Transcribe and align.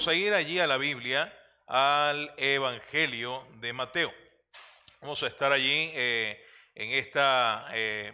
vamos 0.00 0.08
a 0.08 0.14
ir 0.14 0.32
allí 0.32 0.58
a 0.58 0.66
la 0.66 0.78
Biblia, 0.78 1.30
al 1.66 2.32
Evangelio 2.38 3.46
de 3.56 3.70
Mateo. 3.74 4.10
Vamos 5.02 5.22
a 5.22 5.26
estar 5.26 5.52
allí 5.52 5.90
eh, 5.92 6.42
en 6.74 6.92
esta 6.92 7.66
eh, 7.74 8.10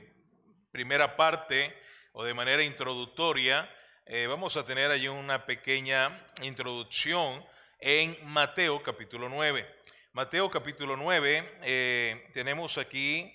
primera 0.73 1.15
parte 1.15 1.73
o 2.11 2.25
de 2.25 2.35
manera 2.35 2.65
introductoria. 2.65 3.73
Eh, 4.05 4.27
vamos 4.27 4.57
a 4.57 4.67
tener 4.67 4.91
allí 4.91 5.07
una 5.07 5.47
pequeña 5.47 6.27
introducción 6.43 7.47
en 7.79 8.19
Mateo 8.25 8.83
capítulo 8.83 9.29
9. 9.29 9.65
Mateo 10.13 10.51
capítulo 10.51 10.97
9, 10.97 12.31
tenemos 12.33 12.79
aquí 12.79 13.33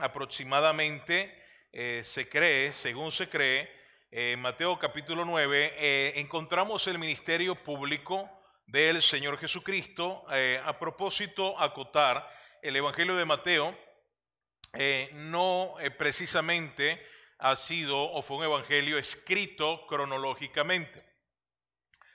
aproximadamente, 0.00 1.38
se 2.02 2.28
cree, 2.30 2.72
según 2.72 3.12
se 3.12 3.28
cree, 3.28 3.81
en 4.14 4.40
Mateo 4.42 4.78
capítulo 4.78 5.24
9, 5.24 6.20
encontramos 6.20 6.86
el 6.86 6.98
ministerio 6.98 7.54
público 7.54 8.30
del 8.66 9.00
Señor 9.00 9.38
Jesucristo. 9.38 10.26
Eh, 10.30 10.60
a 10.62 10.78
propósito, 10.78 11.58
acotar, 11.58 12.28
el 12.60 12.76
Evangelio 12.76 13.16
de 13.16 13.24
Mateo 13.24 13.74
eh, 14.74 15.08
no 15.14 15.76
eh, 15.80 15.90
precisamente 15.90 17.02
ha 17.38 17.56
sido 17.56 17.98
o 17.98 18.20
fue 18.20 18.36
un 18.36 18.44
evangelio 18.44 18.98
escrito 18.98 19.86
cronológicamente, 19.86 21.02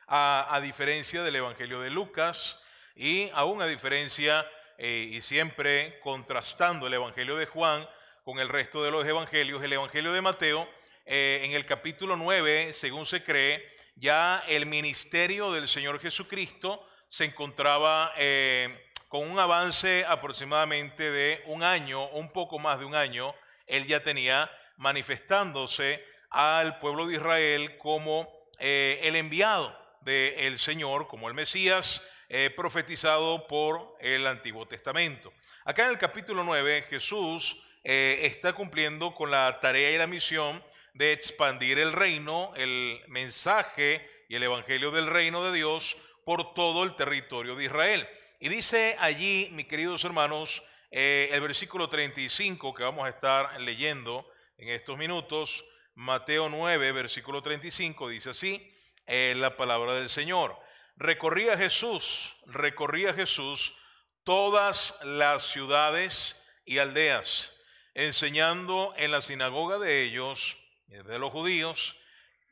a 0.06 0.60
diferencia 0.62 1.24
del 1.24 1.38
Evangelio 1.38 1.82
de 1.82 1.90
Lucas 1.90 2.62
y 2.96 3.32
aún 3.34 3.62
a 3.64 3.66
diferencia 3.66 4.48
y 4.78 5.20
siempre 5.22 6.00
contrastando 6.02 6.86
el 6.86 6.94
Evangelio 6.94 7.36
de 7.36 7.48
Juan 7.48 7.90
con 8.24 8.38
el 8.40 8.48
resto 8.48 8.84
de 8.84 8.92
los 8.92 9.06
evangelios, 9.06 9.62
el 9.64 9.74
Evangelio 9.74 10.14
de 10.14 10.22
Mateo 10.22 10.70
en 11.10 11.54
el 11.54 11.66
capítulo 11.66 12.18
9, 12.18 12.74
según 12.74 13.06
se 13.06 13.24
cree, 13.24 13.66
ya 13.96 14.44
el 14.48 14.66
ministerio 14.66 15.54
del 15.54 15.68
Señor 15.70 16.00
Jesucristo 16.00 16.86
se 17.10 17.26
encontraba 17.26 18.12
eh, 18.18 18.92
con 19.08 19.30
un 19.30 19.40
avance 19.40 20.04
aproximadamente 20.06 21.10
de 21.10 21.42
un 21.46 21.64
año, 21.64 22.10
un 22.10 22.32
poco 22.32 22.60
más 22.60 22.78
de 22.78 22.86
un 22.86 22.94
año, 22.94 23.34
él 23.66 23.88
ya 23.88 24.04
tenía 24.04 24.52
manifestándose 24.76 26.04
al 26.30 26.78
pueblo 26.80 27.08
de 27.08 27.16
Israel 27.16 27.78
como 27.78 28.28
eh, 28.60 29.00
el 29.04 29.16
enviado 29.16 29.74
del 30.02 30.60
Señor, 30.60 31.08
como 31.08 31.30
el 31.30 31.34
Mesías 31.34 32.06
eh, 32.28 32.52
profetizado 32.54 33.48
por 33.48 33.96
el 34.02 34.28
Antiguo 34.28 34.68
Testamento. 34.68 35.32
Acá 35.64 35.86
en 35.86 35.92
el 35.92 35.98
capítulo 35.98 36.44
9 36.44 36.86
Jesús 36.90 37.64
está 37.90 38.52
cumpliendo 38.52 39.16
con 39.16 39.32
la 39.32 39.62
tarea 39.62 39.92
y 39.92 39.98
la 39.98 40.08
misión 40.08 40.62
de 40.98 41.12
expandir 41.12 41.78
el 41.78 41.94
reino, 41.94 42.54
el 42.56 43.00
mensaje 43.08 44.04
y 44.28 44.36
el 44.36 44.42
evangelio 44.42 44.90
del 44.90 45.06
reino 45.06 45.44
de 45.46 45.54
Dios 45.54 45.96
por 46.26 46.56
todo 46.56 46.84
el 46.84 46.96
territorio 46.96 47.56
de 47.56 47.66
Israel. 47.66 48.10
Y 48.40 48.50
dice 48.50 48.96
allí, 49.00 49.50
mis 49.52 49.68
queridos 49.68 50.04
hermanos, 50.04 50.64
eh, 50.90 51.30
el 51.32 51.42
versículo 51.42 51.88
35 51.88 52.74
que 52.74 52.82
vamos 52.82 53.06
a 53.06 53.10
estar 53.10 53.62
leyendo 53.62 54.28
en 54.58 54.70
estos 54.70 54.98
minutos, 54.98 55.64
Mateo 55.94 56.50
9, 56.50 56.92
versículo 56.94 57.44
35, 57.44 58.10
dice 58.10 58.32
así, 58.32 58.74
la 59.06 59.56
palabra 59.56 59.94
del 59.94 60.10
Señor. 60.10 60.60
Recorría 60.96 61.58
Jesús, 61.58 62.36
recorría 62.48 63.14
Jesús 63.14 63.78
todas 64.24 64.98
las 65.04 65.44
ciudades 65.44 66.44
y 66.66 66.80
aldeas, 66.80 67.54
enseñando 67.94 68.96
en 68.98 69.12
la 69.12 69.22
sinagoga 69.22 69.78
de 69.78 70.04
ellos 70.04 70.58
de 70.88 71.20
los 71.20 71.32
judíos, 71.32 71.96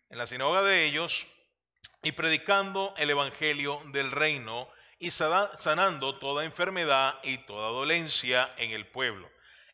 en 0.09 0.18
la 0.18 0.28
sinagoga 0.28 0.62
de 0.62 0.85
ellos, 0.85 1.25
y 2.03 2.12
predicando 2.12 2.94
el 2.97 3.09
Evangelio 3.09 3.81
del 3.91 4.12
reino 4.12 4.69
y 5.00 5.12
sanando 5.12 6.19
toda 6.19 6.46
enfermedad 6.46 7.19
y 7.23 7.40
toda 7.40 7.69
dolencia 7.69 8.53
en 8.57 8.72
el 8.72 8.88
pueblo. 8.88 9.29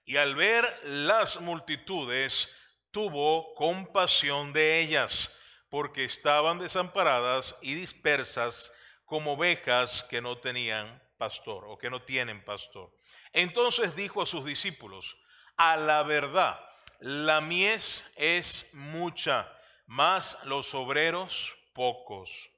Y 0.05 0.17
al 0.17 0.35
ver 0.35 0.79
las 0.83 1.41
multitudes, 1.41 2.49
tuvo 2.91 3.53
compasión 3.55 4.53
de 4.53 4.79
ellas, 4.79 5.31
porque 5.69 6.03
estaban 6.03 6.59
desamparadas 6.59 7.55
y 7.61 7.75
dispersas 7.75 8.71
como 9.05 9.33
ovejas 9.33 10.05
que 10.09 10.21
no 10.21 10.37
tenían 10.37 11.01
pastor 11.17 11.65
o 11.67 11.77
que 11.77 11.89
no 11.89 12.01
tienen 12.01 12.43
pastor. 12.43 12.91
Entonces 13.31 13.95
dijo 13.95 14.21
a 14.21 14.25
sus 14.25 14.43
discípulos, 14.43 15.17
a 15.55 15.77
la 15.77 16.03
verdad, 16.03 16.59
la 17.01 17.41
mies 17.41 18.11
es 18.15 18.69
mucha, 18.73 19.51
mas 19.87 20.37
los 20.43 20.75
obreros 20.75 21.51
pocos. 21.73 22.49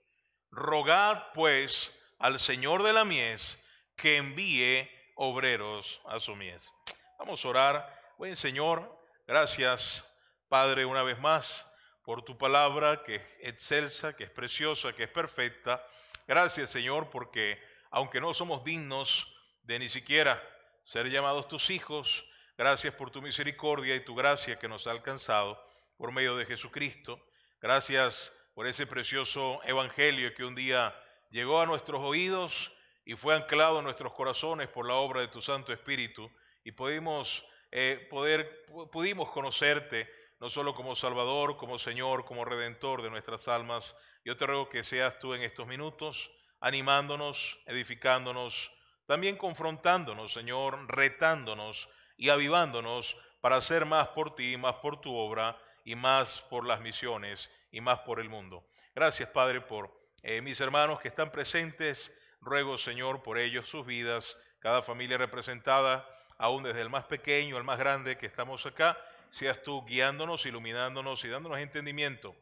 Rogad 0.51 1.31
pues 1.33 1.97
al 2.19 2.39
Señor 2.39 2.83
de 2.83 2.91
la 2.91 3.05
mies 3.05 3.57
que 3.95 4.17
envíe 4.17 4.89
obreros 5.15 6.01
a 6.05 6.19
su 6.19 6.35
mies. 6.35 6.73
Vamos 7.17 7.43
a 7.43 7.47
orar. 7.47 8.13
Buen 8.17 8.35
Señor, 8.35 8.93
gracias 9.25 10.13
Padre 10.49 10.85
una 10.85 11.03
vez 11.03 11.17
más 11.19 11.65
por 12.03 12.21
tu 12.23 12.37
palabra 12.37 13.01
que 13.03 13.15
es 13.15 13.23
excelsa, 13.39 14.13
que 14.13 14.25
es 14.25 14.29
preciosa, 14.29 14.91
que 14.91 15.03
es 15.03 15.09
perfecta. 15.09 15.87
Gracias 16.27 16.69
Señor 16.69 17.09
porque 17.09 17.63
aunque 17.91 18.19
no 18.19 18.33
somos 18.33 18.65
dignos 18.65 19.25
de 19.61 19.79
ni 19.79 19.87
siquiera 19.87 20.43
ser 20.83 21.09
llamados 21.09 21.47
tus 21.47 21.69
hijos, 21.69 22.25
Gracias 22.63 22.95
por 22.95 23.11
tu 23.11 23.21
misericordia 23.21 23.93
y 23.93 24.05
tu 24.05 24.15
gracia 24.15 24.57
que 24.57 24.69
nos 24.69 24.87
ha 24.87 24.91
alcanzado 24.91 25.61
por 25.97 26.13
medio 26.13 26.37
de 26.37 26.45
Jesucristo. 26.45 27.19
Gracias 27.61 28.33
por 28.53 28.67
ese 28.67 28.87
precioso 28.87 29.59
evangelio 29.65 30.33
que 30.33 30.45
un 30.45 30.55
día 30.55 30.95
llegó 31.29 31.59
a 31.59 31.65
nuestros 31.65 31.99
oídos 32.01 32.71
y 33.03 33.15
fue 33.15 33.35
anclado 33.35 33.79
en 33.79 33.83
nuestros 33.83 34.13
corazones 34.13 34.69
por 34.69 34.87
la 34.87 34.93
obra 34.93 35.19
de 35.19 35.27
tu 35.27 35.41
Santo 35.41 35.73
Espíritu 35.73 36.31
y 36.63 36.71
pudimos, 36.71 37.45
eh, 37.69 38.07
poder, 38.09 38.65
pudimos 38.93 39.29
conocerte 39.31 40.09
no 40.39 40.49
solo 40.49 40.73
como 40.73 40.95
Salvador, 40.95 41.57
como 41.57 41.77
Señor, 41.77 42.23
como 42.23 42.45
Redentor 42.45 43.01
de 43.01 43.09
nuestras 43.09 43.49
almas. 43.49 43.93
Yo 44.23 44.37
te 44.37 44.45
ruego 44.45 44.69
que 44.69 44.85
seas 44.85 45.19
tú 45.19 45.33
en 45.33 45.41
estos 45.41 45.67
minutos 45.67 46.31
animándonos, 46.61 47.59
edificándonos, 47.65 48.71
también 49.05 49.35
confrontándonos, 49.35 50.31
Señor, 50.31 50.85
retándonos 50.87 51.89
y 52.23 52.29
avivándonos 52.29 53.17
para 53.41 53.57
hacer 53.57 53.85
más 53.85 54.07
por 54.07 54.33
ti, 54.33 54.55
más 54.55 54.75
por 54.75 55.01
tu 55.01 55.13
obra 55.13 55.57
y 55.83 55.93
más 55.93 56.39
por 56.49 56.65
las 56.65 56.79
misiones 56.79 57.51
y 57.69 57.81
más 57.81 57.99
por 57.99 58.21
el 58.21 58.29
mundo. 58.29 58.65
Gracias, 58.95 59.27
Padre, 59.27 59.59
por 59.59 59.93
eh, 60.21 60.39
mis 60.39 60.61
hermanos 60.61 61.01
que 61.01 61.09
están 61.09 61.33
presentes. 61.33 62.17
Ruego, 62.39 62.77
Señor, 62.77 63.23
por 63.23 63.37
ellos, 63.37 63.67
sus 63.67 63.85
vidas, 63.85 64.37
cada 64.59 64.81
familia 64.81 65.17
representada, 65.17 66.07
aún 66.37 66.63
desde 66.63 66.79
el 66.79 66.89
más 66.89 67.03
pequeño 67.03 67.57
al 67.57 67.65
más 67.65 67.77
grande 67.77 68.17
que 68.17 68.25
estamos 68.25 68.65
acá, 68.65 68.97
seas 69.29 69.61
tú 69.61 69.83
guiándonos, 69.83 70.45
iluminándonos 70.45 71.25
y 71.25 71.27
dándonos 71.27 71.59
entendimiento 71.59 72.33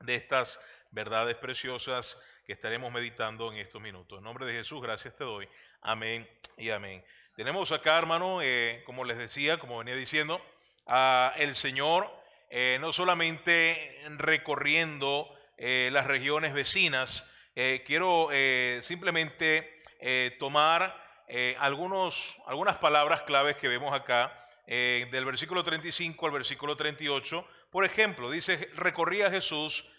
de 0.00 0.16
estas 0.16 0.60
verdades 0.90 1.36
preciosas 1.36 2.20
que 2.44 2.52
estaremos 2.52 2.92
meditando 2.92 3.50
en 3.50 3.56
estos 3.60 3.80
minutos. 3.80 4.18
En 4.18 4.24
nombre 4.24 4.44
de 4.44 4.52
Jesús, 4.52 4.82
gracias 4.82 5.16
te 5.16 5.24
doy. 5.24 5.48
Amén 5.80 6.28
y 6.58 6.68
amén. 6.68 7.02
Tenemos 7.36 7.70
acá, 7.70 7.98
hermano, 7.98 8.40
eh, 8.40 8.82
como 8.86 9.04
les 9.04 9.18
decía, 9.18 9.58
como 9.58 9.76
venía 9.76 9.94
diciendo, 9.94 10.40
a 10.86 11.34
el 11.36 11.54
Señor 11.54 12.10
eh, 12.48 12.78
no 12.80 12.94
solamente 12.94 14.00
recorriendo 14.16 15.28
eh, 15.58 15.90
las 15.92 16.06
regiones 16.06 16.54
vecinas, 16.54 17.30
quiero 17.86 18.28
simplemente 18.82 19.82
tomar 20.38 20.94
algunos, 21.58 22.36
algunas 22.46 22.76
palabras 22.76 23.22
claves 23.22 23.56
que 23.56 23.68
vemos 23.68 23.94
acá, 23.94 24.46
del 24.66 25.24
versículo 25.24 25.62
35 25.62 26.26
al 26.26 26.32
versículo 26.32 26.76
38. 26.76 27.48
Por 27.70 27.86
ejemplo, 27.86 28.30
dice, 28.30 28.70
recorría 28.74 29.30
Jesús 29.30 29.90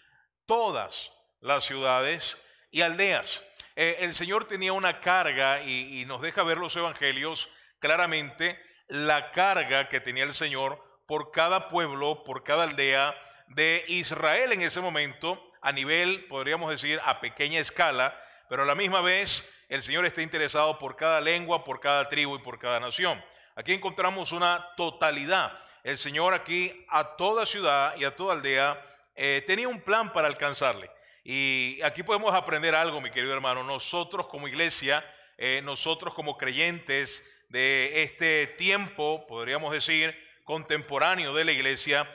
todas 0.46 1.12
las 1.40 1.64
ciudades 1.64 2.38
y 2.70 2.82
aldeas. 2.82 3.42
Eh, 3.80 3.98
el 4.04 4.12
Señor 4.12 4.46
tenía 4.46 4.72
una 4.72 4.98
carga 4.98 5.62
y, 5.62 6.04
nos 6.04 6.20
deja 6.20 6.42
ver 6.42 6.58
los 6.58 6.74
evangelios 6.74 7.48
claramente 7.78 8.60
la 8.88 9.30
carga 9.30 9.88
que 9.88 10.00
tenía 10.00 10.24
el 10.24 10.34
Señor 10.34 10.84
por 11.06 11.30
cada 11.30 11.68
pueblo, 11.68 12.24
por 12.24 12.42
cada 12.42 12.64
aldea 12.64 13.14
de 13.46 13.84
Israel 13.86 14.50
en 14.50 14.62
ese 14.62 14.80
momento, 14.80 15.40
a 15.62 15.70
nivel, 15.70 16.24
podríamos 16.24 16.72
decir, 16.72 17.00
a 17.04 17.20
pequeña 17.20 17.60
escala, 17.60 18.20
pero 18.48 18.64
a 18.64 18.66
la 18.66 18.74
misma 18.74 19.00
vez 19.00 19.48
el 19.68 19.80
Señor 19.80 20.06
está 20.06 20.22
interesado 20.22 20.76
por 20.80 20.96
cada 20.96 21.20
lengua, 21.20 21.62
por 21.62 21.78
cada 21.78 22.08
tribu 22.08 22.34
y 22.34 22.42
por 22.42 22.58
cada 22.58 22.80
nación. 22.80 23.24
Aquí 23.54 23.74
encontramos 23.74 24.32
una 24.32 24.70
totalidad. 24.76 25.56
El 25.84 25.98
Señor 25.98 26.34
aquí 26.34 26.84
a 26.88 27.14
toda 27.14 27.46
ciudad 27.46 27.94
y 27.96 28.02
a 28.04 28.16
toda 28.16 28.34
aldea 28.34 28.84
eh, 29.14 29.44
tenía 29.46 29.68
un 29.68 29.82
plan 29.82 30.12
para 30.12 30.26
alcanzarle. 30.26 30.90
Y 31.30 31.82
aquí 31.82 32.02
podemos 32.02 32.34
aprender 32.34 32.74
algo, 32.74 33.02
mi 33.02 33.10
querido 33.10 33.34
hermano. 33.34 33.62
Nosotros 33.62 34.28
como 34.28 34.48
iglesia, 34.48 35.04
eh, 35.36 35.60
nosotros 35.62 36.14
como 36.14 36.38
creyentes 36.38 37.22
de 37.50 38.02
este 38.02 38.46
tiempo, 38.46 39.26
podríamos 39.26 39.70
decir, 39.74 40.18
contemporáneo 40.44 41.34
de 41.34 41.44
la 41.44 41.52
iglesia, 41.52 42.10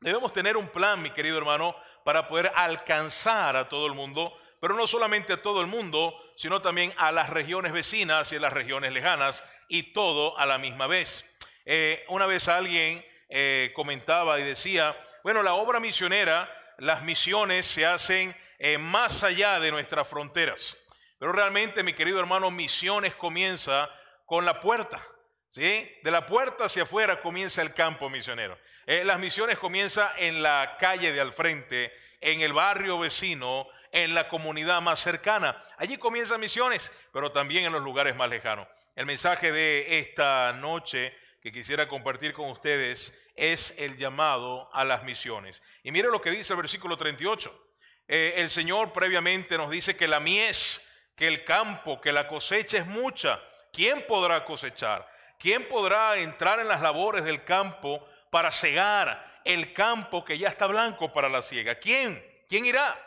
debemos 0.00 0.34
tener 0.34 0.58
un 0.58 0.68
plan, 0.68 1.00
mi 1.00 1.08
querido 1.12 1.38
hermano, 1.38 1.74
para 2.04 2.28
poder 2.28 2.52
alcanzar 2.54 3.56
a 3.56 3.66
todo 3.66 3.86
el 3.86 3.94
mundo, 3.94 4.36
pero 4.60 4.74
no 4.74 4.86
solamente 4.86 5.32
a 5.32 5.40
todo 5.42 5.62
el 5.62 5.66
mundo, 5.66 6.14
sino 6.36 6.60
también 6.60 6.92
a 6.98 7.12
las 7.12 7.30
regiones 7.30 7.72
vecinas 7.72 8.30
y 8.30 8.36
a 8.36 8.40
las 8.40 8.52
regiones 8.52 8.92
lejanas, 8.92 9.42
y 9.68 9.94
todo 9.94 10.38
a 10.38 10.44
la 10.44 10.58
misma 10.58 10.86
vez. 10.86 11.26
Eh, 11.64 12.04
una 12.08 12.26
vez 12.26 12.46
alguien 12.48 13.02
eh, 13.30 13.72
comentaba 13.74 14.38
y 14.38 14.44
decía, 14.44 14.94
bueno, 15.22 15.42
la 15.42 15.54
obra 15.54 15.80
misionera, 15.80 16.46
las 16.78 17.02
misiones 17.02 17.66
se 17.66 17.86
hacen 17.86 18.36
eh, 18.58 18.78
más 18.78 19.22
allá 19.22 19.60
de 19.60 19.70
nuestras 19.70 20.08
fronteras. 20.08 20.76
Pero 21.18 21.32
realmente, 21.32 21.82
mi 21.82 21.92
querido 21.92 22.20
hermano, 22.20 22.50
misiones 22.50 23.14
comienza 23.14 23.90
con 24.26 24.44
la 24.44 24.60
puerta. 24.60 25.00
¿sí? 25.48 25.90
De 26.02 26.10
la 26.10 26.26
puerta 26.26 26.64
hacia 26.64 26.84
afuera 26.84 27.20
comienza 27.20 27.62
el 27.62 27.72
campo 27.72 28.10
misionero. 28.10 28.58
las 28.86 29.18
misiones 29.18 29.58
comienzan 29.58 30.10
en 30.18 30.42
la 30.42 30.76
calle 30.78 31.12
de 31.12 31.20
al 31.20 31.32
frente, 31.32 31.92
en 32.20 32.40
el 32.40 32.52
barrio 32.52 32.98
vecino, 32.98 33.66
en 33.92 34.14
la 34.14 34.28
comunidad 34.28 34.82
más 34.82 35.00
cercana. 35.00 35.62
Allí 35.78 35.96
comienzan 35.98 36.40
misiones, 36.40 36.90
pero 37.12 37.30
también 37.30 37.64
en 37.64 37.72
los 37.72 37.82
lugares 37.82 38.16
más 38.16 38.28
lejanos. 38.28 38.66
El 38.96 39.06
mensaje 39.06 39.52
de 39.52 39.98
esta 40.00 40.52
noche 40.52 41.16
que 41.40 41.52
quisiera 41.52 41.86
compartir 41.86 42.32
con 42.32 42.48
ustedes 42.50 43.23
es 43.34 43.74
el 43.78 43.96
llamado 43.96 44.70
a 44.72 44.84
las 44.84 45.02
misiones. 45.04 45.62
Y 45.82 45.92
mire 45.92 46.08
lo 46.08 46.20
que 46.20 46.30
dice 46.30 46.52
el 46.52 46.58
versículo 46.58 46.96
38. 46.96 47.64
Eh, 48.06 48.34
el 48.36 48.50
Señor 48.50 48.92
previamente 48.92 49.56
nos 49.56 49.70
dice 49.70 49.96
que 49.96 50.08
la 50.08 50.20
mies, 50.20 50.84
que 51.16 51.26
el 51.26 51.44
campo, 51.44 52.00
que 52.00 52.12
la 52.12 52.28
cosecha 52.28 52.78
es 52.78 52.86
mucha. 52.86 53.40
¿Quién 53.72 54.06
podrá 54.06 54.44
cosechar? 54.44 55.08
¿Quién 55.38 55.68
podrá 55.68 56.18
entrar 56.18 56.60
en 56.60 56.68
las 56.68 56.80
labores 56.80 57.24
del 57.24 57.44
campo 57.44 58.06
para 58.30 58.52
cegar 58.52 59.42
el 59.44 59.72
campo 59.72 60.24
que 60.24 60.38
ya 60.38 60.48
está 60.48 60.66
blanco 60.66 61.12
para 61.12 61.28
la 61.28 61.42
siega? 61.42 61.74
¿Quién? 61.76 62.24
¿Quién 62.48 62.64
irá? 62.64 63.00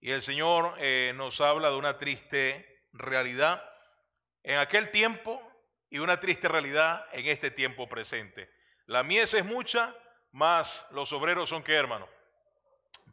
Y 0.00 0.10
el 0.10 0.20
Señor 0.20 0.74
eh, 0.78 1.12
nos 1.16 1.40
habla 1.40 1.70
de 1.70 1.76
una 1.76 1.98
triste 1.98 2.82
realidad. 2.92 3.64
En 4.42 4.58
aquel 4.58 4.90
tiempo 4.90 5.42
y 5.88 5.98
una 5.98 6.20
triste 6.20 6.48
realidad 6.48 7.06
en 7.12 7.26
este 7.26 7.50
tiempo 7.50 7.88
presente. 7.88 8.50
La 8.86 9.02
mies 9.02 9.34
es 9.34 9.44
mucha, 9.44 9.94
más 10.32 10.86
los 10.90 11.12
obreros 11.12 11.48
son 11.48 11.62
qué, 11.62 11.74
hermano? 11.74 12.08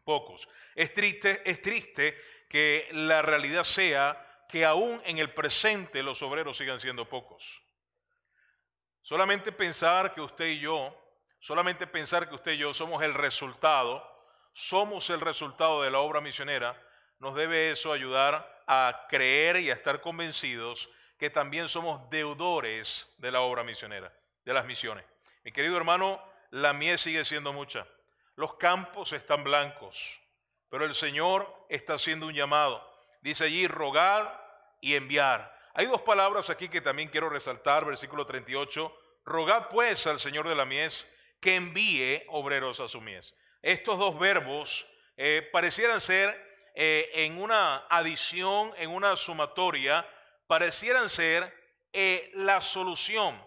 Pocos. 0.04 0.48
Es 0.76 0.94
triste, 0.94 1.42
es 1.46 1.62
triste 1.62 2.20
que 2.50 2.90
la 2.92 3.22
realidad 3.22 3.64
sea 3.64 4.46
que 4.50 4.66
aún 4.66 5.02
en 5.06 5.18
el 5.18 5.34
presente 5.34 6.04
los 6.04 6.22
obreros 6.22 6.58
sigan 6.58 6.80
siendo 6.80 7.08
pocos. 7.08 7.62
Solamente 9.02 9.52
pensar 9.52 10.14
que 10.14 10.22
usted 10.22 10.46
y 10.48 10.60
yo, 10.60 10.96
solamente 11.40 11.88
pensar 11.88 12.28
que 12.28 12.36
usted 12.36 12.52
y 12.54 12.58
yo 12.58 12.74
somos 12.74 13.02
el 13.04 13.14
resultado, 13.14 14.06
somos 14.54 15.10
el 15.10 15.22
resultado 15.22 15.82
de 15.82 15.92
la 15.92 16.00
obra 16.00 16.20
misionera, 16.20 16.78
nos 17.20 17.36
debe 17.36 17.72
eso 17.72 17.94
ayudar 17.94 18.64
a 18.68 19.06
creer 19.10 19.58
y 19.58 19.70
a 19.70 19.74
estar 19.74 20.02
convencidos 20.02 20.90
que 21.18 21.30
también 21.30 21.68
somos 21.68 22.10
deudores 22.10 23.08
de 23.18 23.32
la 23.32 23.42
obra 23.42 23.64
misionera, 23.64 24.12
de 24.44 24.54
las 24.54 24.66
misiones. 24.66 25.06
Mi 25.44 25.52
querido 25.52 25.76
hermano, 25.76 26.22
la 26.52 26.74
miel 26.74 27.00
sigue 27.00 27.26
siendo 27.26 27.52
mucha. 27.52 27.88
Los 28.36 28.56
campos 28.56 29.12
están 29.12 29.44
blancos, 29.44 30.20
pero 30.70 30.86
el 30.86 30.94
Señor 30.94 31.66
está 31.70 31.96
haciendo 31.96 32.28
un 32.28 32.34
llamado. 32.34 32.88
Dice 33.22 33.46
allí, 33.46 33.66
rogar 33.68 34.78
y 34.82 34.96
enviar. 34.96 35.58
Hay 35.74 35.88
dos 35.88 36.02
palabras 36.02 36.50
aquí 36.50 36.70
que 36.70 36.82
también 36.82 37.10
quiero 37.10 37.30
resaltar, 37.30 37.86
versículo 37.86 38.26
38. 38.26 38.96
Rogad 39.26 39.70
pues 39.70 40.06
al 40.06 40.20
Señor 40.20 40.48
de 40.48 40.56
la 40.56 40.66
mies 40.66 41.08
que 41.40 41.56
envíe 41.56 42.24
obreros 42.30 42.80
a 42.80 42.88
su 42.88 43.02
mies. 43.02 43.34
Estos 43.62 43.98
dos 43.98 44.20
verbos 44.20 44.86
eh, 45.18 45.48
parecieran 45.52 46.02
ser 46.02 46.70
eh, 46.76 47.10
en 47.14 47.42
una 47.42 47.88
adición, 47.90 48.74
en 48.78 48.92
una 48.92 49.18
sumatoria, 49.18 50.08
parecieran 50.46 51.10
ser 51.10 51.52
eh, 51.94 52.30
la 52.34 52.62
solución 52.62 53.42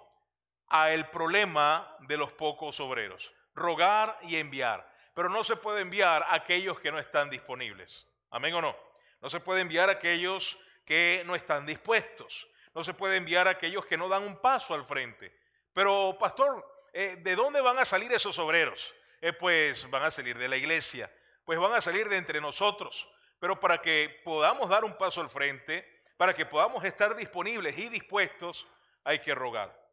al 0.75 1.09
problema 1.09 1.97
de 2.00 2.17
los 2.17 2.32
pocos 2.32 2.81
obreros. 2.81 3.32
Rogar 3.55 4.19
y 4.23 4.35
enviar. 4.35 4.93
Pero 5.15 5.29
no 5.29 5.44
se 5.44 5.55
puede 5.55 5.82
enviar 5.82 6.25
a 6.25 6.35
aquellos 6.35 6.81
que 6.81 6.91
no 6.91 6.99
están 6.99 7.31
disponibles. 7.31 8.09
Amén 8.31 8.55
o 8.55 8.61
no. 8.61 8.76
No 9.21 9.31
se 9.31 9.38
puede 9.38 9.61
enviar 9.61 9.88
a 9.88 9.93
aquellos 9.93 10.59
que 10.85 11.23
no 11.26 11.37
están 11.37 11.65
dispuestos. 11.65 12.49
No 12.75 12.82
se 12.82 12.93
puede 12.93 13.19
enviar 13.19 13.47
a 13.47 13.53
aquellos 13.53 13.87
que 13.87 13.97
no 13.97 14.09
dan 14.09 14.25
un 14.25 14.41
paso 14.41 14.75
al 14.75 14.85
frente. 14.85 15.32
Pero, 15.73 16.17
pastor, 16.19 16.67
eh, 16.93 17.19
¿de 17.21 17.37
dónde 17.37 17.61
van 17.61 17.79
a 17.79 17.85
salir 17.85 18.11
esos 18.12 18.37
obreros? 18.41 18.93
Eh, 19.21 19.32
pues 19.32 19.88
van 19.91 20.03
a 20.03 20.11
salir 20.11 20.37
de 20.37 20.49
la 20.49 20.56
iglesia, 20.56 21.09
pues 21.44 21.56
van 21.56 21.73
a 21.75 21.81
salir 21.81 22.09
de 22.09 22.17
entre 22.17 22.41
nosotros. 22.41 23.09
Pero 23.38 23.61
para 23.61 23.81
que 23.81 24.21
podamos 24.25 24.69
dar 24.69 24.85
un 24.85 24.99
paso 24.99 25.21
al 25.21 25.31
frente, 25.31 26.03
para 26.17 26.35
que 26.35 26.47
podamos 26.47 26.82
estar 26.82 27.15
disponibles 27.15 27.79
y 27.79 27.88
dispuestos, 27.88 28.67
hay 29.05 29.21
que 29.21 29.37
rogar. 29.37 29.83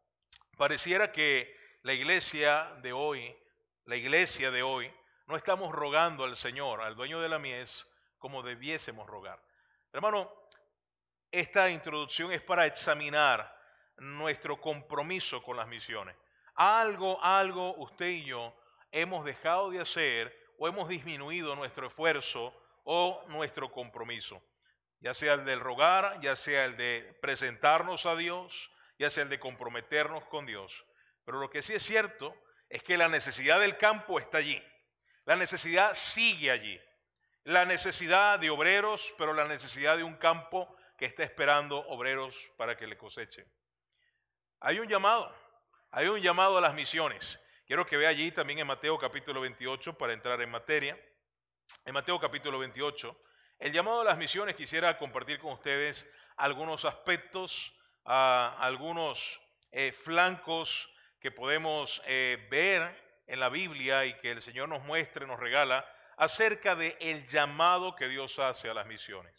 Pareciera 0.62 1.12
que 1.12 1.58
la 1.82 1.92
iglesia 1.92 2.72
de 2.84 2.94
hoy, 2.94 3.36
la 3.86 3.96
iglesia 3.96 4.52
de 4.52 4.62
hoy, 4.62 4.94
no 5.26 5.36
estamos 5.36 5.74
rogando 5.74 6.24
al 6.24 6.38
Señor, 6.38 6.82
al 6.82 6.96
dueño 6.96 7.20
de 7.20 7.30
la 7.30 7.40
mies, 7.40 7.88
como 8.20 8.44
debiésemos 8.44 9.10
rogar. 9.10 9.44
Hermano, 9.92 10.32
esta 11.32 11.68
introducción 11.72 12.32
es 12.32 12.44
para 12.44 12.68
examinar 12.68 13.52
nuestro 13.98 14.62
compromiso 14.62 15.42
con 15.42 15.58
las 15.58 15.68
misiones. 15.68 16.16
Algo, 16.54 17.20
algo 17.24 17.74
usted 17.78 18.10
y 18.10 18.26
yo 18.26 18.56
hemos 18.92 19.26
dejado 19.26 19.72
de 19.72 19.80
hacer 19.80 20.52
o 20.60 20.68
hemos 20.68 20.88
disminuido 20.88 21.56
nuestro 21.56 21.88
esfuerzo 21.88 22.54
o 22.84 23.26
nuestro 23.30 23.72
compromiso 23.72 24.40
ya 25.00 25.16
sea 25.16 25.34
el 25.34 25.46
del 25.46 25.60
rogar, 25.60 26.22
ya 26.22 26.36
sea 26.36 26.66
el 26.66 26.78
de 26.78 27.18
presentarnos 27.20 28.06
a 28.06 28.16
Dios, 28.16 28.70
ya 29.02 29.10
sea 29.10 29.24
el 29.24 29.30
de 29.30 29.40
comprometernos 29.40 30.26
con 30.26 30.46
Dios. 30.46 30.86
Pero 31.26 31.40
lo 31.40 31.50
que 31.50 31.62
sí 31.62 31.74
es 31.74 31.84
cierto 31.84 32.36
es 32.70 32.84
que 32.84 32.98
la 32.98 33.10
necesidad 33.10 33.60
del 33.60 33.78
campo 33.78 34.20
está 34.20 34.38
allí. 34.38 34.64
La 35.26 35.36
necesidad 35.36 35.94
sigue 35.96 36.52
allí. 36.52 36.80
La 37.44 37.66
necesidad 37.66 38.40
de 38.40 38.50
obreros, 38.50 39.14
pero 39.18 39.34
la 39.34 39.46
necesidad 39.46 39.98
de 39.98 40.04
un 40.04 40.18
campo 40.18 40.76
que 40.98 41.06
está 41.06 41.24
esperando 41.24 41.80
obreros 41.88 42.38
para 42.58 42.78
que 42.78 42.86
le 42.86 42.98
cosechen. 42.98 43.52
Hay 44.60 44.80
un 44.80 44.88
llamado, 44.88 45.36
hay 45.90 46.08
un 46.08 46.22
llamado 46.22 46.60
a 46.60 46.62
las 46.62 46.76
misiones. 46.76 47.44
Quiero 47.66 47.86
que 47.86 47.98
vea 47.98 48.10
allí 48.10 48.32
también 48.32 48.60
en 48.60 48.68
Mateo 48.68 49.00
capítulo 49.00 49.42
28 49.42 49.98
para 49.98 50.14
entrar 50.14 50.40
en 50.42 50.52
materia. 50.52 51.00
En 51.86 51.94
Mateo 51.94 52.20
capítulo 52.20 52.60
28 52.60 53.18
el 53.62 53.72
llamado 53.72 54.02
a 54.02 54.04
las 54.04 54.18
misiones 54.18 54.56
quisiera 54.56 54.98
compartir 54.98 55.38
con 55.38 55.54
ustedes 55.54 56.12
algunos 56.36 56.84
aspectos, 56.84 57.72
algunos 58.06 59.40
eh, 59.72 59.92
flancos 59.92 60.90
que 61.20 61.32
podemos 61.32 62.02
eh, 62.06 62.48
ver 62.50 63.22
en 63.28 63.40
la 63.40 63.50
Biblia 63.50 64.06
y 64.06 64.14
que 64.16 64.32
el 64.32 64.42
Señor 64.42 64.70
nos 64.70 64.84
muestre, 64.84 65.28
nos 65.28 65.40
regala 65.40 65.86
acerca 66.18 66.76
del 66.76 66.96
el 67.00 67.28
llamado 67.28 67.96
que 67.96 68.08
Dios 68.08 68.40
hace 68.40 68.70
a 68.70 68.74
las 68.74 68.88
misiones. 68.88 69.34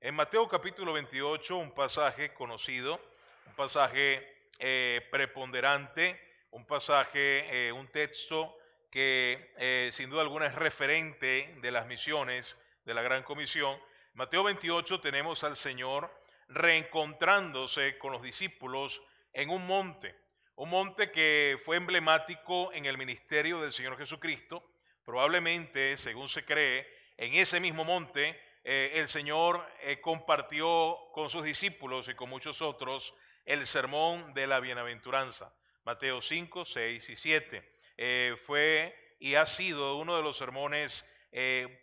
En 0.00 0.14
Mateo 0.14 0.48
capítulo 0.48 0.92
28, 0.92 1.56
un 1.56 1.72
pasaje 1.72 2.32
conocido, 2.32 3.00
un 3.46 3.54
pasaje 3.54 4.48
eh, 4.58 5.06
preponderante, 5.10 6.20
un 6.50 6.66
pasaje, 6.66 7.70
un 7.72 7.88
texto 7.88 8.56
que 8.90 9.90
sin 9.92 10.08
duda 10.08 10.22
alguna 10.22 10.46
es 10.46 10.54
referente 10.54 11.54
de 11.60 11.70
las 11.70 11.86
misiones 11.86 12.56
de 12.84 12.94
la 12.94 13.02
Gran 13.02 13.22
Comisión, 13.24 13.78
Mateo 14.16 14.44
28 14.44 14.98
tenemos 15.00 15.44
al 15.44 15.56
Señor 15.58 16.10
reencontrándose 16.48 17.98
con 17.98 18.12
los 18.12 18.22
discípulos 18.22 19.02
en 19.32 19.50
un 19.50 19.66
monte, 19.66 20.14
un 20.56 20.70
monte 20.70 21.10
que 21.10 21.60
fue 21.64 21.76
emblemático 21.76 22.72
en 22.72 22.86
el 22.86 22.96
ministerio 22.96 23.60
del 23.60 23.72
Señor 23.72 23.98
Jesucristo. 23.98 24.64
Probablemente, 25.04 25.96
según 25.96 26.28
se 26.28 26.44
cree, 26.44 26.88
en 27.16 27.34
ese 27.34 27.60
mismo 27.60 27.84
monte 27.84 28.40
eh, 28.64 28.98
el 28.98 29.06
Señor 29.06 29.64
eh, 29.80 30.00
compartió 30.00 30.98
con 31.12 31.30
sus 31.30 31.44
discípulos 31.44 32.08
y 32.08 32.14
con 32.14 32.28
muchos 32.28 32.60
otros 32.62 33.14
el 33.44 33.64
sermón 33.64 34.34
de 34.34 34.48
la 34.48 34.58
bienaventuranza. 34.58 35.54
Mateo 35.84 36.20
5, 36.20 36.64
6 36.64 37.10
y 37.10 37.14
7. 37.14 37.72
Eh, 37.96 38.36
fue 38.44 39.16
y 39.20 39.36
ha 39.36 39.46
sido 39.46 39.96
uno 39.96 40.16
de 40.16 40.22
los 40.22 40.36
sermones 40.36 41.08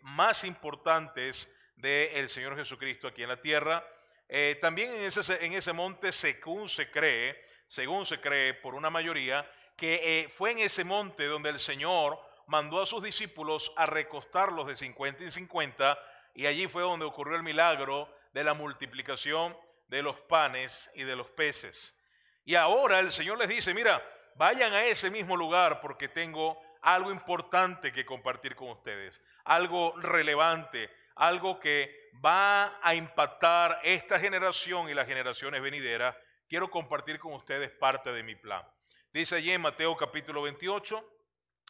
más 0.02 0.42
importantes 0.42 1.48
del 1.76 2.28
Señor 2.28 2.56
Jesucristo 2.56 3.06
aquí 3.06 3.22
en 3.22 3.28
la 3.28 3.40
tierra. 3.40 3.86
Eh, 4.28 4.58
también 4.60 4.90
en 4.90 5.52
ese, 5.52 5.72
monte, 5.72 6.12
según 6.12 6.68
se 6.68 6.90
cree, 6.90 7.42
según 7.68 8.06
se 8.06 8.20
cree 8.20 8.54
por 8.54 8.74
una 8.74 8.90
mayoría, 8.90 9.48
que 9.76 10.00
eh, 10.02 10.28
fue 10.28 10.52
en 10.52 10.60
ese 10.60 10.84
monte 10.84 11.26
donde 11.26 11.50
el 11.50 11.58
Señor 11.58 12.18
mandó 12.46 12.80
a 12.80 12.86
sus 12.86 13.02
discípulos 13.02 13.72
a 13.76 13.86
recostarlos 13.86 14.66
de 14.66 14.76
50 14.76 15.24
en 15.24 15.30
50 15.30 15.98
y 16.34 16.46
allí 16.46 16.66
fue 16.68 16.82
donde 16.82 17.04
ocurrió 17.04 17.36
el 17.36 17.42
milagro 17.42 18.08
de 18.32 18.44
la 18.44 18.54
multiplicación 18.54 19.56
de 19.88 20.02
los 20.02 20.18
panes 20.22 20.90
y 20.94 21.04
de 21.04 21.16
los 21.16 21.28
peces. 21.30 21.94
Y 22.44 22.54
ahora 22.56 22.98
el 22.98 23.12
Señor 23.12 23.38
les 23.38 23.48
dice, 23.48 23.72
mira, 23.72 24.02
vayan 24.36 24.72
a 24.72 24.84
ese 24.84 25.10
mismo 25.10 25.36
lugar 25.36 25.80
porque 25.80 26.08
tengo 26.08 26.60
algo 26.82 27.10
importante 27.10 27.92
que 27.92 28.04
compartir 28.04 28.54
con 28.54 28.68
ustedes, 28.70 29.22
algo 29.44 29.94
relevante, 29.98 30.90
algo 31.14 31.60
que 31.60 32.10
va 32.24 32.78
a 32.82 32.94
impactar 32.94 33.80
esta 33.82 34.18
generación 34.18 34.88
y 34.88 34.94
las 34.94 35.06
generaciones 35.06 35.62
venideras, 35.62 36.16
quiero 36.48 36.70
compartir 36.70 37.18
con 37.18 37.32
ustedes 37.34 37.70
parte 37.70 38.12
de 38.12 38.22
mi 38.22 38.34
plan. 38.34 38.62
Dice 39.12 39.36
allí 39.36 39.50
en 39.52 39.60
Mateo 39.60 39.96
capítulo 39.96 40.42
28, 40.42 41.04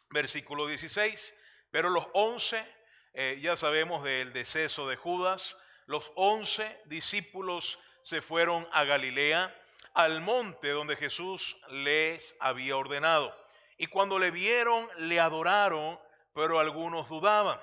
versículo 0.09 0.67
16, 0.67 1.35
pero 1.69 1.89
los 1.89 2.07
once, 2.13 2.65
eh, 3.13 3.39
ya 3.41 3.57
sabemos 3.57 4.03
del 4.03 4.33
deceso 4.33 4.87
de 4.87 4.95
Judas, 4.95 5.57
los 5.85 6.11
once 6.15 6.81
discípulos 6.85 7.79
se 8.01 8.21
fueron 8.21 8.67
a 8.71 8.83
Galilea, 8.83 9.53
al 9.93 10.21
monte 10.21 10.69
donde 10.69 10.95
Jesús 10.95 11.57
les 11.69 12.35
había 12.39 12.75
ordenado. 12.75 13.35
Y 13.77 13.87
cuando 13.87 14.19
le 14.19 14.31
vieron, 14.31 14.87
le 14.97 15.19
adoraron, 15.19 15.99
pero 16.33 16.59
algunos 16.59 17.07
dudaban. 17.09 17.59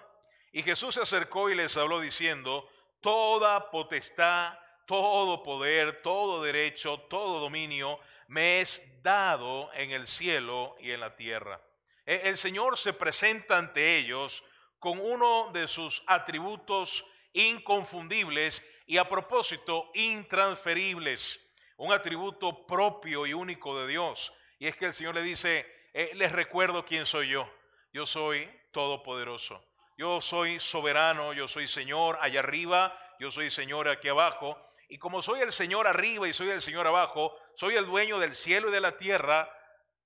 Y 0.52 0.62
Jesús 0.62 0.94
se 0.94 1.00
acercó 1.00 1.50
y 1.50 1.54
les 1.54 1.76
habló 1.76 2.00
diciendo, 2.00 2.68
toda 3.00 3.70
potestad, 3.70 4.58
todo 4.86 5.42
poder, 5.42 6.02
todo 6.02 6.42
derecho, 6.42 6.98
todo 7.08 7.40
dominio 7.40 7.98
me 8.28 8.60
es 8.60 8.82
dado 9.02 9.70
en 9.74 9.90
el 9.90 10.06
cielo 10.06 10.74
y 10.80 10.90
en 10.90 11.00
la 11.00 11.16
tierra. 11.16 11.60
E, 12.06 12.22
el 12.24 12.36
Señor 12.36 12.78
se 12.78 12.92
presenta 12.92 13.58
ante 13.58 13.98
ellos 13.98 14.42
con 14.78 14.98
uno 14.98 15.50
de 15.52 15.68
sus 15.68 16.02
atributos 16.06 17.04
inconfundibles 17.32 18.66
y 18.86 18.96
a 18.98 19.08
propósito 19.08 19.90
intransferibles, 19.94 21.40
un 21.76 21.92
atributo 21.92 22.66
propio 22.66 23.26
y 23.26 23.32
único 23.32 23.78
de 23.78 23.88
Dios. 23.88 24.32
Y 24.58 24.66
es 24.66 24.76
que 24.76 24.86
el 24.86 24.94
Señor 24.94 25.14
le 25.14 25.22
dice, 25.22 25.66
eh, 25.92 26.10
les 26.14 26.32
recuerdo 26.32 26.84
quién 26.84 27.06
soy 27.06 27.28
yo. 27.28 27.50
Yo 27.92 28.06
soy 28.06 28.50
todopoderoso. 28.70 29.62
Yo 30.02 30.20
soy 30.20 30.58
soberano, 30.58 31.32
yo 31.32 31.46
soy 31.46 31.68
Señor 31.68 32.18
allá 32.20 32.40
arriba, 32.40 32.92
yo 33.20 33.30
soy 33.30 33.52
Señor 33.52 33.86
aquí 33.86 34.08
abajo. 34.08 34.60
Y 34.88 34.98
como 34.98 35.22
soy 35.22 35.42
el 35.42 35.52
Señor 35.52 35.86
arriba 35.86 36.26
y 36.26 36.32
soy 36.32 36.50
el 36.50 36.60
Señor 36.60 36.88
abajo, 36.88 37.38
soy 37.54 37.76
el 37.76 37.86
dueño 37.86 38.18
del 38.18 38.34
cielo 38.34 38.68
y 38.68 38.72
de 38.72 38.80
la 38.80 38.96
tierra, 38.96 39.48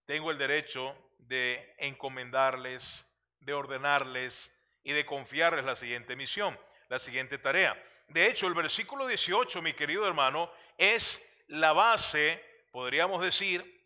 tengo 0.04 0.30
el 0.30 0.36
derecho 0.36 0.94
de 1.16 1.74
encomendarles, 1.78 3.10
de 3.40 3.54
ordenarles 3.54 4.54
y 4.82 4.92
de 4.92 5.06
confiarles 5.06 5.64
la 5.64 5.76
siguiente 5.76 6.14
misión, 6.14 6.60
la 6.90 6.98
siguiente 6.98 7.38
tarea. 7.38 7.82
De 8.08 8.26
hecho, 8.26 8.48
el 8.48 8.54
versículo 8.54 9.06
18, 9.06 9.62
mi 9.62 9.72
querido 9.72 10.06
hermano, 10.06 10.52
es 10.76 11.26
la 11.46 11.72
base, 11.72 12.44
podríamos 12.70 13.22
decir, 13.22 13.82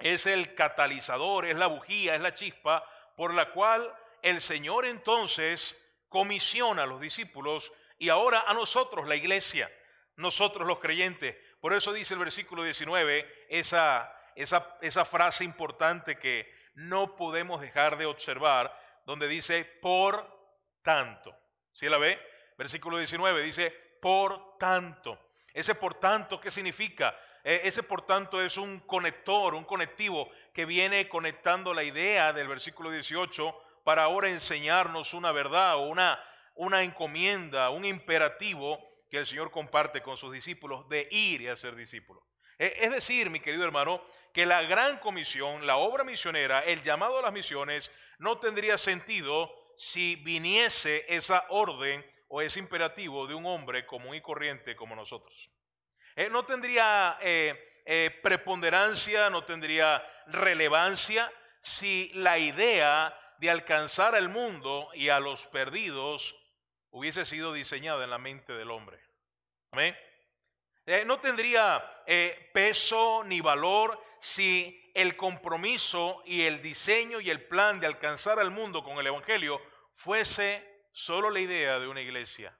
es 0.00 0.26
el 0.26 0.56
catalizador, 0.56 1.46
es 1.46 1.56
la 1.56 1.68
bujía, 1.68 2.16
es 2.16 2.22
la 2.22 2.34
chispa 2.34 2.84
por 3.16 3.32
la 3.32 3.52
cual 3.52 3.94
el 4.24 4.40
Señor 4.40 4.86
entonces 4.86 5.78
comisiona 6.08 6.84
a 6.84 6.86
los 6.86 6.98
discípulos 6.98 7.70
y 7.98 8.08
ahora 8.08 8.44
a 8.46 8.54
nosotros, 8.54 9.06
la 9.06 9.16
iglesia, 9.16 9.70
nosotros 10.16 10.66
los 10.66 10.78
creyentes. 10.78 11.36
Por 11.60 11.74
eso 11.74 11.92
dice 11.92 12.14
el 12.14 12.20
versículo 12.20 12.64
19 12.64 13.46
esa, 13.50 14.10
esa, 14.34 14.78
esa 14.80 15.04
frase 15.04 15.44
importante 15.44 16.18
que 16.18 16.50
no 16.72 17.16
podemos 17.16 17.60
dejar 17.60 17.98
de 17.98 18.06
observar, 18.06 18.74
donde 19.04 19.28
dice, 19.28 19.64
por 19.82 20.26
tanto. 20.82 21.36
¿Sí 21.74 21.86
la 21.86 21.98
ve? 21.98 22.18
Versículo 22.56 22.96
19 22.96 23.42
dice, 23.42 23.70
por 24.00 24.56
tanto. 24.56 25.18
Ese 25.52 25.74
por 25.74 26.00
tanto, 26.00 26.40
¿qué 26.40 26.50
significa? 26.50 27.14
E, 27.44 27.60
ese 27.64 27.82
por 27.82 28.06
tanto 28.06 28.40
es 28.42 28.56
un 28.56 28.80
conector, 28.80 29.54
un 29.54 29.64
conectivo 29.64 30.30
que 30.54 30.64
viene 30.64 31.10
conectando 31.10 31.74
la 31.74 31.84
idea 31.84 32.32
del 32.32 32.48
versículo 32.48 32.90
18 32.90 33.54
para 33.84 34.04
ahora 34.04 34.28
enseñarnos 34.28 35.14
una 35.14 35.30
verdad 35.30 35.76
o 35.76 35.82
una, 35.82 36.22
una 36.54 36.82
encomienda, 36.82 37.70
un 37.70 37.84
imperativo 37.84 38.80
que 39.10 39.18
el 39.18 39.26
Señor 39.26 39.50
comparte 39.50 40.02
con 40.02 40.16
sus 40.16 40.32
discípulos 40.32 40.88
de 40.88 41.06
ir 41.10 41.42
y 41.42 41.48
hacer 41.48 41.76
discípulos. 41.76 42.24
E, 42.58 42.78
es 42.80 42.90
decir, 42.90 43.30
mi 43.30 43.40
querido 43.40 43.64
hermano, 43.64 44.02
que 44.32 44.46
la 44.46 44.62
gran 44.62 44.98
comisión, 44.98 45.66
la 45.66 45.76
obra 45.76 46.02
misionera, 46.02 46.60
el 46.60 46.82
llamado 46.82 47.18
a 47.18 47.22
las 47.22 47.32
misiones, 47.32 47.92
no 48.18 48.38
tendría 48.38 48.78
sentido 48.78 49.54
si 49.76 50.16
viniese 50.16 51.04
esa 51.08 51.44
orden 51.50 52.04
o 52.28 52.40
ese 52.40 52.58
imperativo 52.58 53.26
de 53.26 53.34
un 53.34 53.46
hombre 53.46 53.86
común 53.86 54.14
y 54.14 54.20
corriente 54.20 54.74
como 54.74 54.96
nosotros. 54.96 55.50
Eh, 56.16 56.28
no 56.30 56.44
tendría 56.44 57.18
eh, 57.20 57.82
eh, 57.84 58.10
preponderancia, 58.22 59.30
no 59.30 59.44
tendría 59.44 60.02
relevancia 60.26 61.30
si 61.60 62.10
la 62.14 62.38
idea 62.38 63.16
de 63.38 63.50
alcanzar 63.50 64.14
al 64.14 64.28
mundo 64.28 64.88
y 64.94 65.08
a 65.08 65.20
los 65.20 65.46
perdidos 65.46 66.36
hubiese 66.90 67.24
sido 67.24 67.52
diseñada 67.52 68.04
en 68.04 68.10
la 68.10 68.18
mente 68.18 68.52
del 68.52 68.70
hombre. 68.70 69.00
Amén. 69.70 69.96
no 71.06 71.20
tendría 71.20 71.84
peso 72.52 73.24
ni 73.24 73.40
valor 73.40 74.00
si 74.20 74.90
el 74.94 75.16
compromiso 75.16 76.22
y 76.24 76.42
el 76.42 76.62
diseño 76.62 77.20
y 77.20 77.30
el 77.30 77.46
plan 77.46 77.80
de 77.80 77.86
alcanzar 77.86 78.38
al 78.38 78.50
mundo 78.50 78.84
con 78.84 78.98
el 78.98 79.06
Evangelio 79.06 79.60
fuese 79.96 80.86
solo 80.92 81.30
la 81.30 81.40
idea 81.40 81.80
de 81.80 81.88
una 81.88 82.00
iglesia 82.00 82.56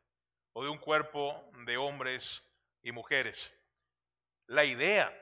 o 0.52 0.64
de 0.64 0.71
un 0.71 0.78
cuerpo 0.78 1.49
de 1.64 1.76
hombres 1.76 2.43
y 2.83 2.93
mujeres. 2.93 3.54
La 4.47 4.64
idea, 4.64 5.12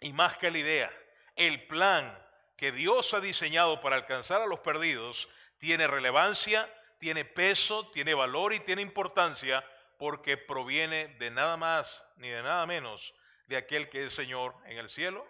y 0.00 0.12
más 0.12 0.36
que 0.36 0.50
la 0.50 0.58
idea, 0.58 0.92
el 1.36 1.66
plan 1.66 2.18
que 2.60 2.72
Dios 2.72 3.14
ha 3.14 3.20
diseñado 3.20 3.80
para 3.80 3.96
alcanzar 3.96 4.42
a 4.42 4.46
los 4.46 4.60
perdidos 4.60 5.30
tiene 5.56 5.86
relevancia, 5.86 6.70
tiene 6.98 7.24
peso, 7.24 7.90
tiene 7.90 8.12
valor 8.12 8.52
y 8.52 8.60
tiene 8.60 8.82
importancia 8.82 9.64
porque 9.96 10.36
proviene 10.36 11.08
de 11.18 11.30
nada 11.30 11.56
más 11.56 12.04
ni 12.16 12.28
de 12.28 12.42
nada 12.42 12.66
menos 12.66 13.14
de 13.46 13.56
aquel 13.56 13.88
que 13.88 14.04
es 14.04 14.12
Señor 14.12 14.54
en 14.66 14.76
el 14.76 14.90
cielo 14.90 15.26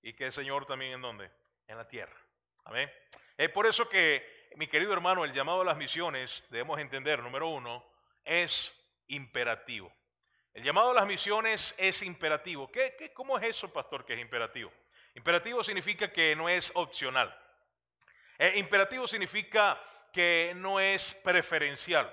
y 0.00 0.14
que 0.14 0.28
es 0.28 0.34
Señor 0.34 0.64
también 0.64 0.92
en 0.92 1.02
donde? 1.02 1.30
En 1.68 1.76
la 1.76 1.86
tierra. 1.86 2.16
Amén. 2.64 2.90
Es 3.36 3.50
por 3.50 3.66
eso 3.66 3.86
que, 3.90 4.48
mi 4.56 4.66
querido 4.66 4.94
hermano, 4.94 5.26
el 5.26 5.34
llamado 5.34 5.60
a 5.60 5.64
las 5.66 5.76
misiones, 5.76 6.46
debemos 6.48 6.80
entender, 6.80 7.22
número 7.22 7.48
uno, 7.48 7.86
es 8.24 8.72
imperativo. 9.08 9.92
El 10.54 10.62
llamado 10.62 10.92
a 10.92 10.94
las 10.94 11.06
misiones 11.06 11.74
es 11.76 12.00
imperativo. 12.00 12.72
¿Qué, 12.72 12.96
qué, 12.98 13.12
cómo 13.12 13.36
es 13.36 13.44
eso, 13.44 13.70
pastor, 13.70 14.06
que 14.06 14.14
es 14.14 14.20
imperativo? 14.20 14.72
Imperativo 15.16 15.64
significa 15.64 16.12
que 16.12 16.36
no 16.36 16.46
es 16.46 16.70
opcional. 16.74 17.34
Eh, 18.38 18.52
imperativo 18.56 19.08
significa 19.08 19.82
que 20.12 20.52
no 20.56 20.78
es 20.78 21.14
preferencial. 21.24 22.06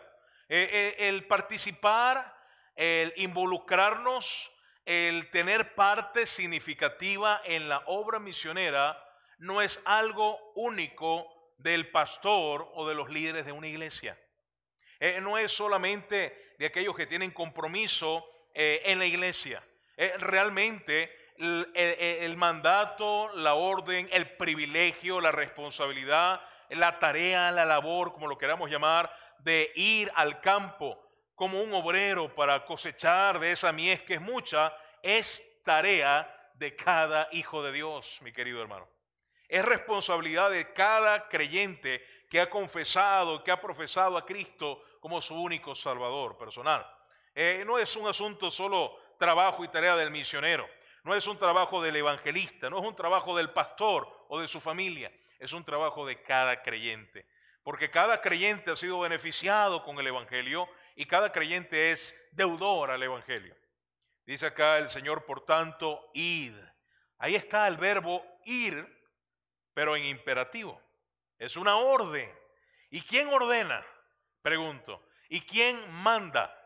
Eh, 0.48 0.70
eh, 0.72 1.10
el 1.10 1.28
participar, 1.28 2.34
el 2.78 3.14
involucrarnos, 3.18 4.50
el 4.86 5.30
tener 5.32 5.76
parte 5.76 6.26
significativa 6.26 7.42
en 7.44 7.68
la 7.68 7.84
obra 7.88 8.20
misionera 8.20 8.98
no 9.38 9.62
es 9.62 9.82
algo 9.84 10.54
único 10.56 11.28
del 11.58 11.92
pastor 11.92 12.72
o 12.74 12.88
de 12.88 12.96
los 12.96 13.10
líderes 13.10 13.46
de 13.46 13.52
una 13.52 13.68
iglesia. 13.68 14.18
no 15.22 15.38
es 15.38 15.52
solamente 15.52 16.56
de 16.58 16.68
aquellos 16.68 16.96
que 16.96 17.06
tienen 17.06 17.32
compromiso 17.32 18.26
en 18.54 19.00
la 19.00 19.06
iglesia. 19.06 19.62
Realmente 20.20 21.23
el, 21.38 22.38
mandato, 22.38 23.30
la 23.36 23.54
orden, 23.56 24.10
el 24.12 24.36
privilegio, 24.36 25.22
la 25.22 25.32
responsabilidad, 25.32 26.42
la 26.70 27.00
tarea, 27.00 27.52
la 27.52 27.66
labor, 27.66 28.14
como 28.14 28.28
lo 28.28 28.38
queramos 28.38 28.70
llamar, 28.70 29.14
de 29.40 29.72
ir 29.76 30.12
al 30.16 30.40
campo 30.42 31.00
como 31.36 31.62
un 31.62 31.74
obrero 31.74 32.34
para 32.34 32.66
cosechar 32.66 33.40
de 33.40 33.52
esa 33.52 33.72
mies 33.72 34.02
que 34.02 34.16
es 34.16 34.22
mucha, 34.22 34.74
es 35.02 35.44
tarea 35.64 36.30
de 36.56 36.76
cada 36.76 37.28
hijo 37.32 37.64
de 37.64 37.72
Dios, 37.72 38.20
mi 38.22 38.32
querido 38.32 38.62
hermano. 38.62 38.88
Es 39.48 39.64
responsabilidad 39.64 40.50
de 40.50 40.74
cada 40.74 41.28
creyente 41.28 42.04
que 42.30 42.40
ha 42.40 42.50
confesado, 42.50 43.44
que 43.44 43.52
ha 43.52 43.62
profesado 43.62 44.18
a 44.18 44.26
Cristo 44.26 44.82
como 45.00 45.22
su 45.22 45.36
único 45.36 45.76
Salvador 45.76 46.38
personal. 46.38 46.88
Eh, 47.36 47.64
no 47.66 47.78
es 47.78 47.96
un 47.96 48.08
asunto 48.08 48.50
solo 48.50 48.98
trabajo 49.18 49.64
y 49.64 49.68
tarea 49.68 49.96
del 49.96 50.12
misionero, 50.12 50.68
no 51.04 51.16
es 51.16 51.28
un 51.28 51.38
trabajo 51.38 51.82
del 51.82 51.96
evangelista, 51.96 52.70
no 52.70 52.80
es 52.80 52.86
un 52.86 52.96
trabajo 52.96 53.36
del 53.36 53.52
pastor 53.52 54.26
o 54.30 54.40
de 54.40 54.48
su 54.48 54.60
familia, 54.60 55.12
es 55.40 55.54
un 55.54 55.64
trabajo 55.64 56.06
de 56.06 56.22
cada 56.22 56.62
creyente. 56.64 57.28
Porque 57.64 57.90
cada 57.90 58.22
creyente 58.22 58.72
ha 58.72 58.76
sido 58.76 59.00
beneficiado 59.00 59.84
con 59.84 59.98
el 59.98 60.08
Evangelio 60.08 60.68
y 60.98 61.06
cada 61.06 61.32
creyente 61.32 61.92
es 61.92 62.14
deudor 62.34 62.92
al 62.92 63.02
Evangelio. 63.02 63.56
Dice 64.26 64.48
acá 64.48 64.80
el 64.80 64.90
Señor, 64.90 65.26
por 65.26 65.46
tanto, 65.46 66.10
id. 66.14 66.54
Ahí 67.20 67.36
está 67.36 67.66
el 67.70 67.78
verbo 67.78 68.26
ir, 68.44 68.86
pero 69.74 69.96
en 69.96 70.04
imperativo. 70.04 70.82
Es 71.40 71.56
una 71.56 71.78
orden. 71.78 72.30
¿Y 72.90 73.02
quién 73.02 73.30
ordena? 73.30 73.86
Pregunto. 74.42 75.02
¿Y 75.30 75.40
quién 75.40 75.90
manda? 75.90 76.60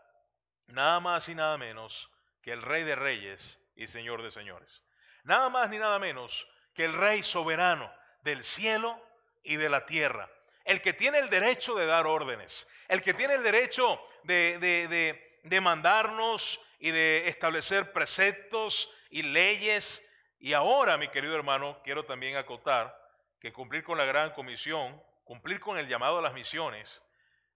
nada 0.67 1.00
más 1.00 1.27
y 1.29 1.36
nada 1.36 1.58
menos 1.58 2.10
que 2.41 2.51
el 2.51 2.62
Rey 2.62 2.84
de 2.84 2.96
Reyes 2.96 3.60
y 3.77 3.88
Señor 3.88 4.22
de 4.24 4.31
Señores. 4.31 4.84
Nada 5.24 5.50
más 5.50 5.69
ni 5.69 5.77
nada 5.77 6.00
menos 6.00 6.48
que 6.74 6.86
el 6.86 6.93
Rey 6.93 7.24
soberano 7.24 7.91
del 8.24 8.43
cielo 8.43 9.01
y 9.43 9.55
de 9.55 9.69
la 9.69 9.86
tierra. 9.86 10.29
el 10.65 10.81
que 10.81 10.91
tiene 10.91 11.19
el 11.19 11.29
derecho 11.29 11.75
de 11.75 11.86
dar 11.86 12.05
órdenes, 12.05 12.67
el 12.89 13.01
que 13.01 13.13
tiene 13.13 13.36
el 13.36 13.43
derecho 13.43 14.01
de, 14.24 14.60
de, 14.60 15.39
de 15.43 15.62
mandarnos 15.62 16.60
y 16.79 16.91
de 16.91 17.29
establecer 17.29 17.93
preceptos 17.93 18.91
y 19.10 19.24
leyes. 19.24 20.03
Y 20.39 20.51
ahora, 20.51 20.98
mi 20.98 21.07
querido 21.07 21.36
hermano, 21.36 21.81
quiero 21.86 22.03
también 22.03 22.36
acotar 22.36 22.93
que 23.39 23.53
cumplir 23.53 23.84
con 23.84 23.98
la 23.98 24.03
gran 24.03 24.31
comisión, 24.31 25.01
cumplir 25.24 25.62
con 25.62 25.77
el 25.77 25.88
llamado 25.88 26.19
a 26.19 26.22
las 26.22 26.34
misiones, 26.34 27.01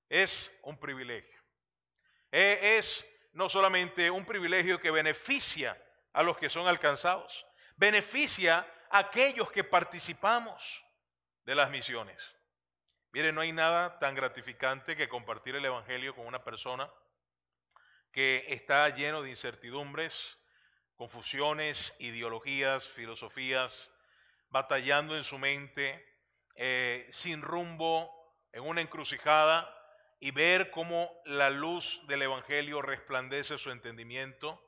es 0.08 0.50
un 0.64 0.80
privilegio. 0.80 1.40
E, 2.32 2.78
es 2.78 3.06
no 3.34 3.50
solamente 3.50 4.10
un 4.10 4.26
privilegio 4.26 4.80
que 4.80 4.90
beneficia 4.90 5.78
a 6.14 6.24
los 6.24 6.38
que 6.38 6.50
son 6.50 6.68
alcanzados, 6.68 7.46
beneficia 7.76 8.68
a 8.90 9.00
aquellos 9.00 9.52
que 9.52 9.64
participamos 9.64 10.84
de 11.44 11.56
las 11.56 11.70
misiones. 11.70 12.38
Mire, 13.14 13.32
no 13.34 13.42
hay 13.42 13.52
nada 13.52 14.00
tan 14.00 14.16
gratificante 14.16 14.96
que 14.96 15.10
compartir 15.10 15.56
el 15.56 15.66
Evangelio 15.66 16.16
con 16.16 16.26
una 16.26 16.44
persona 16.44 16.92
que 18.12 18.46
está 18.50 18.88
lleno 18.90 19.22
de 19.22 19.30
incertidumbres, 19.30 20.38
confusiones, 20.96 21.96
ideologías, 22.00 22.88
filosofías, 22.88 23.92
batallando 24.50 25.16
en 25.16 25.24
su 25.24 25.38
mente, 25.38 26.06
eh, 26.56 27.08
sin 27.10 27.42
rumbo, 27.42 28.12
en 28.52 28.64
una 28.64 28.82
encrucijada, 28.82 29.78
y 30.20 30.32
ver 30.32 30.70
cómo 30.70 31.12
la 31.26 31.50
luz 31.50 32.06
del 32.08 32.22
Evangelio 32.22 32.82
resplandece 32.82 33.58
su 33.58 33.72
entendimiento, 33.72 34.62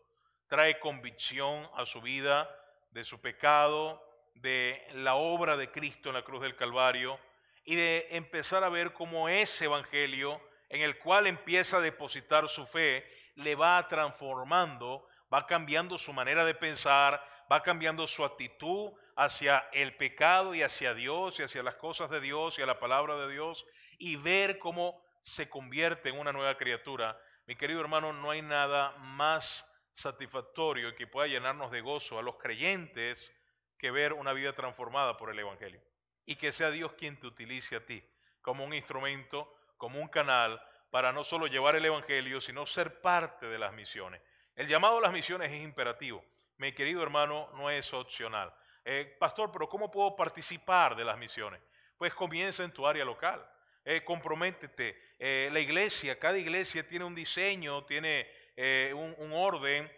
trae 0.53 0.79
convicción 0.79 1.67
a 1.75 1.83
su 1.87 1.99
vida 1.99 2.47
de 2.91 3.03
su 3.03 3.19
pecado, 3.19 3.99
de 4.35 4.85
la 4.93 5.15
obra 5.15 5.57
de 5.57 5.71
Cristo 5.71 6.09
en 6.09 6.13
la 6.13 6.21
cruz 6.21 6.43
del 6.43 6.55
Calvario, 6.55 7.19
y 7.65 7.73
de 7.73 8.09
empezar 8.11 8.63
a 8.63 8.69
ver 8.69 8.93
cómo 8.93 9.27
ese 9.29 9.65
Evangelio, 9.65 10.39
en 10.69 10.81
el 10.81 10.99
cual 10.99 11.25
empieza 11.25 11.77
a 11.77 11.81
depositar 11.81 12.47
su 12.49 12.67
fe, 12.67 13.03
le 13.33 13.55
va 13.55 13.87
transformando, 13.87 15.07
va 15.33 15.47
cambiando 15.47 15.97
su 15.97 16.13
manera 16.13 16.45
de 16.45 16.53
pensar, 16.53 17.27
va 17.51 17.63
cambiando 17.63 18.05
su 18.05 18.23
actitud 18.23 18.91
hacia 19.15 19.67
el 19.71 19.97
pecado 19.97 20.53
y 20.53 20.61
hacia 20.61 20.93
Dios 20.93 21.39
y 21.39 21.43
hacia 21.45 21.63
las 21.63 21.77
cosas 21.77 22.11
de 22.11 22.21
Dios 22.21 22.59
y 22.59 22.61
a 22.61 22.67
la 22.67 22.77
palabra 22.77 23.15
de 23.15 23.31
Dios 23.31 23.65
y 23.97 24.17
ver 24.17 24.59
cómo 24.59 25.03
se 25.23 25.49
convierte 25.49 26.09
en 26.09 26.19
una 26.19 26.31
nueva 26.31 26.57
criatura, 26.57 27.19
mi 27.47 27.55
querido 27.55 27.81
hermano, 27.81 28.13
no 28.13 28.29
hay 28.29 28.43
nada 28.43 28.91
más 28.99 29.67
satisfactorio 29.93 30.89
y 30.89 30.95
que 30.95 31.07
pueda 31.07 31.27
llenarnos 31.27 31.71
de 31.71 31.81
gozo 31.81 32.19
a 32.19 32.23
los 32.23 32.35
creyentes 32.35 33.33
que 33.77 33.91
ver 33.91 34.13
una 34.13 34.33
vida 34.33 34.53
transformada 34.53 35.17
por 35.17 35.29
el 35.29 35.39
Evangelio. 35.39 35.81
Y 36.25 36.35
que 36.35 36.51
sea 36.51 36.71
Dios 36.71 36.93
quien 36.93 37.19
te 37.19 37.27
utilice 37.27 37.75
a 37.75 37.85
ti 37.85 38.03
como 38.41 38.65
un 38.65 38.73
instrumento, 38.73 39.55
como 39.77 39.99
un 39.99 40.07
canal, 40.09 40.61
para 40.91 41.11
no 41.11 41.23
solo 41.23 41.47
llevar 41.47 41.75
el 41.75 41.85
Evangelio, 41.85 42.39
sino 42.39 42.67
ser 42.67 43.01
parte 43.01 43.47
de 43.47 43.57
las 43.57 43.73
misiones. 43.73 44.21
El 44.55 44.67
llamado 44.67 44.99
a 44.99 45.01
las 45.01 45.11
misiones 45.11 45.51
es 45.51 45.61
imperativo. 45.61 46.23
Mi 46.57 46.71
querido 46.71 47.01
hermano, 47.01 47.49
no 47.55 47.71
es 47.71 47.91
opcional. 47.93 48.53
Eh, 48.85 49.15
pastor, 49.19 49.49
pero 49.51 49.67
¿cómo 49.67 49.89
puedo 49.89 50.15
participar 50.15 50.95
de 50.95 51.03
las 51.03 51.17
misiones? 51.17 51.61
Pues 51.97 52.13
comienza 52.13 52.63
en 52.63 52.71
tu 52.71 52.85
área 52.85 53.03
local. 53.03 53.43
Eh, 53.83 54.03
comprométete. 54.03 55.15
Eh, 55.17 55.49
la 55.51 55.59
iglesia, 55.59 56.19
cada 56.19 56.37
iglesia 56.37 56.87
tiene 56.87 57.05
un 57.05 57.15
diseño, 57.15 57.83
tiene 57.85 58.29
eh, 58.55 58.93
un, 58.93 59.33
orden, 59.33 59.91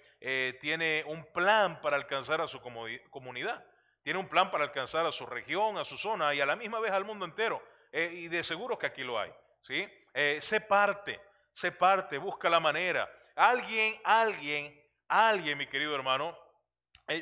tiene 0.60 1.04
un 1.08 1.24
plan 1.32 1.82
para 1.82 1.98
alcanzar 1.98 2.42
a 2.42 2.48
su 2.48 2.60
comunidad, 2.60 3.64
tiene 4.02 4.20
un 4.20 4.28
plan 4.28 4.50
para 4.50 4.64
alcanzar 4.64 5.06
a 5.06 5.12
su 5.12 5.26
región, 5.26 5.78
a 5.78 5.86
su 5.86 5.98
zona 5.98 6.34
y 6.34 6.42
a 6.42 6.46
la 6.46 6.56
misma 6.56 6.80
vez 6.80 6.92
al 6.92 7.06
mundo 7.06 7.26
entero. 7.26 7.62
y 7.92 8.28
de 8.28 8.44
seguro 8.44 8.78
que 8.80 8.88
aquí 8.88 9.04
lo 9.04 9.20
hay. 9.20 9.32
¿sí? 9.62 9.88
sé 10.40 10.62
parte, 10.62 11.22
sé 11.54 11.72
parte, 11.72 12.18
busca 12.18 12.50
la 12.50 12.60
manera. 12.60 13.12
Alguien, 13.36 14.00
alguien, 14.04 14.82
alguien, 15.08 15.58
mi 15.58 15.68
querido 15.68 15.94
hermano, 15.94 16.36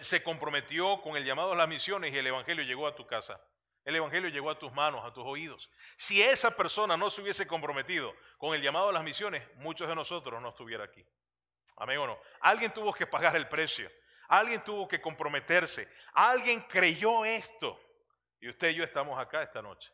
se 0.01 0.23
comprometió 0.23 1.01
con 1.01 1.17
el 1.17 1.25
llamado 1.25 1.51
a 1.51 1.55
las 1.55 1.67
misiones 1.67 2.13
y 2.13 2.17
el 2.17 2.27
Evangelio 2.27 2.63
llegó 2.63 2.87
a 2.87 2.95
tu 2.95 3.05
casa. 3.05 3.41
El 3.85 3.97
Evangelio 3.97 4.29
llegó 4.29 4.49
a 4.49 4.57
tus 4.57 4.71
manos, 4.71 5.03
a 5.03 5.11
tus 5.11 5.25
oídos. 5.25 5.69
Si 5.97 6.21
esa 6.21 6.55
persona 6.55 6.95
no 6.95 7.09
se 7.09 7.21
hubiese 7.21 7.45
comprometido 7.45 8.15
con 8.37 8.55
el 8.55 8.61
llamado 8.61 8.89
a 8.89 8.93
las 8.93 9.03
misiones, 9.03 9.43
muchos 9.55 9.89
de 9.89 9.95
nosotros 9.95 10.41
no 10.41 10.49
estuviera 10.49 10.85
aquí. 10.85 11.05
Amén 11.77 11.97
o 11.97 12.07
no. 12.07 12.19
Alguien 12.39 12.73
tuvo 12.73 12.93
que 12.93 13.07
pagar 13.07 13.35
el 13.35 13.47
precio. 13.47 13.91
Alguien 14.27 14.63
tuvo 14.63 14.87
que 14.87 15.01
comprometerse. 15.01 15.87
Alguien 16.13 16.61
creyó 16.61 17.25
esto. 17.25 17.79
Y 18.39 18.49
usted 18.49 18.69
y 18.69 18.75
yo 18.75 18.83
estamos 18.83 19.19
acá 19.19 19.41
esta 19.41 19.61
noche. 19.61 19.91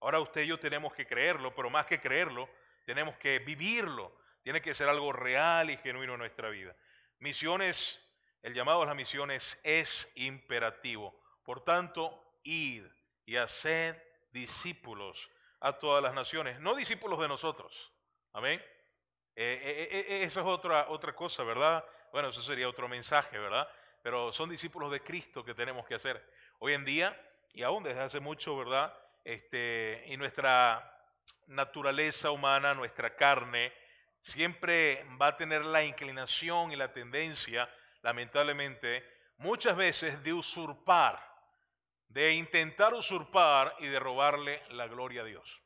Ahora 0.00 0.20
usted 0.20 0.42
y 0.42 0.48
yo 0.48 0.58
tenemos 0.58 0.92
que 0.94 1.06
creerlo, 1.06 1.54
pero 1.54 1.70
más 1.70 1.86
que 1.86 2.00
creerlo, 2.00 2.48
tenemos 2.84 3.16
que 3.16 3.38
vivirlo. 3.38 4.16
Tiene 4.42 4.60
que 4.60 4.74
ser 4.74 4.88
algo 4.88 5.12
real 5.12 5.70
y 5.70 5.76
genuino 5.76 6.14
en 6.14 6.18
nuestra 6.18 6.48
vida. 6.48 6.74
Misiones, 7.18 8.00
el 8.42 8.54
llamado 8.54 8.82
a 8.82 8.86
las 8.86 8.96
misiones 8.96 9.60
es 9.62 10.10
imperativo. 10.16 11.14
Por 11.44 11.62
tanto, 11.64 12.38
id 12.42 12.84
y 13.24 13.36
hacer 13.36 14.26
discípulos 14.32 15.30
a 15.60 15.78
todas 15.78 16.02
las 16.02 16.14
naciones, 16.14 16.58
no 16.58 16.74
discípulos 16.74 17.20
de 17.20 17.28
nosotros. 17.28 17.92
Amén. 18.32 18.60
Eh, 19.34 19.60
eh, 19.62 20.06
eh, 20.08 20.22
esa 20.24 20.40
es 20.40 20.46
otra, 20.46 20.86
otra 20.88 21.14
cosa, 21.14 21.42
¿verdad? 21.42 21.84
Bueno, 22.12 22.28
eso 22.28 22.42
sería 22.42 22.68
otro 22.68 22.88
mensaje, 22.88 23.38
¿verdad? 23.38 23.68
Pero 24.02 24.32
son 24.32 24.50
discípulos 24.50 24.90
de 24.90 25.00
Cristo 25.00 25.44
que 25.44 25.54
tenemos 25.54 25.86
que 25.86 25.94
hacer. 25.94 26.24
Hoy 26.58 26.74
en 26.74 26.84
día, 26.84 27.18
y 27.52 27.62
aún 27.62 27.82
desde 27.82 28.00
hace 28.00 28.20
mucho, 28.20 28.56
¿verdad? 28.56 28.96
Este, 29.24 30.04
y 30.08 30.16
nuestra 30.16 30.98
naturaleza 31.46 32.30
humana, 32.30 32.74
nuestra 32.74 33.14
carne, 33.16 33.72
siempre 34.20 35.04
va 35.20 35.28
a 35.28 35.36
tener 35.36 35.64
la 35.64 35.84
inclinación 35.84 36.72
y 36.72 36.76
la 36.76 36.92
tendencia, 36.92 37.68
lamentablemente, 38.02 39.04
muchas 39.38 39.76
veces 39.76 40.22
de 40.22 40.32
usurpar 40.32 41.32
de 42.12 42.34
intentar 42.34 42.92
usurpar 42.92 43.74
y 43.78 43.86
de 43.86 43.98
robarle 43.98 44.62
la 44.70 44.86
gloria 44.86 45.22
a 45.22 45.24
Dios. 45.24 45.61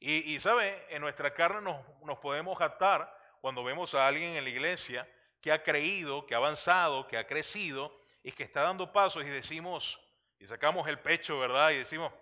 Y, 0.00 0.38
sabe, 0.38 0.86
en 0.90 1.02
nuestra 1.02 1.34
carne 1.34 1.60
nos, 1.60 2.18
podemos 2.18 2.56
jactar 2.56 3.12
cuando 3.40 3.64
vemos 3.64 3.94
a 3.94 4.06
alguien 4.06 4.36
en 4.36 4.44
la 4.44 4.50
iglesia 4.50 5.08
que 5.40 5.50
ha 5.50 5.62
creído, 5.62 6.24
que 6.24 6.34
ha 6.34 6.38
avanzado, 6.38 7.08
que 7.08 7.16
ha 7.16 7.26
crecido 7.26 7.92
y 8.22 8.30
que 8.30 8.44
está 8.44 8.62
dando 8.62 8.92
pasos 8.92 9.24
y 9.24 9.28
decimos, 9.28 10.00
y 10.38 10.46
sacamos 10.46 10.86
el 10.86 11.00
pecho, 11.00 11.38
¿verdad? 11.40 11.70
Y 11.70 11.78
decimos, 11.78 12.12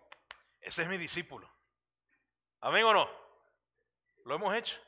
ese 0.60 0.82
es 0.82 0.88
mi 0.88 0.96
discípulo. 0.96 1.50
Amén 2.60 2.84
o 2.84 2.94
no? 2.94 3.10
Lo 4.24 4.34
hemos 4.34 4.54
hecho. 4.54 4.78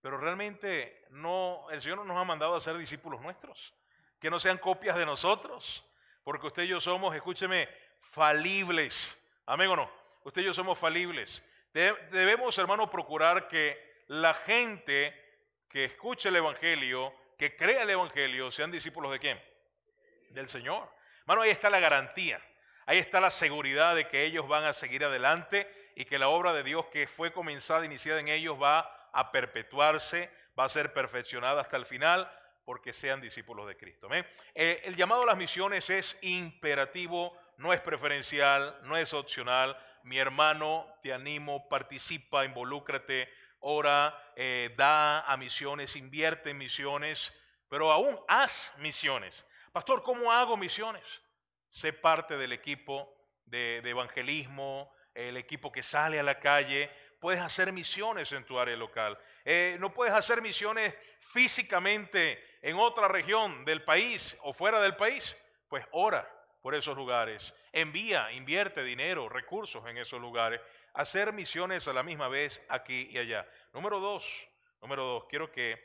Pero 0.00 0.16
realmente 0.16 1.04
no, 1.10 1.66
el 1.70 1.82
Señor 1.82 1.98
no 1.98 2.04
nos 2.04 2.16
ha 2.16 2.24
mandado 2.24 2.54
a 2.54 2.60
ser 2.60 2.78
discípulos 2.78 3.20
nuestros, 3.20 3.74
que 4.18 4.30
no 4.30 4.40
sean 4.40 4.56
copias 4.56 4.96
de 4.96 5.04
nosotros, 5.04 5.84
porque 6.24 6.46
usted 6.46 6.62
y 6.62 6.68
yo 6.68 6.80
somos, 6.80 7.14
escúcheme, 7.14 7.68
falibles. 8.00 9.20
Amén 9.44 9.68
o 9.68 9.76
no. 9.76 9.90
Usted 10.24 10.42
y 10.42 10.46
yo 10.46 10.54
somos 10.54 10.78
falibles. 10.78 11.44
Debemos, 11.76 12.56
hermano, 12.56 12.88
procurar 12.88 13.48
que 13.48 14.02
la 14.06 14.32
gente 14.32 15.14
que 15.68 15.84
escuche 15.84 16.30
el 16.30 16.36
Evangelio, 16.36 17.12
que 17.36 17.54
crea 17.54 17.82
el 17.82 17.90
Evangelio, 17.90 18.50
sean 18.50 18.70
discípulos 18.70 19.12
de 19.12 19.18
quién? 19.18 19.42
Del 20.30 20.48
Señor. 20.48 20.90
Hermano, 21.20 21.42
ahí 21.42 21.50
está 21.50 21.68
la 21.68 21.78
garantía. 21.78 22.40
Ahí 22.86 22.96
está 22.96 23.20
la 23.20 23.30
seguridad 23.30 23.94
de 23.94 24.08
que 24.08 24.24
ellos 24.24 24.48
van 24.48 24.64
a 24.64 24.72
seguir 24.72 25.04
adelante 25.04 25.70
y 25.94 26.06
que 26.06 26.18
la 26.18 26.28
obra 26.28 26.54
de 26.54 26.62
Dios 26.62 26.86
que 26.86 27.06
fue 27.06 27.30
comenzada, 27.30 27.84
iniciada 27.84 28.20
en 28.20 28.28
ellos, 28.28 28.56
va 28.60 29.10
a 29.12 29.30
perpetuarse, 29.30 30.30
va 30.58 30.64
a 30.64 30.70
ser 30.70 30.94
perfeccionada 30.94 31.60
hasta 31.60 31.76
el 31.76 31.84
final 31.84 32.32
porque 32.64 32.94
sean 32.94 33.20
discípulos 33.20 33.68
de 33.68 33.76
Cristo. 33.76 34.08
Eh, 34.54 34.80
el 34.84 34.96
llamado 34.96 35.24
a 35.24 35.26
las 35.26 35.36
misiones 35.36 35.90
es 35.90 36.18
imperativo, 36.22 37.36
no 37.56 37.72
es 37.72 37.80
preferencial, 37.80 38.78
no 38.82 38.96
es 38.96 39.12
opcional. 39.14 39.76
Mi 40.02 40.18
hermano, 40.18 40.86
te 41.02 41.12
animo, 41.12 41.68
participa, 41.68 42.44
involúcrate, 42.44 43.28
ora, 43.60 44.32
eh, 44.36 44.74
da 44.76 45.20
a 45.22 45.36
misiones, 45.36 45.96
invierte 45.96 46.50
en 46.50 46.58
misiones, 46.58 47.34
pero 47.68 47.90
aún 47.90 48.18
haz 48.28 48.74
misiones. 48.78 49.46
Pastor, 49.72 50.02
¿cómo 50.02 50.32
hago 50.32 50.56
misiones? 50.56 51.22
Sé 51.68 51.92
parte 51.92 52.36
del 52.36 52.52
equipo 52.52 53.12
de, 53.44 53.78
evangelismo, 53.78 54.92
el 55.14 55.36
equipo 55.36 55.72
que 55.72 55.82
sale 55.82 56.20
a 56.20 56.22
la 56.22 56.38
calle, 56.38 56.90
puedes 57.20 57.40
hacer 57.40 57.72
misiones 57.72 58.30
en 58.32 58.44
tu 58.44 58.58
área 58.58 58.76
local. 58.76 59.18
Eh, 59.44 59.76
no 59.80 59.92
puedes 59.92 60.14
hacer 60.14 60.42
misiones 60.42 60.94
físicamente 61.20 62.58
en 62.62 62.76
otra 62.76 63.08
región 63.08 63.64
del 63.64 63.82
país 63.82 64.36
o 64.42 64.52
fuera 64.52 64.80
del 64.80 64.96
país, 64.96 65.36
pues 65.68 65.84
ora 65.90 66.35
por 66.66 66.74
esos 66.74 66.96
lugares, 66.96 67.54
envía, 67.70 68.32
invierte 68.32 68.82
dinero, 68.82 69.28
recursos 69.28 69.86
en 69.86 69.98
esos 69.98 70.20
lugares, 70.20 70.60
hacer 70.94 71.32
misiones 71.32 71.86
a 71.86 71.92
la 71.92 72.02
misma 72.02 72.26
vez 72.26 72.60
aquí 72.68 73.08
y 73.12 73.18
allá. 73.18 73.48
Número 73.72 74.00
dos, 74.00 74.26
número 74.82 75.04
dos, 75.04 75.26
quiero 75.30 75.52
que 75.52 75.80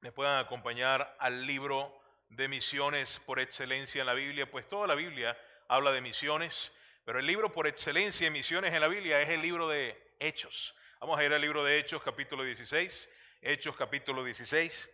me 0.00 0.12
puedan 0.12 0.38
acompañar 0.38 1.16
al 1.18 1.44
libro 1.44 2.00
de 2.28 2.46
misiones 2.46 3.18
por 3.26 3.40
excelencia 3.40 4.02
en 4.02 4.06
la 4.06 4.14
Biblia, 4.14 4.48
pues 4.48 4.68
toda 4.68 4.86
la 4.86 4.94
Biblia 4.94 5.36
habla 5.66 5.90
de 5.90 6.00
misiones, 6.00 6.72
Pero 7.04 7.18
el 7.18 7.26
libro 7.26 7.52
por 7.52 7.66
excelencia 7.66 8.28
en 8.28 8.32
misiones 8.32 8.72
en 8.72 8.80
la 8.80 8.86
Biblia 8.86 9.20
es 9.20 9.28
el 9.30 9.42
libro 9.42 9.66
de 9.66 10.14
Hechos. 10.20 10.72
Vamos 11.00 11.18
a 11.18 11.24
ir 11.24 11.34
al 11.34 11.40
libro 11.40 11.64
de 11.64 11.80
Hechos, 11.80 12.00
capítulo 12.00 12.44
16. 12.44 13.10
Hechos, 13.42 13.74
capítulo 13.74 14.22
16. 14.22 14.88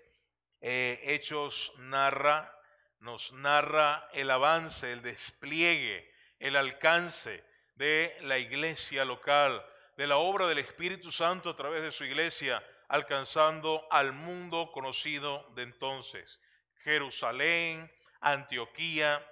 Eh, 0.63 1.01
Hechos 1.03 1.75
narra, 1.77 2.56
nos 3.01 3.33
narra 3.33 4.09
el 4.13 4.31
avance, 4.31 4.93
el 4.93 5.03
despliegue, 5.03 6.11
el 6.39 6.57
alcance 6.57 7.45
de 7.75 8.17
la 8.23 8.39
iglesia 8.39 9.05
local, 9.05 9.65
de 9.97 10.07
la 10.07 10.17
obra 10.17 10.47
del 10.47 10.59
Espíritu 10.59 11.11
Santo 11.11 11.51
a 11.51 11.57
través 11.57 11.83
de 11.83 11.93
su 11.93 12.05
iglesia, 12.05 12.63
alcanzando 12.89 13.87
al 13.91 14.13
mundo 14.13 14.71
conocido 14.73 15.51
de 15.55 15.63
entonces. 15.63 16.41
Jerusalén, 16.83 17.91
Antioquía, 18.21 19.25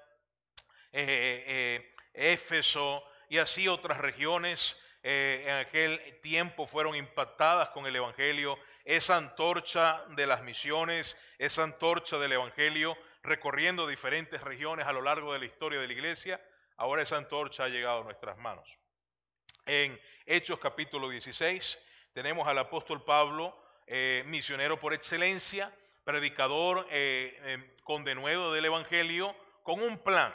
eh, 0.93 1.03
eh, 1.03 1.45
eh, 1.47 2.33
Éfeso 2.33 3.03
y 3.29 3.39
así 3.39 3.69
otras 3.69 3.99
regiones 3.99 4.81
en 5.07 5.51
aquel 5.57 6.01
tiempo 6.23 6.67
fueron 6.67 6.97
impactadas 6.97 7.69
con 7.71 7.85
el 7.85 7.95
Evangelio. 7.95 8.59
Esa 8.87 9.19
antorcha 9.19 10.03
de 10.11 10.27
las 10.27 10.43
misiones, 10.43 11.19
esa 11.37 11.63
antorcha 11.65 12.17
del 12.17 12.33
Evangelio, 12.33 12.97
recorriendo 13.25 13.87
diferentes 13.87 14.41
regiones 14.43 14.87
a 14.87 14.93
lo 14.93 15.03
largo 15.03 15.33
de 15.33 15.41
la 15.41 15.47
historia 15.47 15.81
de 15.81 15.87
la 15.87 15.93
iglesia, 15.93 16.41
ahora 16.77 17.03
esa 17.03 17.17
antorcha 17.17 17.65
ha 17.65 17.69
llegado 17.69 18.03
a 18.03 18.05
nuestras 18.05 18.39
manos. 18.39 18.69
En 19.67 19.99
Hechos 20.27 20.59
capítulo 20.59 21.09
16 21.09 21.79
tenemos 22.13 22.47
al 22.47 22.59
apóstol 22.59 23.03
Pablo, 23.03 23.59
misionero 24.27 24.79
por 24.79 24.95
excelencia, 24.95 25.75
predicador 26.05 26.87
eh, 26.91 27.37
eh, 27.43 27.77
con 27.83 28.05
denuedo 28.05 28.53
del 28.53 28.67
Evangelio, 28.67 29.35
con 29.63 29.83
un 29.83 29.99
plan, 29.99 30.35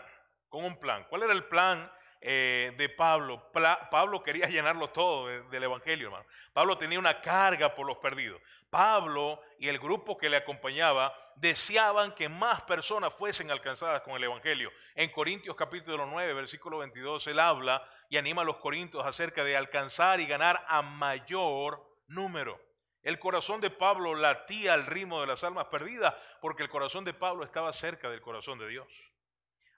con 0.50 0.66
un 0.66 0.80
plan. 0.80 1.06
¿Cuál 1.10 1.24
era 1.24 1.34
el 1.34 1.46
plan 1.46 1.92
eh, 2.22 2.74
de 2.78 2.90
Pablo? 2.90 3.52
Pablo 3.52 4.24
quería 4.24 4.48
llenarlo 4.50 4.90
todo 4.90 5.28
del 5.28 5.64
Evangelio, 5.64 6.08
hermano. 6.08 6.26
Pablo 6.54 6.78
tenía 6.78 7.00
una 7.00 7.22
carga 7.22 7.74
por 7.76 7.86
los 7.86 7.98
perdidos. 7.98 8.42
Pablo 8.70 9.42
y 9.58 9.68
el 9.68 9.80
grupo 9.80 10.18
que 10.18 10.30
le 10.30 10.38
acompañaba 10.38 11.14
deseaban 11.36 12.14
que 12.14 12.30
más 12.30 12.62
personas 12.64 13.14
fuesen 13.14 13.50
alcanzadas 13.50 14.02
con 14.02 14.16
el 14.16 14.24
Evangelio. 14.24 14.72
En 14.96 15.10
Corintios 15.12 15.56
capítulo 15.56 16.06
9, 16.06 16.34
versículo 16.34 16.80
22, 16.80 17.28
él 17.28 17.40
habla 17.40 17.88
y 18.10 18.18
anima 18.18 18.42
a 18.42 18.46
los 18.46 18.58
corintios 18.58 19.06
acerca 19.06 19.44
de 19.44 19.56
alcanzar 19.56 20.20
y 20.20 20.28
ganar 20.28 20.64
a 20.68 20.82
mayor 20.82 21.84
número. 22.08 22.60
El 23.02 23.18
corazón 23.18 23.62
de 23.62 23.70
Pablo 23.70 24.14
latía 24.14 24.74
al 24.74 24.86
ritmo 24.86 25.22
de 25.22 25.28
las 25.28 25.44
almas 25.44 25.68
perdidas 25.68 26.14
porque 26.42 26.64
el 26.64 26.70
corazón 26.70 27.06
de 27.06 27.14
Pablo 27.14 27.46
estaba 27.46 27.72
cerca 27.72 28.10
del 28.10 28.22
corazón 28.22 28.60
de 28.60 28.68
Dios. 28.68 28.88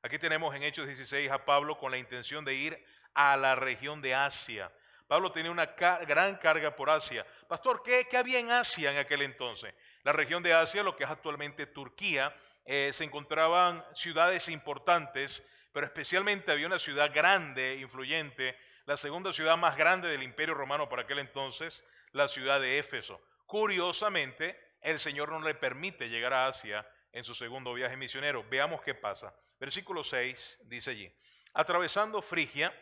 Aquí 0.03 0.17
tenemos 0.17 0.55
en 0.55 0.63
Hechos 0.63 0.87
16 0.87 1.31
a 1.31 1.45
Pablo 1.45 1.77
con 1.77 1.91
la 1.91 1.97
intención 1.99 2.43
de 2.43 2.55
ir 2.55 2.85
a 3.13 3.37
la 3.37 3.53
región 3.53 4.01
de 4.01 4.15
Asia. 4.15 4.71
Pablo 5.07 5.31
tenía 5.31 5.51
una 5.51 5.65
gran 5.65 6.37
carga 6.37 6.75
por 6.75 6.89
Asia. 6.89 7.23
Pastor, 7.47 7.83
¿qué, 7.83 8.07
había 8.17 8.39
en 8.39 8.49
Asia 8.49 8.91
en 8.91 8.97
aquel 8.97 9.21
entonces? 9.21 9.75
La 10.03 10.11
región 10.11 10.41
de 10.41 10.53
Asia, 10.53 10.81
lo 10.81 10.95
que 10.95 11.03
es 11.03 11.09
actualmente 11.09 11.67
Turquía, 11.67 12.35
eh, 12.65 12.89
se 12.93 13.03
encontraban 13.03 13.85
ciudades 13.93 14.49
importantes, 14.49 15.47
pero 15.71 15.85
especialmente 15.85 16.51
había 16.51 16.65
una 16.65 16.79
ciudad 16.79 17.13
grande, 17.13 17.75
influyente, 17.75 18.57
la 18.85 18.97
segunda 18.97 19.31
ciudad 19.31 19.55
más 19.55 19.77
grande 19.77 20.07
del 20.07 20.23
imperio 20.23 20.55
romano 20.55 20.89
para 20.89 21.03
aquel 21.03 21.19
entonces, 21.19 21.85
la 22.11 22.27
ciudad 22.27 22.59
de 22.59 22.79
Éfeso. 22.79 23.21
Curiosamente, 23.45 24.57
el 24.81 24.97
Señor 24.97 25.29
no 25.29 25.41
le 25.41 25.53
permite 25.53 26.09
llegar 26.09 26.33
a 26.33 26.47
Asia 26.47 26.87
en 27.11 27.23
su 27.23 27.35
segundo 27.35 27.73
viaje 27.73 27.97
misionero. 27.97 28.43
Veamos 28.49 28.81
qué 28.81 28.95
pasa. 28.95 29.31
Versículo 29.61 30.03
6 30.03 30.61
dice 30.63 30.89
allí, 30.89 31.15
atravesando 31.53 32.23
Frigia, 32.23 32.73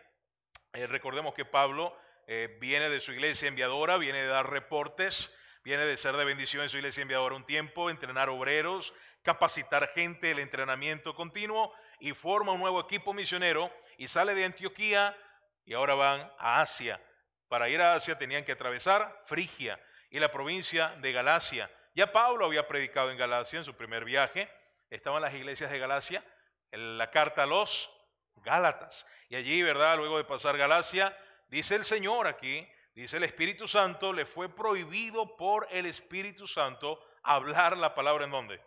eh, 0.72 0.88
recordemos 0.88 1.34
que 1.34 1.44
Pablo 1.44 1.94
eh, 2.26 2.58
viene 2.62 2.89
de 2.89 3.02
su 3.02 3.12
iglesia 3.12 3.50
enviadora, 3.50 3.98
viene 3.98 4.22
de 4.22 4.28
dar 4.28 4.50
reportes, 4.50 5.30
viene 5.62 5.84
de 5.84 5.98
ser 5.98 6.15
de 6.15 6.24
bendición 6.24 6.63
en 6.63 6.70
su 6.70 6.78
iglesia 6.78 7.02
enviadora 7.02 7.36
un 7.36 7.46
tiempo, 7.46 7.89
entrenar 7.89 8.30
obreros, 8.30 8.94
capacitar 9.24 9.89
gente, 9.89 10.32
el 10.32 10.39
entrenamiento 10.39 11.13
continuo, 11.15 11.74
y 12.00 12.13
forma 12.13 12.54
un 12.54 12.62
nuevo 12.62 12.80
equipo 12.80 13.13
misionero 13.13 13.70
y 13.98 14.08
sale 14.08 14.34
de 14.34 14.46
Antioquía 14.46 15.18
y 15.65 15.74
ahora 15.74 15.96
van 15.96 16.32
a 16.38 16.62
Asia. 16.62 17.04
Para 17.50 17.68
ir 17.68 17.82
a 17.82 17.96
Asia 17.96 18.18
tenían 18.18 18.46
que 18.46 18.54
atravesar 18.54 19.22
Frigia 19.26 19.78
y 20.10 20.20
la 20.22 20.32
provincia 20.32 20.96
de 21.02 21.12
Galacia. 21.12 21.70
Ya 21.94 22.13
Pablo 22.13 22.46
había 22.46 22.70
predicado 22.70 23.12
en 23.12 23.18
Galacia 23.18 23.60
en 23.60 23.65
su 23.65 23.76
primer 23.76 24.06
viaje. 24.06 24.50
Estaban 24.89 25.22
las 25.22 25.34
iglesias 25.34 25.70
de 25.72 25.78
Galacia, 25.78 26.24
en 26.72 26.98
la 26.98 27.10
carta 27.12 27.44
a 27.44 27.46
los 27.46 27.90
Gálatas. 28.38 29.06
Y 29.30 29.36
allí, 29.36 29.62
¿verdad? 29.64 29.98
Luego 29.98 30.18
de 30.18 30.24
pasar 30.24 30.58
Galacia, 30.58 31.18
dice 31.50 31.76
el 31.76 31.86
Señor 31.86 32.28
aquí, 32.28 32.68
dice 32.94 33.18
el 33.18 33.24
Espíritu 33.24 33.68
Santo, 33.68 34.14
le 34.14 34.26
fue 34.26 34.50
prohibido 34.50 35.36
por 35.36 35.68
el 35.72 35.86
Espíritu 35.86 36.48
Santo 36.48 37.04
hablar 37.24 37.78
la 37.78 37.94
palabra 37.94 38.26
en 38.26 38.32
dónde. 38.32 38.62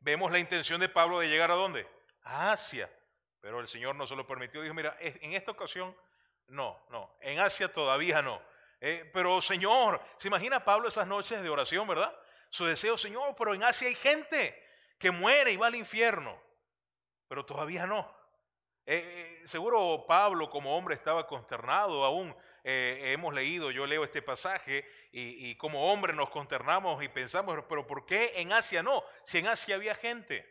Vemos 0.00 0.32
la 0.32 0.38
intención 0.38 0.80
de 0.80 0.88
Pablo 0.88 1.20
de 1.20 1.28
llegar 1.28 1.50
a 1.50 1.54
dónde? 1.54 1.86
A 2.22 2.52
Asia. 2.52 2.90
Pero 3.40 3.60
el 3.60 3.68
Señor 3.68 3.94
no 3.96 4.06
se 4.06 4.16
lo 4.16 4.26
permitió. 4.26 4.62
Dijo, 4.62 4.74
mira, 4.74 4.96
en 5.00 5.32
esta 5.32 5.50
ocasión 5.50 5.94
no, 6.48 6.78
no. 6.90 7.16
En 7.20 7.38
Asia 7.38 7.72
todavía 7.72 8.22
no. 8.22 8.42
Eh, 8.80 9.08
pero 9.12 9.40
Señor, 9.42 10.02
¿se 10.16 10.28
imagina 10.28 10.64
Pablo 10.64 10.88
esas 10.88 11.06
noches 11.06 11.42
de 11.42 11.48
oración, 11.50 11.86
verdad? 11.86 12.14
Su 12.48 12.64
deseo, 12.64 12.96
Señor, 12.96 13.34
pero 13.36 13.54
en 13.54 13.62
Asia 13.62 13.88
hay 13.88 13.94
gente 13.94 14.60
que 14.98 15.10
muere 15.10 15.52
y 15.52 15.56
va 15.56 15.68
al 15.68 15.74
infierno. 15.74 16.40
Pero 17.30 17.46
todavía 17.46 17.86
no. 17.86 18.00
Eh, 18.84 19.40
eh, 19.42 19.48
seguro 19.48 20.04
Pablo 20.06 20.50
como 20.50 20.76
hombre 20.76 20.94
estaba 20.94 21.26
consternado 21.26 22.04
aún. 22.04 22.36
hemos 22.62 23.32
leído, 23.32 23.70
yo 23.70 23.86
leo 23.86 24.04
este 24.04 24.20
pasaje 24.20 24.86
y, 25.12 25.54
como 25.56 25.90
hombre 25.90 26.12
nos 26.12 26.28
consternamos 26.28 27.02
y 27.02 27.08
pensamos, 27.08 27.64
pero 27.66 27.86
¿por 27.86 28.04
qué 28.04 28.34
en 28.36 28.52
Asia 28.52 28.82
no? 28.82 29.02
Si 29.24 29.38
en 29.38 29.46
Asia 29.46 29.76
había 29.76 29.94
gente. 29.94 30.44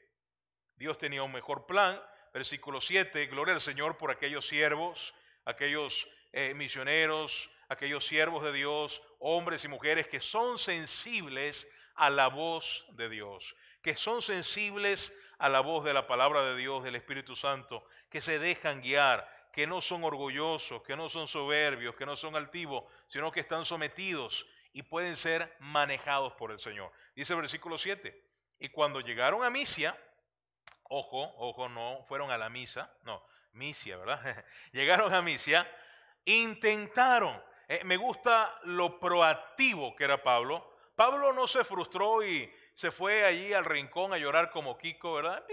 Dios 0.75 0.97
tenía 0.97 1.21
un 1.21 1.31
mejor 1.31 1.67
plan. 1.67 2.01
Versículo 2.33 2.81
7, 2.81 3.27
gloria 3.27 3.53
al 3.53 3.61
Señor 3.61 3.97
por 3.97 4.09
aquellos 4.09 4.47
siervos 4.47 5.13
aquellos 5.49 6.07
eh, 6.31 6.53
misioneros, 6.53 7.49
aquellos 7.69 8.05
siervos 8.05 8.43
de 8.43 8.53
Dios, 8.53 9.01
hombres 9.19 9.65
y 9.65 9.67
mujeres 9.67 10.07
que 10.07 10.21
son 10.21 10.59
sensibles 10.59 11.67
a 11.95 12.09
la 12.09 12.27
voz 12.27 12.85
de 12.93 13.09
Dios, 13.09 13.55
que 13.81 13.97
son 13.97 14.21
sensibles 14.21 15.11
a 15.39 15.49
la 15.49 15.61
voz 15.61 15.83
de 15.85 15.93
la 15.93 16.05
palabra 16.05 16.43
de 16.43 16.55
Dios, 16.55 16.83
del 16.83 16.95
Espíritu 16.95 17.35
Santo, 17.35 17.85
que 18.09 18.21
se 18.21 18.39
dejan 18.39 18.81
guiar, 18.81 19.27
que 19.51 19.65
no 19.65 19.81
son 19.81 20.03
orgullosos, 20.03 20.83
que 20.83 20.95
no 20.95 21.09
son 21.09 21.27
soberbios, 21.27 21.95
que 21.95 22.05
no 22.05 22.15
son 22.15 22.35
altivos, 22.35 22.83
sino 23.07 23.31
que 23.31 23.39
están 23.39 23.65
sometidos 23.65 24.45
y 24.73 24.83
pueden 24.83 25.15
ser 25.15 25.55
manejados 25.59 26.33
por 26.33 26.51
el 26.51 26.59
Señor. 26.59 26.91
Dice 27.15 27.33
el 27.33 27.41
versículo 27.41 27.77
7, 27.77 28.29
y 28.59 28.69
cuando 28.69 28.99
llegaron 28.99 29.43
a 29.43 29.49
Misia, 29.49 29.97
ojo, 30.83 31.33
ojo, 31.37 31.69
no 31.69 32.03
fueron 32.07 32.31
a 32.31 32.37
la 32.37 32.49
misa, 32.49 32.93
no, 33.03 33.23
Misia, 33.53 33.97
¿verdad? 33.97 34.45
Llegaron 34.73 35.13
a 35.13 35.21
Misia, 35.21 35.69
intentaron. 36.25 37.41
Eh, 37.67 37.81
me 37.85 37.97
gusta 37.97 38.59
lo 38.63 38.99
proactivo 38.99 39.95
que 39.95 40.03
era 40.03 40.21
Pablo. 40.21 40.75
Pablo 40.95 41.31
no 41.31 41.47
se 41.47 41.63
frustró 41.63 42.23
y 42.23 42.51
se 42.79 42.91
fue 42.91 43.25
allí 43.25 43.51
al 43.51 43.65
rincón 43.65 44.13
a 44.13 44.17
llorar 44.17 44.49
como 44.51 44.77
Kiko, 44.77 45.15
¿verdad? 45.15 45.43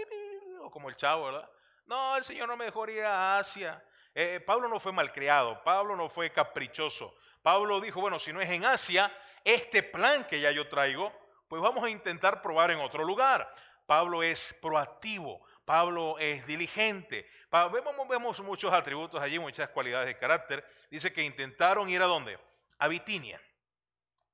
O 0.61 0.71
como 0.71 0.87
el 0.87 0.95
chavo, 0.95 1.25
¿verdad? 1.25 1.49
No, 1.85 2.15
el 2.15 2.23
Señor 2.23 2.47
no 2.47 2.55
me 2.55 2.63
dejó 2.63 2.87
ir 2.87 3.03
a 3.03 3.37
Asia. 3.37 3.83
Eh, 4.15 4.39
Pablo 4.39 4.69
no 4.69 4.79
fue 4.79 4.93
malcriado, 4.93 5.61
Pablo 5.61 5.97
no 5.97 6.07
fue 6.07 6.31
caprichoso. 6.31 7.13
Pablo 7.41 7.81
dijo, 7.81 7.99
bueno, 7.99 8.17
si 8.17 8.31
no 8.31 8.39
es 8.39 8.49
en 8.49 8.63
Asia, 8.63 9.13
este 9.43 9.83
plan 9.83 10.25
que 10.25 10.39
ya 10.39 10.51
yo 10.51 10.69
traigo, 10.69 11.11
pues 11.49 11.61
vamos 11.61 11.83
a 11.83 11.89
intentar 11.89 12.41
probar 12.41 12.71
en 12.71 12.79
otro 12.79 13.03
lugar. 13.03 13.53
Pablo 13.85 14.23
es 14.23 14.55
proactivo. 14.61 15.45
Pablo 15.65 16.15
es 16.19 16.47
diligente. 16.47 17.29
Vemos, 17.51 18.07
vemos, 18.07 18.39
muchos 18.39 18.71
atributos 18.71 19.21
allí, 19.21 19.37
muchas 19.37 19.67
cualidades 19.71 20.07
de 20.07 20.17
carácter. 20.17 20.65
Dice 20.89 21.11
que 21.11 21.23
intentaron 21.23 21.89
ir 21.89 22.01
a 22.01 22.05
dónde? 22.05 22.39
A 22.79 22.87
Bitinia. 22.87 23.41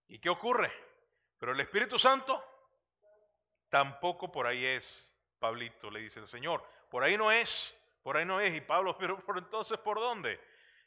¿Y 0.08 0.20
qué 0.20 0.30
ocurre? 0.30 0.72
Pero 1.40 1.54
el 1.54 1.60
Espíritu 1.60 1.98
Santo 1.98 2.53
tampoco 3.74 4.32
por 4.32 4.46
ahí 4.46 4.64
es, 4.64 5.12
Pablito, 5.40 5.90
le 5.90 6.02
dice 6.02 6.20
el 6.20 6.28
Señor. 6.28 6.64
Por 6.92 7.04
ahí 7.04 7.18
no 7.18 7.32
es, 7.32 7.76
por 8.04 8.16
ahí 8.16 8.24
no 8.24 8.40
es. 8.40 8.54
Y 8.54 8.62
Pablo, 8.62 8.96
pero 9.00 9.18
por 9.26 9.40
entonces, 9.40 9.80
¿por 9.80 10.00
dónde? 10.00 10.34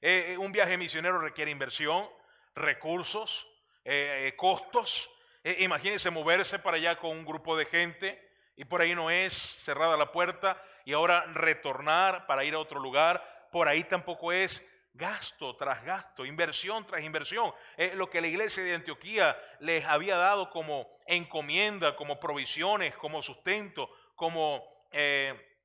Eh, 0.01 0.27
eh, 0.29 0.39
un 0.39 0.53
viaje 0.53 0.79
misionero 0.79 1.19
requiere 1.19 1.51
inversión, 1.51 2.09
recursos, 2.55 3.45
eh, 3.85 4.33
costos. 4.37 5.11
imagínense 5.59 6.11
moverse 6.11 6.61
para 6.61 6.77
allá 6.77 6.97
con 6.97 7.11
un 7.11 7.25
grupo 7.25 7.57
de 7.57 7.67
gente 7.67 8.25
y 8.55 8.65
por 8.65 8.81
ahí 8.81 8.95
no 8.95 9.11
es 9.11 9.33
cerrada 9.33 9.97
la 9.97 10.13
puerta 10.13 10.63
y 10.85 10.93
ahora 10.93 11.25
retornar 11.33 12.25
para 12.29 12.45
ir 12.45 12.55
a 12.55 12.61
otro 12.61 12.79
lugar, 12.79 13.49
por 13.51 13.67
ahí 13.67 13.83
tampoco 13.83 14.31
es 14.31 14.65
gasto 14.97 15.57
tras 15.57 15.85
gasto, 15.85 16.25
inversión 16.25 16.87
tras 16.87 17.05
inversión. 17.05 17.53
Es 17.77 17.95
lo 17.95 18.09
que 18.09 18.21
la 18.21 18.27
iglesia 18.27 18.65
de 18.65 18.75
Antioquía 18.75 19.37
les 19.61 19.85
había 19.85 20.17
dado 20.17 20.51
como 20.51 20.89
encomienda, 21.07 21.95
como 21.97 22.19
provisiones, 22.19 22.97
como 22.97 23.23
sustento, 23.23 23.91
como, 24.15 24.65
eh, 24.93 25.57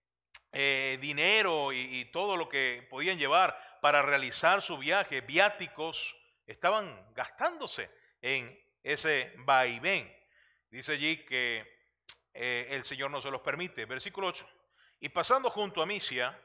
eh, 0.53 0.97
dinero 0.99 1.71
y, 1.71 2.03
todo 2.11 2.35
lo 2.35 2.49
que 2.49 2.85
podían 2.89 3.17
llevar 3.17 3.57
para 3.81 4.01
realizar 4.01 4.61
su 4.61 4.77
viaje, 4.77 5.21
viáticos, 5.21 6.13
estaban 6.45 7.13
gastándose 7.13 7.89
en 8.21 8.59
ese 8.83 9.33
vaivén. 9.37 10.13
Dice 10.69 10.91
allí 10.91 11.25
que 11.25 11.65
eh, 12.33 12.67
el 12.71 12.83
Señor 12.83 13.11
no 13.11 13.21
se 13.21 13.31
los 13.31 13.39
permite. 13.39 13.85
Versículo 13.85 14.27
8. 14.27 14.45
Y 14.99 15.07
pasando 15.09 15.49
junto 15.49 15.81
a 15.81 15.85
Misia, 15.85 16.37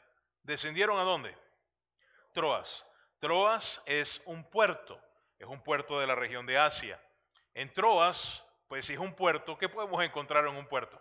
descendieron 0.45 0.99
a 1.01 1.03
dónde? 1.03 1.37
Troas. 2.37 2.85
Troas 3.19 3.83
es 3.87 4.21
un 4.27 4.45
puerto, 4.51 5.01
es 5.39 5.47
un 5.47 5.63
puerto 5.63 5.99
de 5.99 6.07
la 6.07 6.15
región 6.15 6.45
de 6.45 6.59
Asia. 6.59 7.03
En 7.55 7.73
Troas, 7.73 8.45
pues 8.69 8.85
si 8.85 8.93
es 8.93 8.99
un 8.99 9.15
puerto, 9.15 9.57
¿qué 9.57 9.71
podemos 9.71 10.05
encontrar 10.05 10.47
en 10.47 10.55
un 10.55 10.67
puerto? 10.67 11.01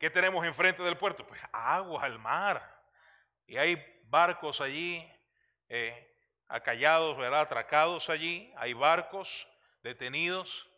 ¿Qué 0.00 0.10
tenemos 0.10 0.44
enfrente 0.44 0.82
del 0.82 0.98
puerto? 0.98 1.24
Pues 1.24 1.40
agua, 1.52 2.02
al 2.02 2.18
mar. 2.18 2.76
Y 3.46 3.56
hay 3.56 3.80
barcos 4.06 4.60
allí, 4.60 5.08
eh, 5.68 6.12
acallados, 6.48 7.16
¿verdad? 7.16 7.42
Atracados 7.42 8.10
allí. 8.10 8.52
Hay 8.56 8.72
barcos 8.72 9.46
detenidos. 9.84 10.68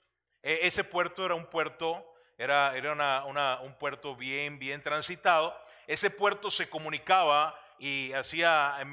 E, 0.42 0.66
ese 0.66 0.84
puerto 0.84 1.24
era 1.24 1.34
un 1.34 1.46
puerto, 1.46 2.06
era, 2.36 2.76
era 2.76 3.24
un 3.62 3.78
puerto 3.78 4.14
bien, 4.14 4.58
bien 4.58 4.82
transitado. 4.82 5.58
Ese 5.86 6.10
puerto 6.10 6.50
se 6.50 6.68
comunicaba 6.68 7.58
y 7.78 8.12
hacía 8.12 8.76
ah, 8.76 8.84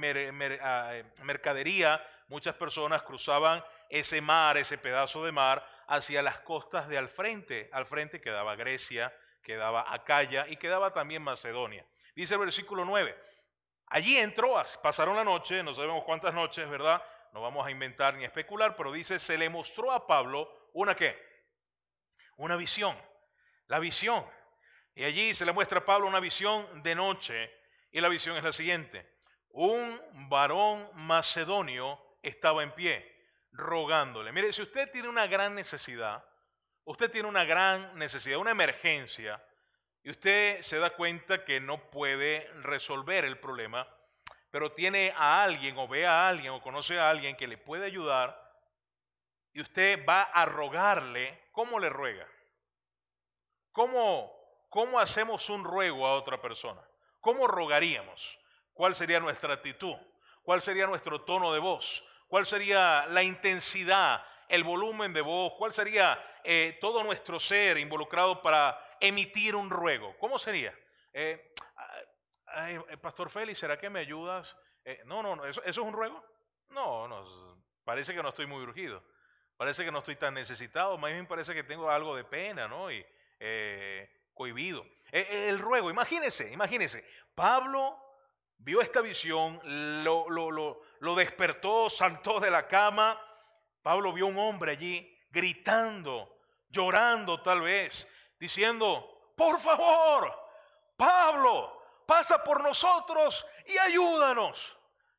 mercadería. 1.23 2.05
Muchas 2.27 2.55
personas 2.55 3.03
cruzaban 3.03 3.63
ese 3.89 4.21
mar, 4.21 4.57
ese 4.57 4.77
pedazo 4.77 5.23
de 5.25 5.31
mar, 5.31 5.65
hacia 5.87 6.21
las 6.21 6.39
costas 6.39 6.87
de 6.87 6.97
al 6.97 7.09
frente. 7.09 7.69
Al 7.73 7.85
frente 7.85 8.21
quedaba 8.21 8.55
Grecia, 8.55 9.13
quedaba 9.43 9.93
Acaya 9.93 10.47
y 10.47 10.57
quedaba 10.57 10.93
también 10.93 11.21
Macedonia. 11.21 11.85
Dice 12.15 12.35
el 12.35 12.39
versículo 12.39 12.85
9. 12.85 13.17
Allí 13.87 14.17
entró, 14.17 14.55
pasaron 14.81 15.17
la 15.17 15.25
noche, 15.25 15.61
no 15.63 15.73
sabemos 15.73 16.05
cuántas 16.05 16.33
noches, 16.33 16.69
¿verdad? 16.69 17.03
No 17.33 17.41
vamos 17.41 17.67
a 17.67 17.71
inventar 17.71 18.15
ni 18.15 18.23
especular, 18.23 18.75
pero 18.75 18.91
dice, 18.91 19.19
se 19.19 19.37
le 19.37 19.49
mostró 19.49 19.91
a 19.91 20.07
Pablo 20.07 20.69
una 20.73 20.95
qué? 20.95 21.17
Una 22.37 22.55
visión. 22.55 22.97
La 23.67 23.79
visión. 23.79 24.25
Y 24.95 25.03
allí 25.03 25.33
se 25.33 25.45
le 25.45 25.51
muestra 25.51 25.79
a 25.79 25.85
Pablo 25.85 26.07
una 26.07 26.19
visión 26.19 26.83
de 26.83 26.95
noche. 26.95 27.60
Y 27.91 28.01
la 28.01 28.09
visión 28.09 28.37
es 28.37 28.43
la 28.43 28.53
siguiente. 28.53 29.05
Un 29.49 29.99
varón 30.29 30.89
macedonio 30.93 31.99
estaba 32.21 32.63
en 32.63 32.73
pie, 32.73 33.05
rogándole. 33.51 34.31
Mire, 34.31 34.53
si 34.53 34.61
usted 34.61 34.89
tiene 34.91 35.09
una 35.09 35.27
gran 35.27 35.53
necesidad, 35.55 36.23
usted 36.85 37.11
tiene 37.11 37.27
una 37.27 37.43
gran 37.43 37.97
necesidad, 37.97 38.39
una 38.39 38.51
emergencia, 38.51 39.43
y 40.03 40.09
usted 40.09 40.61
se 40.61 40.79
da 40.79 40.91
cuenta 40.91 41.43
que 41.43 41.59
no 41.59 41.89
puede 41.91 42.49
resolver 42.61 43.25
el 43.25 43.39
problema, 43.39 43.87
pero 44.49 44.71
tiene 44.71 45.13
a 45.15 45.43
alguien 45.43 45.77
o 45.77 45.87
ve 45.87 46.05
a 46.05 46.27
alguien 46.27 46.53
o 46.53 46.61
conoce 46.61 46.97
a 46.97 47.09
alguien 47.09 47.35
que 47.35 47.47
le 47.47 47.57
puede 47.57 47.85
ayudar, 47.85 48.39
y 49.53 49.61
usted 49.61 50.05
va 50.07 50.23
a 50.23 50.45
rogarle, 50.45 51.49
¿cómo 51.51 51.77
le 51.77 51.89
ruega? 51.89 52.27
¿Cómo, 53.73 54.31
cómo 54.69 54.99
hacemos 54.99 55.49
un 55.49 55.65
ruego 55.65 56.07
a 56.07 56.15
otra 56.15 56.41
persona? 56.41 56.81
¿Cómo 57.21 57.47
rogaríamos? 57.47 58.37
¿Cuál 58.73 58.93
sería 58.95 59.19
nuestra 59.19 59.53
actitud? 59.53 59.95
¿Cuál 60.43 60.61
sería 60.61 60.87
nuestro 60.87 61.21
tono 61.21 61.53
de 61.53 61.59
voz? 61.59 62.03
¿Cuál 62.27 62.45
sería 62.45 63.05
la 63.07 63.23
intensidad 63.23 64.25
el 64.51 64.65
volumen 64.65 65.13
de 65.13 65.21
voz, 65.21 65.53
cuál 65.57 65.73
sería 65.73 66.21
eh, 66.43 66.77
todo 66.81 67.03
nuestro 67.03 67.39
ser 67.39 67.77
involucrado 67.77 68.41
para 68.41 68.97
emitir 68.99 69.55
un 69.55 69.69
ruego. 69.69 70.15
¿Cómo 70.19 70.37
sería? 70.37 70.77
Eh, 71.13 71.53
Pastor 73.01 73.29
Félix, 73.29 73.59
¿será 73.59 73.79
que 73.79 73.89
me 73.89 74.01
ayudas? 74.01 74.57
Eh, 74.83 75.01
no, 75.05 75.23
no, 75.23 75.37
no, 75.37 75.45
¿eso, 75.45 75.63
es 75.63 75.77
un 75.77 75.93
ruego? 75.93 76.21
No, 76.69 77.07
no, 77.07 77.63
parece 77.85 78.13
que 78.13 78.21
no 78.21 78.29
estoy 78.29 78.45
muy 78.45 78.61
urgido. 78.61 79.01
Parece 79.55 79.85
que 79.85 79.91
no 79.91 79.99
estoy 79.99 80.17
tan 80.17 80.33
necesitado, 80.33 80.97
más 80.97 81.13
bien 81.13 81.27
parece 81.27 81.53
que 81.53 81.63
tengo 81.63 81.89
algo 81.89 82.13
de 82.17 82.25
pena, 82.25 82.67
¿no? 82.67 82.91
Y 82.91 83.05
cohibido. 84.33 84.85
el 85.11 85.59
ruego, 85.59 85.89
imagínese, 85.89 86.51
imagínese. 86.51 87.05
Pablo 87.35 87.97
vio 88.57 88.81
esta 88.81 89.01
visión, 89.01 89.59
lo, 90.03 90.29
lo, 90.29 90.51
lo, 90.51 90.81
lo 90.99 91.15
despertó, 91.15 91.89
saltó 91.89 92.39
de 92.39 92.51
la 92.51 92.67
cama 92.67 93.19
Pablo 93.81 94.13
vio 94.13 94.27
un 94.27 94.37
hombre 94.37 94.73
allí 94.73 95.19
gritando, 95.31 96.37
llorando 96.69 97.41
tal 97.41 97.61
vez, 97.61 98.07
diciendo, 98.39 99.33
por 99.35 99.59
favor, 99.59 100.33
Pablo, 100.95 101.83
pasa 102.05 102.43
por 102.43 102.61
nosotros 102.61 103.45
y 103.65 103.77
ayúdanos. 103.77 104.77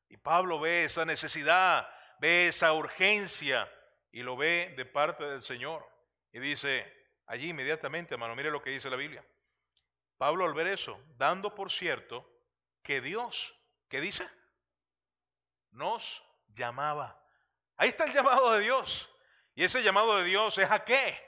Y 0.09 0.16
Pablo 0.16 0.61
ve 0.61 0.85
esa 0.85 1.05
necesidad, 1.05 1.88
ve 2.18 2.48
esa 2.48 2.72
urgencia 2.72 3.70
y 4.12 4.22
lo 4.22 4.37
ve 4.37 4.75
de 4.77 4.85
parte 4.85 5.25
del 5.25 5.42
Señor. 5.42 5.88
Y 6.33 6.38
dice, 6.38 7.02
allí 7.33 7.49
inmediatamente, 7.49 8.12
hermano, 8.12 8.37
mire 8.37 8.51
lo 8.51 8.61
que 8.61 8.68
dice 8.68 8.90
la 8.90 8.97
Biblia. 8.97 9.25
Pablo 10.18 10.45
al 10.45 10.53
ver 10.53 10.66
eso, 10.66 11.01
dando 11.16 11.55
por 11.55 11.73
cierto 11.73 12.31
que 12.83 13.01
Dios, 13.01 13.55
¿qué 13.88 14.03
dice? 14.03 14.29
Nos 15.71 16.23
llamaba. 16.49 17.18
Ahí 17.79 17.88
está 17.88 18.05
el 18.05 18.12
llamado 18.12 18.53
de 18.53 18.61
Dios. 18.61 19.09
Y 19.55 19.64
ese 19.64 19.83
llamado 19.83 20.18
de 20.18 20.25
Dios 20.25 20.59
es 20.59 20.71
a 20.71 20.85
qué? 20.85 21.18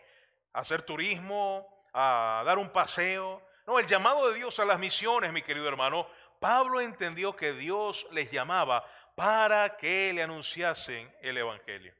A 0.53 0.61
hacer 0.61 0.83
turismo, 0.83 1.87
a 1.95 2.43
dar 2.45 2.59
un 2.59 2.69
paseo. 2.69 3.43
No, 3.67 3.79
el 3.79 3.87
llamado 3.87 4.29
de 4.29 4.35
Dios 4.35 4.59
a 4.61 4.67
las 4.67 4.79
misiones, 4.79 5.33
mi 5.33 5.40
querido 5.40 5.67
hermano. 5.67 6.07
Pablo 6.38 6.83
entendió 6.83 7.35
que 7.35 7.55
Dios 7.55 8.07
les 8.11 8.31
llamaba 8.31 8.85
para 9.14 9.79
que 9.79 10.12
le 10.12 10.23
anunciasen 10.23 11.11
el 11.23 11.38
Evangelio. 11.38 11.95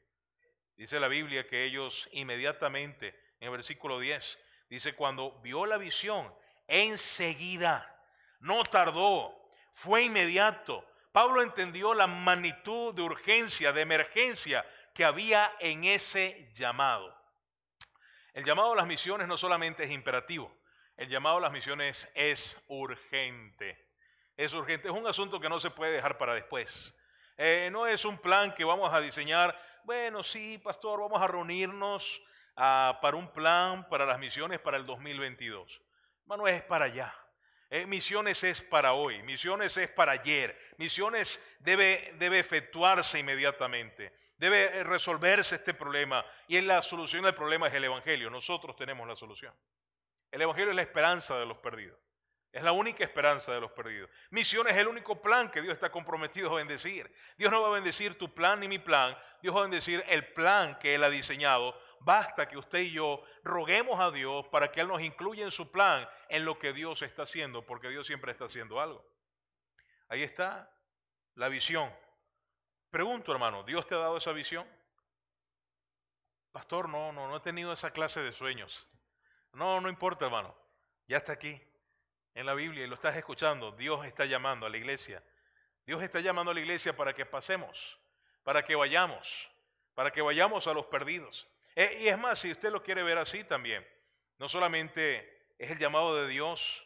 Dice 0.75 0.99
la 0.99 1.07
Biblia 1.07 1.47
que 1.47 1.63
ellos 1.63 2.07
inmediatamente, 2.11 3.24
en 3.39 3.47
el 3.47 3.51
versículo 3.51 3.99
10, 3.99 4.39
dice, 4.69 4.95
cuando 4.95 5.39
vio 5.41 5.65
la 5.65 5.77
visión, 5.77 6.33
enseguida, 6.67 7.91
no 8.39 8.63
tardó, 8.63 9.33
fue 9.73 10.03
inmediato, 10.03 10.85
Pablo 11.11 11.41
entendió 11.41 11.93
la 11.93 12.07
magnitud 12.07 12.93
de 12.93 13.01
urgencia, 13.01 13.71
de 13.71 13.81
emergencia 13.81 14.65
que 14.93 15.05
había 15.05 15.55
en 15.59 15.85
ese 15.85 16.51
llamado. 16.53 17.15
El 18.33 18.43
llamado 18.43 18.73
a 18.73 18.75
las 18.75 18.87
misiones 18.87 19.27
no 19.27 19.37
solamente 19.37 19.83
es 19.83 19.91
imperativo, 19.91 20.53
el 20.97 21.09
llamado 21.09 21.37
a 21.37 21.41
las 21.41 21.51
misiones 21.51 22.09
es 22.15 22.61
urgente. 22.67 23.85
Es 24.37 24.53
urgente, 24.53 24.89
es 24.89 24.93
un 24.93 25.07
asunto 25.07 25.39
que 25.39 25.47
no 25.47 25.59
se 25.59 25.69
puede 25.69 25.93
dejar 25.93 26.17
para 26.17 26.33
después. 26.33 26.93
Eh, 27.37 27.69
no 27.71 27.87
es 27.87 28.03
un 28.03 28.17
plan 28.17 28.53
que 28.53 28.65
vamos 28.65 28.93
a 28.93 28.99
diseñar, 28.99 29.57
bueno, 29.83 30.23
sí, 30.23 30.57
pastor, 30.57 30.99
vamos 30.99 31.21
a 31.21 31.27
reunirnos 31.27 32.21
ah, 32.55 32.99
para 33.01 33.17
un 33.17 33.31
plan 33.31 33.87
para 33.89 34.05
las 34.05 34.19
misiones 34.19 34.59
para 34.59 34.77
el 34.77 34.85
2022. 34.85 35.81
Bueno, 36.25 36.47
es 36.47 36.61
para 36.63 36.85
allá. 36.85 37.13
Eh, 37.69 37.85
misiones 37.87 38.43
es 38.43 38.61
para 38.61 38.93
hoy, 38.93 39.23
misiones 39.23 39.75
es 39.75 39.89
para 39.89 40.11
ayer, 40.11 40.55
misiones 40.77 41.43
debe, 41.59 42.13
debe 42.19 42.37
efectuarse 42.37 43.17
inmediatamente, 43.17 44.13
debe 44.37 44.65
eh, 44.65 44.83
resolverse 44.83 45.55
este 45.55 45.73
problema 45.73 46.23
y 46.47 46.61
la 46.61 46.83
solución 46.83 47.23
del 47.23 47.33
problema 47.33 47.67
es 47.67 47.73
el 47.73 47.83
Evangelio, 47.83 48.29
nosotros 48.29 48.75
tenemos 48.75 49.07
la 49.07 49.15
solución. 49.15 49.51
El 50.31 50.43
Evangelio 50.43 50.69
es 50.69 50.75
la 50.75 50.83
esperanza 50.83 51.39
de 51.39 51.47
los 51.47 51.57
perdidos, 51.57 51.99
es 52.51 52.61
la 52.61 52.71
única 52.71 53.03
esperanza 53.03 53.51
de 53.51 53.59
los 53.59 53.71
perdidos. 53.71 54.11
Misión 54.29 54.67
es 54.67 54.77
el 54.77 54.87
único 54.87 55.19
plan 55.19 55.49
que 55.49 55.61
Dios 55.61 55.73
está 55.73 55.91
comprometido 55.91 56.51
a 56.51 56.57
bendecir. 56.57 57.11
Dios 57.35 57.51
no 57.51 57.63
va 57.63 57.69
a 57.69 57.71
bendecir 57.71 58.15
tu 58.17 58.31
plan 58.31 58.59
ni 58.59 58.67
mi 58.67 58.77
plan, 58.77 59.17
Dios 59.41 59.55
va 59.55 59.61
a 59.61 59.63
bendecir 59.63 60.03
el 60.07 60.25
plan 60.33 60.77
que 60.77 60.93
Él 60.93 61.03
ha 61.03 61.09
diseñado 61.09 61.77
Basta 61.99 62.47
que 62.47 62.57
usted 62.57 62.79
y 62.79 62.91
yo 62.91 63.23
roguemos 63.43 63.99
a 63.99 64.11
Dios 64.11 64.47
para 64.47 64.71
que 64.71 64.81
Él 64.81 64.87
nos 64.87 65.01
incluya 65.01 65.43
en 65.43 65.51
su 65.51 65.71
plan, 65.71 66.07
en 66.29 66.45
lo 66.45 66.59
que 66.59 66.73
Dios 66.73 67.01
está 67.01 67.23
haciendo, 67.23 67.65
porque 67.65 67.89
Dios 67.89 68.05
siempre 68.07 68.31
está 68.31 68.45
haciendo 68.45 68.79
algo. 68.79 69.05
Ahí 70.07 70.23
está 70.23 70.71
la 71.35 71.49
visión. 71.49 71.93
Pregunto, 72.89 73.31
hermano, 73.31 73.63
¿Dios 73.63 73.85
te 73.87 73.95
ha 73.95 73.99
dado 73.99 74.17
esa 74.17 74.31
visión? 74.31 74.67
Pastor, 76.51 76.87
no, 76.87 77.11
no, 77.11 77.27
no 77.27 77.37
he 77.37 77.41
tenido 77.41 77.73
esa 77.73 77.91
clase 77.91 78.21
de 78.21 78.31
sueños. 78.31 78.87
No, 79.51 79.81
no 79.81 79.89
importa, 79.89 80.25
hermano. 80.25 80.55
Ya 81.07 81.17
está 81.17 81.33
aquí, 81.33 81.61
en 82.33 82.45
la 82.45 82.53
Biblia, 82.53 82.85
y 82.85 82.87
lo 82.87 82.95
estás 82.95 83.15
escuchando. 83.17 83.71
Dios 83.71 84.05
está 84.05 84.25
llamando 84.25 84.65
a 84.65 84.69
la 84.69 84.77
iglesia. 84.77 85.23
Dios 85.85 86.01
está 86.01 86.19
llamando 86.19 86.51
a 86.51 86.53
la 86.53 86.59
iglesia 86.59 86.95
para 86.95 87.13
que 87.13 87.25
pasemos, 87.25 87.99
para 88.43 88.63
que 88.65 88.75
vayamos, 88.75 89.49
para 89.93 90.11
que 90.11 90.21
vayamos 90.21 90.67
a 90.67 90.73
los 90.73 90.85
perdidos. 90.87 91.47
Eh, 91.75 91.97
y 92.01 92.07
es 92.07 92.17
más, 92.17 92.39
si 92.39 92.51
usted 92.51 92.71
lo 92.71 92.81
quiere 92.81 93.03
ver 93.03 93.17
así 93.17 93.43
también, 93.43 93.85
no 94.37 94.47
solamente 94.47 95.53
es 95.57 95.71
el 95.71 95.77
llamado 95.77 96.15
de 96.15 96.27
Dios 96.27 96.85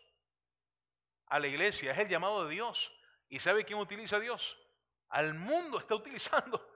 a 1.27 1.39
la 1.39 1.47
iglesia, 1.47 1.91
es 1.91 1.99
el 1.99 2.09
llamado 2.09 2.45
de 2.45 2.53
Dios. 2.55 2.91
¿Y 3.29 3.39
sabe 3.39 3.63
quién 3.63 3.79
utiliza 3.79 4.15
a 4.15 4.19
Dios? 4.19 4.57
Al 5.09 5.35
mundo 5.35 5.79
está 5.79 5.95
utilizando. 5.95 6.67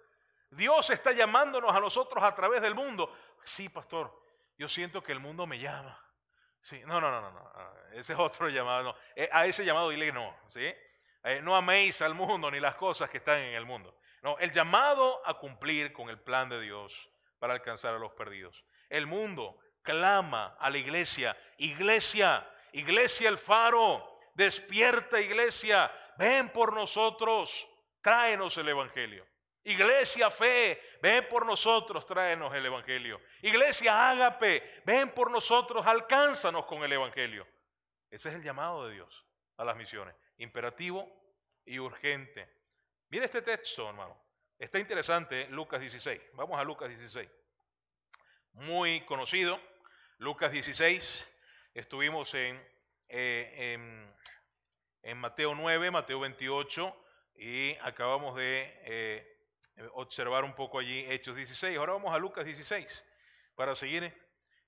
Dios 0.52 0.92
está 0.92 1.12
llamándonos 1.12 1.76
a 1.76 1.80
nosotros 1.80 2.24
a 2.24 2.34
través 2.36 2.62
del 2.62 2.76
mundo. 2.76 3.16
Sí, 3.44 3.70
pastor, 3.70 4.16
yo 4.58 4.70
siento 4.70 5.02
que 5.02 5.12
el 5.12 5.20
mundo 5.20 5.48
me 5.48 5.58
llama. 5.58 6.00
Sí, 6.62 6.82
no, 6.86 7.02
no, 7.02 7.10
no, 7.10 7.20
no, 7.20 7.32
no. 7.32 7.52
Ese 7.92 8.14
es 8.14 8.20
otro 8.20 8.48
llamado. 8.50 8.84
No. 8.84 8.96
Eh, 9.16 9.28
a 9.32 9.46
ese 9.48 9.66
llamado 9.66 9.90
dile 9.90 10.12
no, 10.12 10.38
¿sí? 10.48 10.72
Eh, 11.24 11.42
no 11.42 11.56
améis 11.56 12.02
al 12.02 12.14
mundo 12.14 12.52
ni 12.52 12.60
las 12.60 12.76
cosas 12.76 13.10
que 13.10 13.18
están 13.18 13.40
en 13.40 13.56
el 13.56 13.66
mundo. 13.66 13.98
No, 14.22 14.38
el 14.38 14.52
llamado 14.52 15.22
a 15.26 15.34
cumplir 15.38 15.92
con 15.92 16.10
el 16.10 16.20
plan 16.20 16.48
de 16.48 16.62
Dios 16.62 17.10
para 17.44 17.56
alcanzar 17.56 17.94
a 17.94 18.00
los 18.00 18.14
perdidos. 18.14 18.64
El 18.88 19.06
mundo 19.06 19.60
clama 19.82 20.56
a 20.62 20.70
la 20.70 20.78
iglesia, 20.78 21.38
iglesia, 21.58 22.50
iglesia 22.72 23.28
el 23.28 23.38
faro, 23.38 24.18
despierta 24.34 25.20
iglesia, 25.20 25.92
ven 26.18 26.48
por 26.54 26.72
nosotros, 26.72 27.68
tráenos 28.00 28.58
el 28.58 28.70
Evangelio. 28.70 29.28
Iglesia 29.62 30.32
fe, 30.32 30.82
ven 31.02 31.28
por 31.28 31.46
nosotros, 31.46 32.06
tráenos 32.06 32.56
el 32.56 32.66
Evangelio. 32.66 33.20
Iglesia 33.42 34.10
ágape, 34.10 34.82
ven 34.86 35.10
por 35.10 35.30
nosotros, 35.30 35.86
alcánzanos 35.86 36.64
con 36.64 36.82
el 36.86 36.94
Evangelio. 36.94 37.46
Ese 38.10 38.30
es 38.30 38.36
el 38.36 38.42
llamado 38.42 38.88
de 38.88 38.94
Dios 38.94 39.26
a 39.58 39.66
las 39.66 39.76
misiones, 39.76 40.16
imperativo 40.38 41.12
y 41.66 41.78
urgente. 41.78 42.50
Mire 43.10 43.26
este 43.26 43.42
texto, 43.42 43.90
hermano. 43.90 44.23
Está 44.60 44.80
interesante, 44.80 45.48
Lucas 45.50 45.82
16. 45.82 46.22
Vamos 46.34 46.60
a 46.60 46.64
Lucas 46.64 46.88
16. 46.90 47.30
Muy 48.54 49.02
conocido, 49.02 49.60
Lucas 50.18 50.52
16. 50.52 51.28
Estuvimos 51.74 52.34
en, 52.34 52.62
eh, 53.10 53.74
en, 53.74 54.14
en 55.02 55.18
Mateo 55.18 55.56
9, 55.56 55.92
Mateo 55.92 56.20
28 56.20 56.96
y 57.36 57.76
acabamos 57.82 58.36
de 58.36 58.74
eh, 58.84 59.40
observar 59.94 60.44
un 60.44 60.54
poco 60.54 60.80
allí 60.80 61.06
Hechos 61.10 61.36
16. 61.36 61.78
Ahora 61.78 61.94
vamos 61.94 62.14
a 62.14 62.20
Lucas 62.20 62.46
16 62.46 63.06
para 63.56 63.76
seguir 63.76 64.14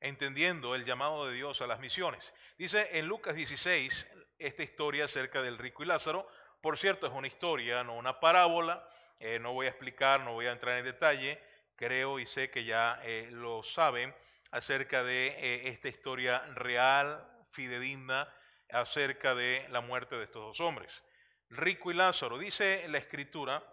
entendiendo 0.02 0.76
el 0.76 0.84
llamado 0.84 1.28
de 1.28 1.36
Dios 1.36 1.62
a 1.62 1.68
las 1.68 1.80
misiones. 1.80 2.34
Dice 2.58 2.98
en 2.98 3.08
Lucas 3.08 3.36
16 3.36 4.08
esta 4.40 4.64
historia 4.64 5.06
acerca 5.06 5.42
del 5.42 5.58
rico 5.58 5.84
y 5.84 5.86
Lázaro. 5.86 6.28
Por 6.62 6.78
cierto, 6.78 7.06
es 7.08 7.14
una 7.14 7.28
historia, 7.28 7.84
no 7.84 7.96
una 7.96 8.20
parábola. 8.20 8.88
Eh, 9.20 9.40
no 9.40 9.54
voy 9.54 9.68
a 9.68 9.70
explicar, 9.70 10.22
no 10.22 10.34
voy 10.34 10.48
a 10.48 10.52
entrar 10.52 10.78
en 10.78 10.86
detalle. 10.86 11.42
Creo 11.76 12.20
y 12.20 12.26
sé 12.26 12.50
que 12.50 12.64
ya 12.64 13.00
eh, 13.04 13.30
lo 13.32 13.64
saben 13.64 14.16
acerca 14.52 15.04
de 15.04 15.68
esta 15.68 15.90
historia 15.90 16.40
real, 16.54 17.28
fidedigna, 17.52 18.34
acerca 18.70 19.36
de 19.36 19.68
la 19.70 19.82
muerte 19.82 20.16
de 20.16 20.24
estos 20.24 20.42
dos 20.42 20.60
hombres 20.62 21.04
rico 21.50 21.92
y 21.92 21.94
Lázaro. 21.94 22.38
Dice 22.38 22.88
la 22.90 22.98
escritura 22.98 23.64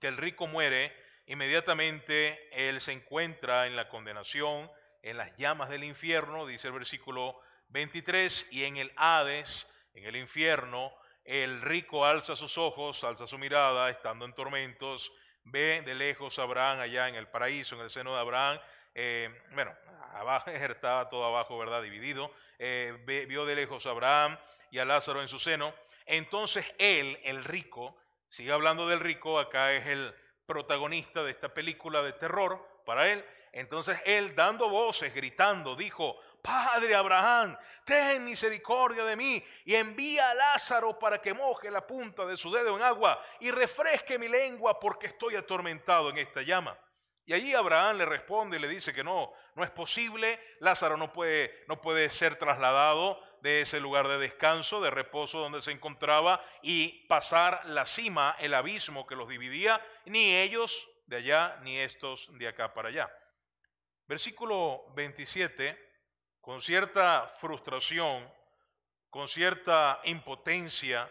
que 0.00 0.08
el 0.08 0.16
rico 0.16 0.46
muere, 0.46 0.94
inmediatamente 1.26 2.48
él 2.52 2.80
se 2.80 2.92
encuentra 2.92 3.66
en 3.66 3.76
la 3.76 3.88
condenación, 3.88 4.70
en 5.02 5.16
las 5.16 5.36
llamas 5.36 5.70
del 5.70 5.84
infierno, 5.84 6.46
dice 6.46 6.68
el 6.68 6.74
versículo 6.74 7.40
23, 7.68 8.48
y 8.50 8.64
en 8.64 8.76
el 8.76 8.92
Hades, 8.96 9.66
en 9.94 10.04
el 10.04 10.16
infierno, 10.16 10.92
el 11.24 11.60
rico 11.60 12.04
alza 12.04 12.36
sus 12.36 12.58
ojos, 12.58 13.04
alza 13.04 13.26
su 13.26 13.38
mirada, 13.38 13.90
estando 13.90 14.24
en 14.24 14.34
tormentos, 14.34 15.12
ve 15.44 15.82
de 15.82 15.94
lejos 15.94 16.38
a 16.38 16.42
Abraham 16.42 16.80
allá 16.80 17.08
en 17.08 17.14
el 17.14 17.28
paraíso, 17.28 17.74
en 17.76 17.82
el 17.82 17.90
seno 17.90 18.14
de 18.14 18.20
Abraham, 18.20 18.58
eh, 18.94 19.28
bueno, 19.52 19.74
abajo 20.12 20.50
estaba 20.50 21.08
todo 21.08 21.24
abajo, 21.24 21.58
¿verdad? 21.58 21.82
Dividido, 21.82 22.32
eh, 22.58 22.96
vio 23.28 23.46
de 23.46 23.54
lejos 23.54 23.86
a 23.86 23.90
Abraham 23.90 24.38
y 24.70 24.78
a 24.78 24.84
Lázaro 24.84 25.20
en 25.22 25.28
su 25.28 25.38
seno, 25.38 25.74
entonces 26.06 26.64
él, 26.78 27.18
el 27.24 27.44
rico, 27.44 27.96
sigue 28.28 28.52
hablando 28.52 28.88
del 28.88 29.00
rico, 29.00 29.38
acá 29.38 29.72
es 29.72 29.86
el 29.86 30.14
protagonista 30.46 31.22
de 31.22 31.30
esta 31.30 31.54
película 31.54 32.02
de 32.02 32.12
terror 32.14 32.82
para 32.84 33.08
él. 33.08 33.24
Entonces 33.52 34.00
él, 34.04 34.34
dando 34.34 34.68
voces, 34.68 35.14
gritando, 35.14 35.76
dijo, 35.76 36.16
Padre 36.42 36.94
Abraham, 36.94 37.56
ten 37.84 38.24
misericordia 38.24 39.04
de 39.04 39.16
mí 39.16 39.44
y 39.64 39.74
envía 39.74 40.30
a 40.30 40.34
Lázaro 40.34 40.98
para 40.98 41.20
que 41.20 41.34
moje 41.34 41.70
la 41.70 41.86
punta 41.86 42.24
de 42.26 42.36
su 42.36 42.50
dedo 42.50 42.76
en 42.76 42.82
agua 42.82 43.22
y 43.40 43.50
refresque 43.50 44.18
mi 44.18 44.28
lengua 44.28 44.78
porque 44.78 45.08
estoy 45.08 45.36
atormentado 45.36 46.10
en 46.10 46.18
esta 46.18 46.42
llama. 46.42 46.78
Y 47.26 47.32
allí 47.32 47.54
Abraham 47.54 47.98
le 47.98 48.06
responde 48.06 48.56
y 48.56 48.60
le 48.60 48.66
dice 48.66 48.92
que 48.92 49.04
no, 49.04 49.32
no 49.54 49.62
es 49.62 49.70
posible, 49.70 50.40
Lázaro 50.58 50.96
no 50.96 51.12
puede, 51.12 51.64
no 51.68 51.80
puede 51.80 52.10
ser 52.10 52.36
trasladado 52.36 53.22
de 53.42 53.60
ese 53.60 53.78
lugar 53.78 54.08
de 54.08 54.18
descanso, 54.18 54.80
de 54.80 54.90
reposo 54.90 55.38
donde 55.38 55.62
se 55.62 55.70
encontraba 55.70 56.42
y 56.62 57.06
pasar 57.06 57.62
la 57.66 57.86
cima, 57.86 58.34
el 58.40 58.52
abismo 58.54 59.06
que 59.06 59.14
los 59.14 59.28
dividía, 59.28 59.80
ni 60.06 60.34
ellos 60.34 60.88
de 61.06 61.16
allá, 61.16 61.58
ni 61.62 61.78
estos 61.78 62.28
de 62.32 62.48
acá 62.48 62.74
para 62.74 62.88
allá. 62.88 63.10
Versículo 64.06 64.92
27, 64.94 65.89
con 66.40 66.62
cierta 66.62 67.34
frustración, 67.38 68.32
con 69.10 69.28
cierta 69.28 70.00
impotencia, 70.04 71.10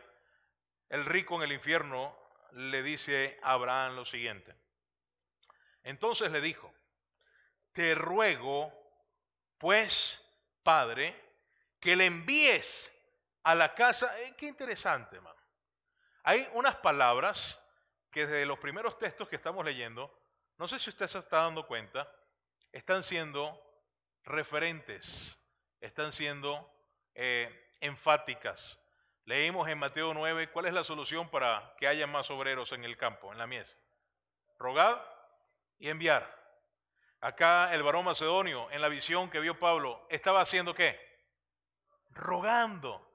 el 0.90 1.06
rico 1.06 1.36
en 1.36 1.44
el 1.44 1.52
infierno 1.52 2.18
le 2.54 2.82
dice 2.82 3.40
a 3.44 3.52
Abraham 3.52 3.96
lo 3.96 4.06
siguiente. 4.06 4.56
Entonces 5.84 6.32
le 6.32 6.42
dijo, 6.42 6.74
te 7.74 7.96
ruego, 7.96 8.74
pues, 9.58 10.24
Padre, 10.64 11.16
que 11.80 11.96
le 11.96 12.06
envíes 12.06 12.92
a 13.44 13.56
la 13.56 13.74
casa. 13.76 14.20
Eh, 14.22 14.36
qué 14.36 14.48
interesante, 14.48 15.18
hermano. 15.18 15.40
Hay 16.24 16.50
unas 16.54 16.76
palabras 16.78 17.64
que 18.12 18.26
desde 18.26 18.46
los 18.46 18.60
primeros 18.60 18.98
textos 18.98 19.30
que 19.30 19.36
estamos 19.36 19.64
leyendo, 19.64 20.12
no 20.58 20.68
sé 20.68 20.80
si 20.80 20.90
usted 20.90 21.08
se 21.08 21.20
está 21.20 21.44
dando 21.44 21.66
cuenta, 21.66 22.12
están 22.72 23.04
siendo 23.04 23.69
referentes, 24.24 25.38
están 25.82 26.12
siendo 26.12 26.72
eh, 27.16 27.76
enfáticas. 27.82 28.80
Leímos 29.26 29.70
en 29.70 29.78
Mateo 29.78 30.14
9, 30.14 30.50
¿cuál 30.52 30.66
es 30.66 30.74
la 30.74 30.84
solución 30.84 31.30
para 31.30 31.76
que 31.78 31.88
haya 31.88 32.08
más 32.08 32.30
obreros 32.32 32.72
en 32.72 32.84
el 32.84 32.98
campo, 32.98 33.32
en 33.32 33.38
la 33.38 33.48
mies? 33.48 33.78
Rogad 34.58 35.00
y 35.78 35.90
enviar. 35.90 36.38
Acá 37.22 37.74
el 37.74 37.84
varón 37.84 38.06
macedonio, 38.06 38.72
en 38.72 38.82
la 38.82 38.88
visión 38.88 39.30
que 39.30 39.40
vio 39.40 39.60
Pablo, 39.60 40.06
estaba 40.10 40.42
haciendo 40.42 40.74
qué? 40.74 41.10
rogando 42.12 43.06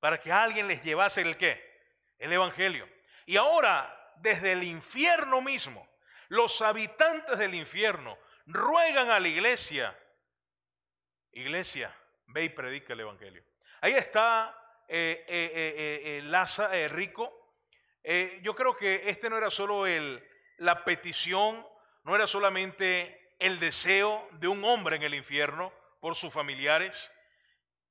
para 0.00 0.20
que 0.20 0.32
alguien 0.32 0.68
les 0.68 0.82
llevase 0.82 1.20
el 1.20 1.36
qué? 1.36 1.62
El 2.18 2.32
Evangelio. 2.32 2.88
Y 3.26 3.36
ahora, 3.36 4.12
desde 4.16 4.52
el 4.52 4.62
infierno 4.62 5.40
mismo, 5.40 5.88
los 6.28 6.62
habitantes 6.62 7.38
del 7.38 7.54
infierno 7.54 8.18
ruegan 8.46 9.10
a 9.10 9.20
la 9.20 9.28
iglesia, 9.28 9.96
iglesia, 11.36 11.96
ve 12.26 12.44
y 12.44 12.48
predica 12.48 12.92
el 12.92 13.00
Evangelio. 13.00 13.44
Ahí 13.80 13.92
está 13.92 14.84
eh, 14.88 15.24
eh, 15.28 16.20
eh, 16.22 16.88
Rico. 16.88 17.54
yo 18.42 18.54
creo 18.54 18.76
que 18.76 19.08
este 19.08 19.30
no 19.30 19.36
era 19.36 19.50
solo 19.50 19.86
el, 19.86 20.22
la 20.58 20.84
petición, 20.84 21.66
no 22.04 22.14
era 22.14 22.26
solamente 22.26 23.34
el 23.38 23.60
deseo 23.60 24.28
de 24.32 24.48
un 24.48 24.64
hombre 24.64 24.96
en 24.96 25.02
el 25.02 25.14
infierno 25.14 25.72
por 26.00 26.14
sus 26.14 26.32
familiares, 26.32 27.10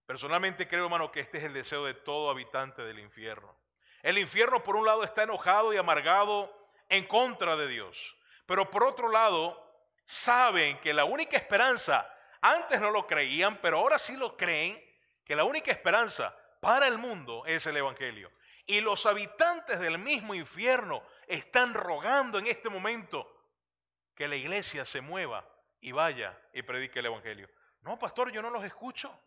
Personalmente 0.05 0.67
creo, 0.67 0.86
hermano, 0.86 1.12
que 1.12 1.19
este 1.19 1.39
es 1.39 1.45
el 1.45 1.53
deseo 1.53 1.86
de 1.86 1.95
todo 1.95 2.29
habitante 2.29 2.84
del 2.84 2.99
infierno. 2.99 3.55
El 4.03 4.19
infierno, 4.19 4.63
por 4.63 4.75
un 4.75 4.86
lado, 4.86 5.03
está 5.03 5.23
enojado 5.23 5.73
y 5.73 5.77
amargado 5.77 6.55
en 6.89 7.08
contra 7.08 7.55
de 7.55 7.67
Dios. 7.67 8.15
Pero 8.45 8.69
por 8.69 8.84
otro 8.84 9.10
lado, 9.10 9.60
saben 10.03 10.79
que 10.81 10.93
la 10.93 11.05
única 11.05 11.38
esperanza, 11.38 12.08
antes 12.53 12.79
no 12.79 12.91
lo 12.91 13.08
creían, 13.08 13.60
pero 13.62 13.79
ahora 13.79 13.97
sí 13.97 14.15
lo 14.15 14.38
creen, 14.38 14.81
que 15.23 15.36
la 15.36 15.45
única 15.45 15.71
esperanza 15.71 16.38
para 16.62 16.88
el 16.88 16.97
mundo 16.97 17.43
es 17.45 17.65
el 17.65 17.77
Evangelio. 17.77 18.31
Y 18.67 18.81
los 18.81 19.05
habitantes 19.05 19.79
del 19.79 19.97
mismo 19.97 20.36
infierno 20.36 21.04
están 21.27 21.73
rogando 21.73 22.37
en 22.39 22.48
este 22.48 22.69
momento 22.69 23.31
que 24.15 24.27
la 24.27 24.35
iglesia 24.35 24.85
se 24.85 25.02
mueva 25.02 25.48
y 25.81 25.91
vaya 25.91 26.39
y 26.54 26.62
predique 26.62 27.00
el 27.00 27.08
Evangelio. 27.08 27.50
No, 27.81 27.98
pastor, 27.98 28.31
yo 28.31 28.41
no 28.41 28.50
los 28.50 28.63
escucho. 28.63 29.17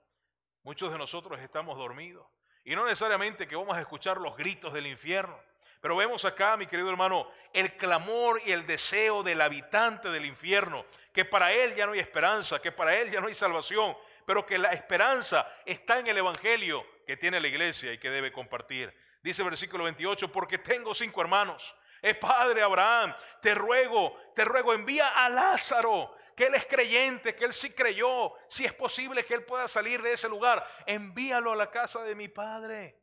Muchos 0.62 0.92
de 0.92 0.98
nosotros 0.98 1.40
estamos 1.40 1.76
dormidos. 1.76 2.26
Y 2.64 2.76
no 2.76 2.84
necesariamente 2.84 3.48
que 3.48 3.56
vamos 3.56 3.76
a 3.76 3.80
escuchar 3.80 4.18
los 4.18 4.36
gritos 4.36 4.72
del 4.72 4.86
infierno. 4.86 5.40
Pero 5.80 5.96
vemos 5.96 6.24
acá, 6.24 6.56
mi 6.56 6.66
querido 6.66 6.90
hermano, 6.90 7.30
el 7.52 7.76
clamor 7.76 8.40
y 8.44 8.52
el 8.52 8.66
deseo 8.66 9.22
del 9.22 9.40
habitante 9.40 10.08
del 10.10 10.26
infierno, 10.26 10.84
que 11.12 11.24
para 11.24 11.52
él 11.52 11.74
ya 11.74 11.86
no 11.86 11.92
hay 11.92 12.00
esperanza, 12.00 12.60
que 12.60 12.72
para 12.72 12.96
él 12.96 13.10
ya 13.10 13.20
no 13.20 13.28
hay 13.28 13.34
salvación, 13.34 13.96
pero 14.26 14.44
que 14.44 14.58
la 14.58 14.72
esperanza 14.72 15.50
está 15.64 15.98
en 16.00 16.08
el 16.08 16.18
Evangelio 16.18 16.84
que 17.06 17.16
tiene 17.16 17.40
la 17.40 17.48
iglesia 17.48 17.92
y 17.92 17.98
que 17.98 18.10
debe 18.10 18.32
compartir. 18.32 18.94
Dice 19.22 19.42
versículo 19.42 19.84
28, 19.84 20.30
porque 20.30 20.58
tengo 20.58 20.94
cinco 20.94 21.20
hermanos. 21.20 21.74
Es 22.02 22.16
Padre 22.16 22.62
Abraham, 22.62 23.14
te 23.40 23.54
ruego, 23.54 24.16
te 24.34 24.44
ruego, 24.44 24.72
envía 24.72 25.08
a 25.08 25.28
Lázaro 25.28 26.14
que 26.36 26.46
Él 26.46 26.54
es 26.54 26.66
creyente, 26.66 27.34
que 27.34 27.44
Él 27.44 27.52
sí 27.52 27.70
creyó, 27.70 28.32
si 28.48 28.64
es 28.64 28.72
posible 28.72 29.24
que 29.24 29.34
Él 29.34 29.44
pueda 29.44 29.66
salir 29.66 30.00
de 30.00 30.12
ese 30.12 30.28
lugar, 30.28 30.64
envíalo 30.86 31.50
a 31.50 31.56
la 31.56 31.68
casa 31.68 32.04
de 32.04 32.14
mi 32.14 32.28
Padre. 32.28 33.02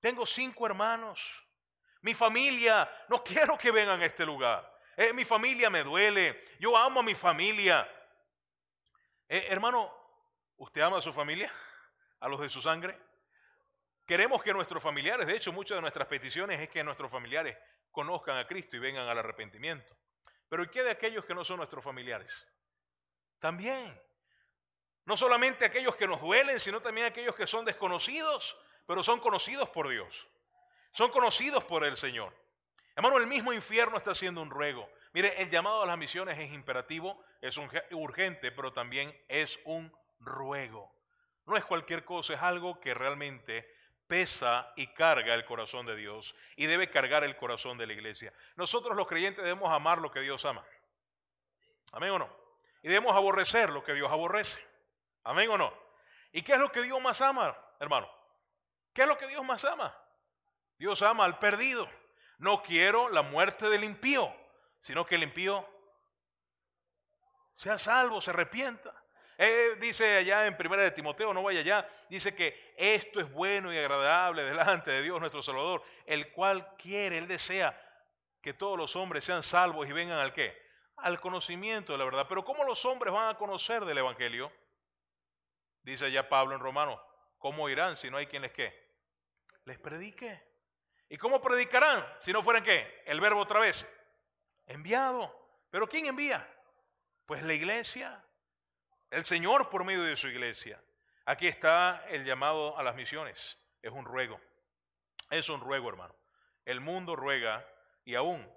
Tengo 0.00 0.26
cinco 0.26 0.66
hermanos. 0.66 1.45
Mi 2.06 2.14
familia, 2.14 2.88
no 3.08 3.20
quiero 3.24 3.58
que 3.58 3.72
vengan 3.72 4.00
a 4.00 4.04
este 4.04 4.24
lugar. 4.24 4.64
Eh, 4.96 5.12
mi 5.12 5.24
familia 5.24 5.68
me 5.68 5.82
duele. 5.82 6.44
Yo 6.60 6.76
amo 6.76 7.00
a 7.00 7.02
mi 7.02 7.16
familia. 7.16 7.84
Eh, 9.28 9.46
hermano, 9.48 9.92
¿usted 10.56 10.82
ama 10.82 10.98
a 10.98 11.02
su 11.02 11.12
familia? 11.12 11.52
a 12.20 12.28
los 12.28 12.40
de 12.40 12.48
su 12.48 12.62
sangre? 12.62 12.96
Queremos 14.06 14.40
que 14.40 14.52
nuestros 14.52 14.80
familiares, 14.80 15.26
de 15.26 15.34
hecho 15.34 15.52
muchas 15.52 15.78
de 15.78 15.82
nuestras 15.82 16.06
peticiones 16.06 16.60
es 16.60 16.68
que 16.68 16.84
nuestros 16.84 17.10
familiares 17.10 17.58
conozcan 17.90 18.36
a 18.36 18.46
Cristo 18.46 18.76
y 18.76 18.78
vengan 18.78 19.08
al 19.08 19.18
arrepentimiento. 19.18 19.96
Pero 20.48 20.62
¿y 20.62 20.68
qué 20.68 20.84
de 20.84 20.92
aquellos 20.92 21.24
que 21.24 21.34
no 21.34 21.44
son 21.44 21.56
nuestros 21.56 21.82
familiares? 21.82 22.46
También. 23.40 24.00
No 25.06 25.16
solamente 25.16 25.64
aquellos 25.64 25.96
que 25.96 26.06
nos 26.06 26.20
duelen, 26.20 26.60
sino 26.60 26.80
también 26.80 27.08
aquellos 27.08 27.34
que 27.34 27.48
son 27.48 27.64
desconocidos, 27.64 28.56
pero 28.86 29.02
son 29.02 29.18
conocidos 29.18 29.68
por 29.70 29.88
Dios. 29.88 30.28
Son 30.96 31.10
conocidos 31.10 31.62
por 31.64 31.84
el 31.84 31.94
Señor. 31.98 32.32
Hermano, 32.94 33.18
el 33.18 33.26
mismo 33.26 33.52
infierno 33.52 33.98
está 33.98 34.12
haciendo 34.12 34.40
un 34.40 34.48
ruego. 34.48 34.88
Mire, 35.12 35.42
el 35.42 35.50
llamado 35.50 35.82
a 35.82 35.86
las 35.86 35.98
misiones 35.98 36.38
es 36.38 36.54
imperativo, 36.54 37.22
es 37.42 37.58
un, 37.58 37.68
urgente, 37.90 38.50
pero 38.50 38.72
también 38.72 39.14
es 39.28 39.60
un 39.66 39.94
ruego. 40.20 40.90
No 41.44 41.54
es 41.54 41.66
cualquier 41.66 42.02
cosa, 42.06 42.32
es 42.32 42.40
algo 42.40 42.80
que 42.80 42.94
realmente 42.94 43.70
pesa 44.06 44.72
y 44.74 44.86
carga 44.86 45.34
el 45.34 45.44
corazón 45.44 45.84
de 45.84 45.96
Dios 45.96 46.34
y 46.56 46.64
debe 46.64 46.88
cargar 46.88 47.24
el 47.24 47.36
corazón 47.36 47.76
de 47.76 47.86
la 47.86 47.92
iglesia. 47.92 48.32
Nosotros 48.54 48.96
los 48.96 49.06
creyentes 49.06 49.44
debemos 49.44 49.70
amar 49.70 49.98
lo 49.98 50.10
que 50.10 50.20
Dios 50.20 50.46
ama. 50.46 50.64
Amén 51.92 52.12
o 52.12 52.18
no. 52.18 52.34
Y 52.82 52.88
debemos 52.88 53.14
aborrecer 53.14 53.68
lo 53.68 53.84
que 53.84 53.92
Dios 53.92 54.10
aborrece. 54.10 54.66
Amén 55.24 55.50
o 55.50 55.58
no. 55.58 55.74
¿Y 56.32 56.40
qué 56.40 56.54
es 56.54 56.58
lo 56.58 56.72
que 56.72 56.80
Dios 56.80 56.98
más 57.02 57.20
ama, 57.20 57.54
hermano? 57.80 58.10
¿Qué 58.94 59.02
es 59.02 59.08
lo 59.08 59.18
que 59.18 59.26
Dios 59.26 59.44
más 59.44 59.62
ama? 59.66 59.94
Dios 60.78 61.02
ama 61.02 61.24
al 61.24 61.38
perdido. 61.38 61.88
No 62.38 62.62
quiero 62.62 63.08
la 63.08 63.22
muerte 63.22 63.68
del 63.68 63.84
impío, 63.84 64.34
sino 64.78 65.06
que 65.06 65.14
el 65.14 65.22
impío 65.22 65.66
sea 67.54 67.78
salvo, 67.78 68.20
se 68.20 68.30
arrepienta. 68.30 68.94
Eh, 69.38 69.76
dice 69.80 70.16
allá 70.16 70.46
en 70.46 70.56
primera 70.56 70.82
de 70.82 70.90
Timoteo, 70.90 71.34
no 71.34 71.42
vaya 71.42 71.60
allá, 71.60 71.86
dice 72.08 72.34
que 72.34 72.74
esto 72.76 73.20
es 73.20 73.30
bueno 73.30 73.72
y 73.72 73.76
agradable 73.76 74.44
delante 74.44 74.90
de 74.90 75.02
Dios 75.02 75.20
nuestro 75.20 75.42
Salvador, 75.42 75.82
el 76.06 76.32
cual 76.32 76.74
quiere, 76.76 77.18
él 77.18 77.28
desea 77.28 77.78
que 78.40 78.54
todos 78.54 78.78
los 78.78 78.96
hombres 78.96 79.24
sean 79.24 79.42
salvos 79.42 79.88
y 79.88 79.92
vengan 79.92 80.18
al 80.18 80.32
qué? 80.32 80.56
Al 80.96 81.20
conocimiento 81.20 81.92
de 81.92 81.98
la 81.98 82.04
verdad. 82.04 82.26
Pero 82.28 82.44
¿cómo 82.44 82.64
los 82.64 82.84
hombres 82.84 83.12
van 83.12 83.34
a 83.34 83.36
conocer 83.36 83.84
del 83.84 83.98
Evangelio? 83.98 84.50
Dice 85.82 86.06
allá 86.06 86.28
Pablo 86.28 86.54
en 86.54 86.60
Romanos, 86.60 86.98
¿cómo 87.38 87.68
irán 87.68 87.96
si 87.96 88.10
no 88.10 88.16
hay 88.16 88.26
quien 88.26 88.42
les 88.42 88.52
qué? 88.52 88.72
Les 89.64 89.78
predique. 89.78 90.55
¿Y 91.08 91.16
cómo 91.18 91.40
predicarán 91.40 92.04
si 92.20 92.32
no 92.32 92.42
fueran 92.42 92.64
qué? 92.64 93.02
El 93.06 93.20
verbo 93.20 93.40
otra 93.40 93.60
vez. 93.60 93.86
Enviado. 94.66 95.32
¿Pero 95.70 95.88
quién 95.88 96.06
envía? 96.06 96.48
Pues 97.26 97.42
la 97.42 97.54
iglesia. 97.54 98.22
El 99.10 99.24
Señor 99.24 99.70
por 99.70 99.84
medio 99.84 100.02
de 100.02 100.16
su 100.16 100.28
iglesia. 100.28 100.82
Aquí 101.24 101.46
está 101.46 102.04
el 102.08 102.24
llamado 102.24 102.76
a 102.78 102.82
las 102.82 102.94
misiones. 102.94 103.58
Es 103.82 103.92
un 103.92 104.04
ruego. 104.04 104.40
Es 105.30 105.48
un 105.48 105.60
ruego, 105.60 105.88
hermano. 105.88 106.14
El 106.64 106.80
mundo 106.80 107.14
ruega 107.14 107.66
y 108.04 108.14
aún 108.14 108.48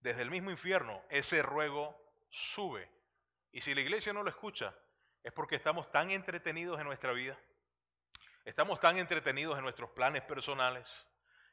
desde 0.00 0.22
el 0.22 0.30
mismo 0.30 0.50
infierno 0.50 1.02
ese 1.08 1.42
ruego 1.42 1.96
sube. 2.30 2.88
Y 3.50 3.60
si 3.60 3.74
la 3.74 3.80
iglesia 3.80 4.12
no 4.12 4.22
lo 4.22 4.30
escucha, 4.30 4.74
es 5.22 5.32
porque 5.32 5.56
estamos 5.56 5.90
tan 5.90 6.10
entretenidos 6.10 6.78
en 6.78 6.86
nuestra 6.86 7.12
vida. 7.12 7.36
Estamos 8.44 8.78
tan 8.78 8.98
entretenidos 8.98 9.56
en 9.56 9.64
nuestros 9.64 9.90
planes 9.90 10.22
personales. 10.22 10.88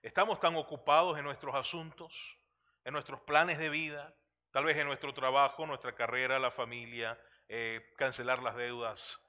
Estamos 0.03 0.37
tan 0.41 0.57
ocupados 0.57 1.17
en 1.17 1.23
nuestros 1.23 1.55
asuntos, 1.55 2.37
en 2.83 2.91
nuestros 2.91 3.21
planes 3.21 3.57
de 3.57 3.69
vida, 3.69 4.13
tal 4.51 4.65
vez 4.65 4.75
en 4.77 4.85
nuestro 4.85 5.13
trabajo, 5.13 5.65
nuestra 5.65 5.95
carrera, 5.95 6.39
la 6.39 6.51
familia, 6.51 7.17
eh, 7.47 7.93
cancelar 7.97 8.43
las 8.43 8.57
deudas. 8.57 9.21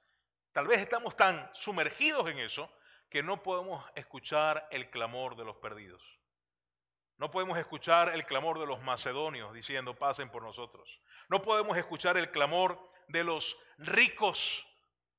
Tal 0.51 0.67
vez 0.67 0.81
estamos 0.81 1.15
tan 1.15 1.49
sumergidos 1.53 2.29
en 2.29 2.39
eso 2.39 2.69
que 3.09 3.23
no 3.23 3.41
podemos 3.41 3.89
escuchar 3.95 4.67
el 4.69 4.89
clamor 4.89 5.37
de 5.37 5.45
los 5.45 5.55
perdidos. 5.55 6.03
No 7.15 7.31
podemos 7.31 7.57
escuchar 7.57 8.13
el 8.13 8.25
clamor 8.25 8.59
de 8.59 8.65
los 8.65 8.81
macedonios 8.81 9.53
diciendo 9.53 9.95
pasen 9.95 10.29
por 10.29 10.43
nosotros. 10.43 10.99
No 11.29 11.41
podemos 11.41 11.77
escuchar 11.77 12.17
el 12.17 12.31
clamor 12.31 12.77
de 13.07 13.23
los 13.23 13.57
ricos 13.77 14.67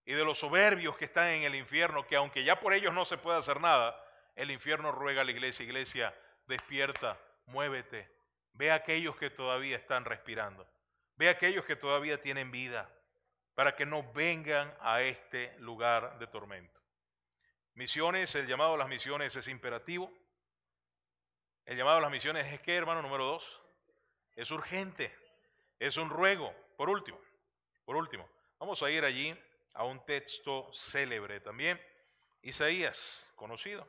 y 0.04 0.12
de 0.12 0.22
los 0.22 0.38
soberbios 0.38 0.98
que 0.98 1.06
están 1.06 1.28
en 1.28 1.44
el 1.44 1.54
infierno, 1.54 2.06
que 2.06 2.16
aunque 2.16 2.44
ya 2.44 2.60
por 2.60 2.74
ellos 2.74 2.92
no 2.92 3.06
se 3.06 3.16
puede 3.16 3.38
hacer 3.38 3.58
nada, 3.58 3.98
el 4.36 4.50
infierno 4.50 4.92
ruega 4.92 5.22
a 5.22 5.24
la 5.24 5.30
iglesia, 5.30 5.64
iglesia, 5.64 6.14
despierta, 6.46 7.18
muévete, 7.46 8.08
ve 8.52 8.70
a 8.70 8.76
aquellos 8.76 9.16
que 9.16 9.30
todavía 9.30 9.76
están 9.76 10.04
respirando. 10.04 10.66
Ve 11.16 11.28
a 11.28 11.32
aquellos 11.32 11.64
que 11.64 11.76
todavía 11.76 12.20
tienen 12.20 12.50
vida 12.50 12.88
para 13.54 13.74
que 13.74 13.86
no 13.86 14.12
vengan 14.12 14.72
a 14.80 15.00
este 15.00 15.58
lugar 15.58 16.18
de 16.18 16.26
tormento. 16.26 16.78
Misiones, 17.72 18.34
el 18.34 18.46
llamado 18.46 18.74
a 18.74 18.78
las 18.78 18.88
misiones 18.88 19.34
es 19.34 19.48
imperativo. 19.48 20.12
El 21.64 21.78
llamado 21.78 21.96
a 21.96 22.00
las 22.02 22.10
misiones 22.10 22.46
es 22.52 22.60
que, 22.60 22.76
hermano, 22.76 23.00
número 23.00 23.24
dos, 23.24 23.62
es 24.34 24.50
urgente, 24.50 25.14
es 25.78 25.96
un 25.96 26.10
ruego. 26.10 26.54
Por 26.76 26.90
último, 26.90 27.18
por 27.86 27.96
último, 27.96 28.28
vamos 28.58 28.82
a 28.82 28.90
ir 28.90 29.04
allí 29.04 29.34
a 29.72 29.84
un 29.84 30.04
texto 30.04 30.70
célebre 30.74 31.40
también. 31.40 31.80
Isaías, 32.42 33.26
conocido. 33.34 33.86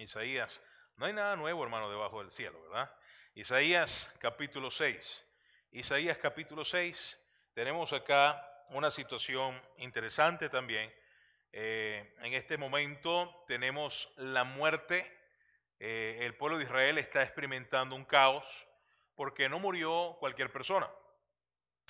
Isaías, 0.00 0.60
no 0.96 1.06
hay 1.06 1.12
nada 1.12 1.36
nuevo, 1.36 1.62
hermano, 1.62 1.90
debajo 1.90 2.20
del 2.20 2.30
cielo, 2.30 2.60
¿verdad? 2.62 2.90
Isaías 3.34 4.10
capítulo 4.18 4.70
6. 4.70 5.26
Isaías 5.72 6.16
capítulo 6.18 6.64
6, 6.64 7.20
tenemos 7.54 7.92
acá 7.92 8.42
una 8.70 8.90
situación 8.90 9.60
interesante 9.76 10.48
también. 10.48 10.92
Eh, 11.52 12.14
en 12.22 12.32
este 12.34 12.56
momento 12.56 13.44
tenemos 13.46 14.10
la 14.16 14.44
muerte. 14.44 15.10
Eh, 15.78 16.18
el 16.22 16.34
pueblo 16.34 16.58
de 16.58 16.64
Israel 16.64 16.98
está 16.98 17.22
experimentando 17.22 17.94
un 17.94 18.04
caos 18.04 18.44
porque 19.14 19.48
no 19.48 19.58
murió 19.58 20.16
cualquier 20.18 20.50
persona. 20.50 20.90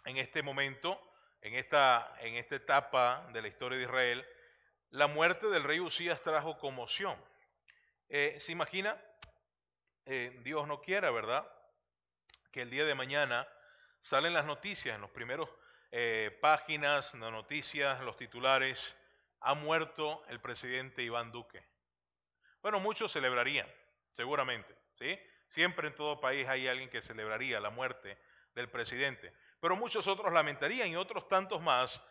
En 0.05 0.17
este 0.17 0.43
momento, 0.43 1.01
en 1.43 1.55
esta, 1.55 2.17
en 2.21 2.35
esta 2.35 2.57
etapa 2.57 3.29
de 3.33 3.43
la 3.43 3.49
historia 3.49 3.79
de 3.79 3.85
Israel, 3.85 4.27
la 4.91 5.07
muerte 5.07 5.47
del 5.49 5.63
rey 5.63 5.79
Usías 5.79 6.21
trajo 6.23 6.59
conmoción. 6.59 7.17
Eh, 8.13 8.39
¿Se 8.41 8.51
imagina? 8.51 9.01
Dios 10.43 10.67
no 10.67 10.81
quiera, 10.81 11.13
¿verdad? 11.13 11.49
Que 12.51 12.63
el 12.63 12.71
día 12.71 12.85
de 12.85 12.97
mañana 12.97 13.47
salen 14.01 14.35
las 14.35 14.45
noticias, 14.45 14.97
en 14.97 15.01
los 15.01 15.11
primeros 15.11 15.49
eh, 15.93 16.37
páginas, 16.41 17.15
las 17.15 17.31
noticias, 17.31 18.01
los 18.01 18.17
titulares, 18.17 18.97
ha 19.39 19.55
muerto 19.55 20.25
el 20.27 20.41
presidente 20.41 21.05
Iván 21.05 21.31
Duque. 21.31 21.65
Bueno, 22.61 22.81
muchos 22.81 23.13
celebrarían, 23.13 23.69
seguramente, 24.13 24.75
¿sí? 24.95 25.17
Siempre 25.49 25.87
en 25.87 25.95
todo 25.95 26.21
país 26.21 26.49
hay 26.49 26.67
alguien 26.67 26.91
que 26.91 27.03
celebraría 27.03 27.61
la 27.61 27.71
muerte 27.71 28.19
del 28.57 28.69
presidente, 28.69 29.33
pero 29.61 29.77
muchos 29.77 30.09
otros 30.09 30.33
lamentarían 30.33 30.89
y 30.89 30.97
otros 30.97 31.29
tantos 31.29 31.63
más, 31.63 32.03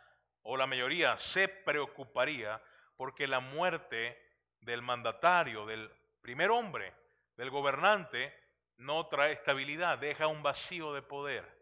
o 0.44 0.56
la 0.56 0.66
mayoría, 0.66 1.18
se 1.18 1.50
preocuparía 1.50 2.62
porque 2.96 3.28
la 3.28 3.42
muerte 3.42 4.29
del 4.62 4.82
mandatario, 4.82 5.66
del 5.66 5.92
primer 6.22 6.50
hombre, 6.52 6.94
del 7.36 7.50
gobernante, 7.50 8.34
no 8.78 9.08
trae 9.08 9.34
estabilidad, 9.34 9.98
deja 9.98 10.28
un 10.28 10.44
vacío 10.44 10.94
de 10.94 11.02
poder 11.02 11.60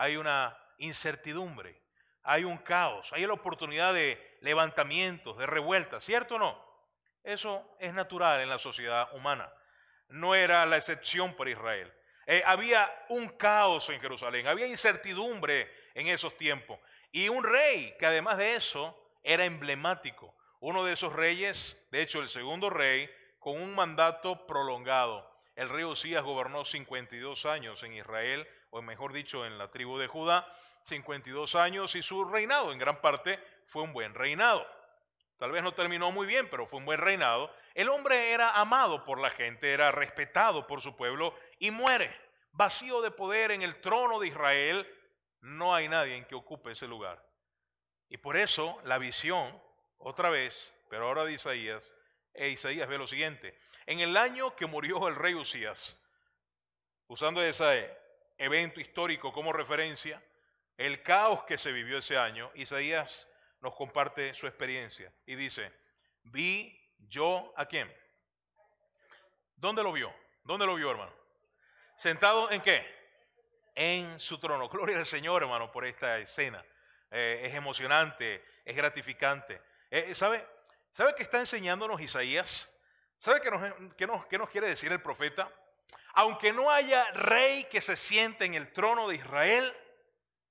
hay 0.00 0.16
una 0.16 0.56
incertidumbre, 0.78 1.78
hay 2.22 2.44
un 2.44 2.56
caos, 2.56 3.12
hay 3.12 3.26
la 3.26 3.34
oportunidad 3.34 3.92
de 3.92 4.38
levantamientos, 4.40 5.36
de 5.36 5.46
revueltas, 5.46 6.04
¿cierto 6.04 6.36
o 6.36 6.38
no? 6.38 6.70
Eso 7.22 7.76
es 7.78 7.92
natural 7.92 8.40
en 8.40 8.48
la 8.48 8.58
sociedad 8.58 9.14
humana. 9.14 9.52
No 10.08 10.34
era 10.34 10.64
la 10.64 10.78
excepción 10.78 11.36
para 11.36 11.50
Israel. 11.50 11.92
Eh, 12.26 12.42
había 12.46 12.90
un 13.10 13.28
caos 13.28 13.90
en 13.90 14.00
Jerusalén, 14.00 14.46
había 14.46 14.66
incertidumbre 14.66 15.70
en 15.92 16.06
esos 16.06 16.34
tiempos. 16.36 16.80
Y 17.12 17.28
un 17.28 17.44
rey 17.44 17.94
que 17.98 18.06
además 18.06 18.38
de 18.38 18.54
eso 18.54 18.96
era 19.22 19.44
emblemático. 19.44 20.34
Uno 20.60 20.84
de 20.84 20.92
esos 20.92 21.12
reyes, 21.12 21.86
de 21.90 22.02
hecho 22.02 22.20
el 22.20 22.28
segundo 22.28 22.70
rey, 22.70 23.10
con 23.38 23.60
un 23.60 23.74
mandato 23.74 24.46
prolongado. 24.46 25.28
El 25.56 25.68
rey 25.68 25.84
Usías 25.84 26.22
gobernó 26.22 26.64
52 26.64 27.46
años 27.46 27.82
en 27.82 27.94
Israel 27.94 28.46
o 28.70 28.82
mejor 28.82 29.12
dicho, 29.12 29.44
en 29.44 29.58
la 29.58 29.70
tribu 29.70 29.98
de 29.98 30.06
Judá, 30.06 30.46
52 30.84 31.54
años 31.56 31.94
y 31.94 32.02
su 32.02 32.24
reinado 32.24 32.72
en 32.72 32.78
gran 32.78 33.00
parte 33.00 33.38
fue 33.66 33.82
un 33.82 33.92
buen 33.92 34.14
reinado. 34.14 34.66
Tal 35.38 35.50
vez 35.50 35.62
no 35.62 35.72
terminó 35.72 36.12
muy 36.12 36.26
bien, 36.26 36.48
pero 36.50 36.66
fue 36.66 36.78
un 36.78 36.84
buen 36.84 37.00
reinado. 37.00 37.52
El 37.74 37.88
hombre 37.88 38.30
era 38.30 38.52
amado 38.60 39.04
por 39.04 39.20
la 39.20 39.30
gente, 39.30 39.72
era 39.72 39.90
respetado 39.90 40.66
por 40.66 40.82
su 40.82 40.96
pueblo 40.96 41.34
y 41.58 41.70
muere. 41.70 42.14
Vacío 42.52 43.00
de 43.00 43.10
poder 43.10 43.50
en 43.50 43.62
el 43.62 43.80
trono 43.80 44.18
de 44.18 44.28
Israel, 44.28 44.86
no 45.40 45.74
hay 45.74 45.88
nadie 45.88 46.16
en 46.16 46.26
que 46.26 46.34
ocupe 46.34 46.72
ese 46.72 46.86
lugar. 46.86 47.24
Y 48.08 48.18
por 48.18 48.36
eso 48.36 48.78
la 48.84 48.98
visión, 48.98 49.60
otra 50.00 50.30
vez, 50.30 50.74
pero 50.88 51.06
ahora 51.06 51.24
de 51.24 51.32
Isaías, 51.32 51.94
e 52.34 52.48
Isaías 52.48 52.88
ve 52.88 52.98
lo 52.98 53.06
siguiente. 53.06 53.58
En 53.86 54.00
el 54.00 54.16
año 54.16 54.56
que 54.56 54.66
murió 54.66 55.08
el 55.08 55.16
rey 55.16 55.34
Usías, 55.34 55.96
usando 57.06 57.42
esa 57.42 57.74
evento 58.38 58.80
histórico 58.80 59.32
como 59.32 59.52
referencia, 59.52 60.22
el 60.76 61.02
caos 61.02 61.44
que 61.44 61.58
se 61.58 61.72
vivió 61.72 61.98
ese 61.98 62.16
año, 62.16 62.50
Isaías 62.54 63.28
nos 63.60 63.74
comparte 63.74 64.32
su 64.34 64.46
experiencia 64.46 65.12
y 65.26 65.36
dice, 65.36 65.70
vi 66.22 66.74
yo 66.98 67.52
a 67.56 67.66
quién. 67.66 67.94
¿Dónde 69.56 69.82
lo 69.82 69.92
vio? 69.92 70.14
¿Dónde 70.42 70.64
lo 70.64 70.74
vio, 70.74 70.90
hermano? 70.90 71.12
¿Sentado 71.96 72.50
en 72.50 72.62
qué? 72.62 72.86
En 73.74 74.18
su 74.18 74.38
trono. 74.38 74.70
Gloria 74.70 74.96
al 74.96 75.04
Señor, 75.04 75.42
hermano, 75.42 75.70
por 75.70 75.84
esta 75.84 76.18
escena. 76.18 76.64
Eh, 77.10 77.42
es 77.44 77.54
emocionante, 77.54 78.42
es 78.64 78.74
gratificante. 78.74 79.60
Eh, 79.90 80.14
¿Sabe? 80.14 80.46
¿Sabe 80.92 81.14
qué 81.16 81.22
está 81.22 81.40
enseñándonos 81.40 82.00
Isaías? 82.00 82.72
¿Sabe 83.18 83.40
qué 83.40 83.50
nos, 83.50 83.94
qué, 83.96 84.06
nos, 84.06 84.26
qué 84.26 84.38
nos 84.38 84.48
quiere 84.50 84.68
decir 84.68 84.90
el 84.92 85.02
profeta? 85.02 85.52
Aunque 86.14 86.52
no 86.52 86.70
haya 86.70 87.10
rey 87.12 87.64
que 87.64 87.80
se 87.80 87.96
siente 87.96 88.44
en 88.44 88.54
el 88.54 88.72
trono 88.72 89.08
de 89.08 89.16
Israel, 89.16 89.76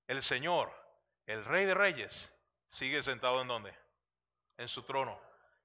el 0.07 0.23
Señor, 0.23 0.73
el 1.25 1.43
rey 1.45 1.65
de 1.65 1.73
reyes, 1.73 2.33
sigue 2.67 3.03
sentado 3.03 3.41
en 3.41 3.47
donde? 3.47 3.73
En 4.57 4.67
su 4.67 4.83
trono. 4.83 5.19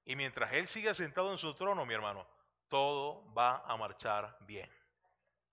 Y 0.05 0.15
mientras 0.15 0.53
Él 0.53 0.67
siga 0.67 0.93
sentado 0.93 1.31
en 1.31 1.37
su 1.37 1.53
trono, 1.53 1.85
mi 1.85 1.93
hermano, 1.93 2.27
todo 2.67 3.31
va 3.33 3.63
a 3.65 3.75
marchar 3.77 4.37
bien. 4.41 4.69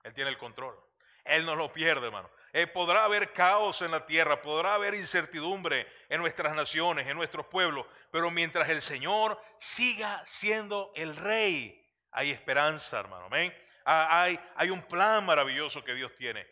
Él 0.03 0.15
tiene 0.15 0.31
el 0.31 0.39
control. 0.39 0.79
Él 1.25 1.47
no 1.47 1.55
lo 1.55 1.73
pierde, 1.73 2.07
hermano. 2.07 2.31
Eh, 2.55 2.67
podrá 2.67 3.05
haber 3.05 3.33
caos 3.33 3.81
en 3.81 3.91
la 3.91 4.05
tierra, 4.05 4.43
podrá 4.43 4.75
haber 4.75 4.95
incertidumbre 4.95 5.87
en 6.11 6.21
nuestras 6.21 6.55
naciones, 6.55 7.07
en 7.07 7.17
nuestros 7.17 7.47
pueblos, 7.47 7.87
pero 8.11 8.31
mientras 8.31 8.69
el 8.69 8.83
Señor 8.83 9.41
siga 9.57 10.23
siendo 10.27 10.93
el 10.95 11.17
rey, 11.17 11.83
hay 12.11 12.31
esperanza, 12.31 13.01
hermano. 13.01 13.25
Amén. 13.25 13.55
Ah, 13.87 14.29
hay, 14.55 14.71
un 14.71 14.83
plan 14.83 15.25
maravilloso 15.25 15.83
que 15.83 15.95
Dios 15.95 16.13
tiene 16.19 16.47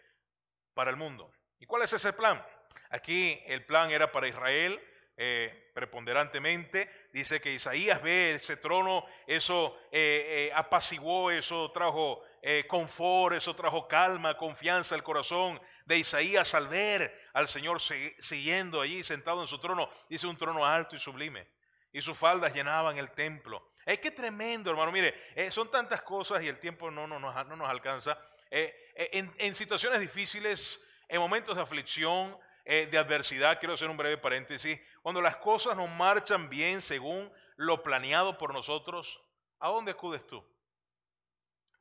para 0.72 0.90
el 0.90 0.96
mundo. 0.96 1.30
¿Y 1.58 1.66
cuál 1.66 1.82
es 1.82 1.92
ese 1.92 2.14
plan? 2.14 2.42
Aquí 2.88 3.38
el 3.46 3.66
plan 3.66 3.90
era 3.90 4.10
para 4.10 4.26
Israel, 4.26 4.80
eh, 5.18 5.70
preponderantemente. 5.74 7.08
Dice 7.12 7.42
que 7.42 7.52
Isaías 7.52 8.00
ve 8.02 8.36
ese 8.36 8.56
trono, 8.56 9.04
eso 9.26 9.78
eh, 9.92 10.50
apaciguó, 10.54 11.30
eso 11.30 11.70
trajo 11.72 12.24
confort, 12.68 13.36
eso 13.36 13.54
trajo 13.54 13.86
calma, 13.86 14.36
confianza 14.36 14.94
al 14.94 15.02
corazón 15.02 15.60
de 15.84 15.98
Isaías 15.98 16.54
al 16.54 16.68
ver 16.68 17.28
al 17.34 17.48
Señor 17.48 17.80
siguiendo 17.80 18.80
allí 18.80 19.02
sentado 19.02 19.40
en 19.40 19.46
su 19.46 19.58
trono. 19.58 19.90
Dice 20.08 20.26
un 20.26 20.36
trono 20.36 20.64
alto 20.64 20.96
y 20.96 20.98
sublime. 20.98 21.48
Y 21.92 22.00
sus 22.00 22.16
faldas 22.16 22.54
llenaban 22.54 22.96
el 22.96 23.10
templo. 23.10 23.72
Es 23.84 23.98
que 23.98 24.10
tremendo, 24.10 24.70
hermano. 24.70 24.92
Mire, 24.92 25.14
son 25.50 25.70
tantas 25.70 26.02
cosas 26.02 26.42
y 26.42 26.48
el 26.48 26.58
tiempo 26.58 26.90
no, 26.90 27.06
no, 27.06 27.18
no 27.18 27.56
nos 27.56 27.68
alcanza. 27.68 28.18
en, 28.50 29.34
en 29.38 29.54
situaciones 29.54 30.00
difíciles, 30.00 30.82
en 31.08 31.20
momentos 31.20 31.56
de 31.56 31.62
aflicción, 31.62 32.38
eh, 32.64 32.86
de 32.86 32.98
adversidad, 32.98 33.58
quiero 33.58 33.74
hacer 33.74 33.88
un 33.88 33.96
breve 33.96 34.18
paréntesis, 34.18 34.78
cuando 35.02 35.20
las 35.20 35.36
cosas 35.36 35.76
no 35.76 35.86
marchan 35.86 36.48
bien 36.48 36.82
según 36.82 37.32
lo 37.56 37.82
planeado 37.82 38.36
por 38.38 38.52
nosotros, 38.52 39.20
¿a 39.58 39.68
dónde 39.68 39.92
acudes 39.92 40.26
tú? 40.26 40.44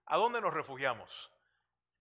¿A 0.09 0.17
dónde 0.17 0.41
nos 0.41 0.53
refugiamos? 0.53 1.31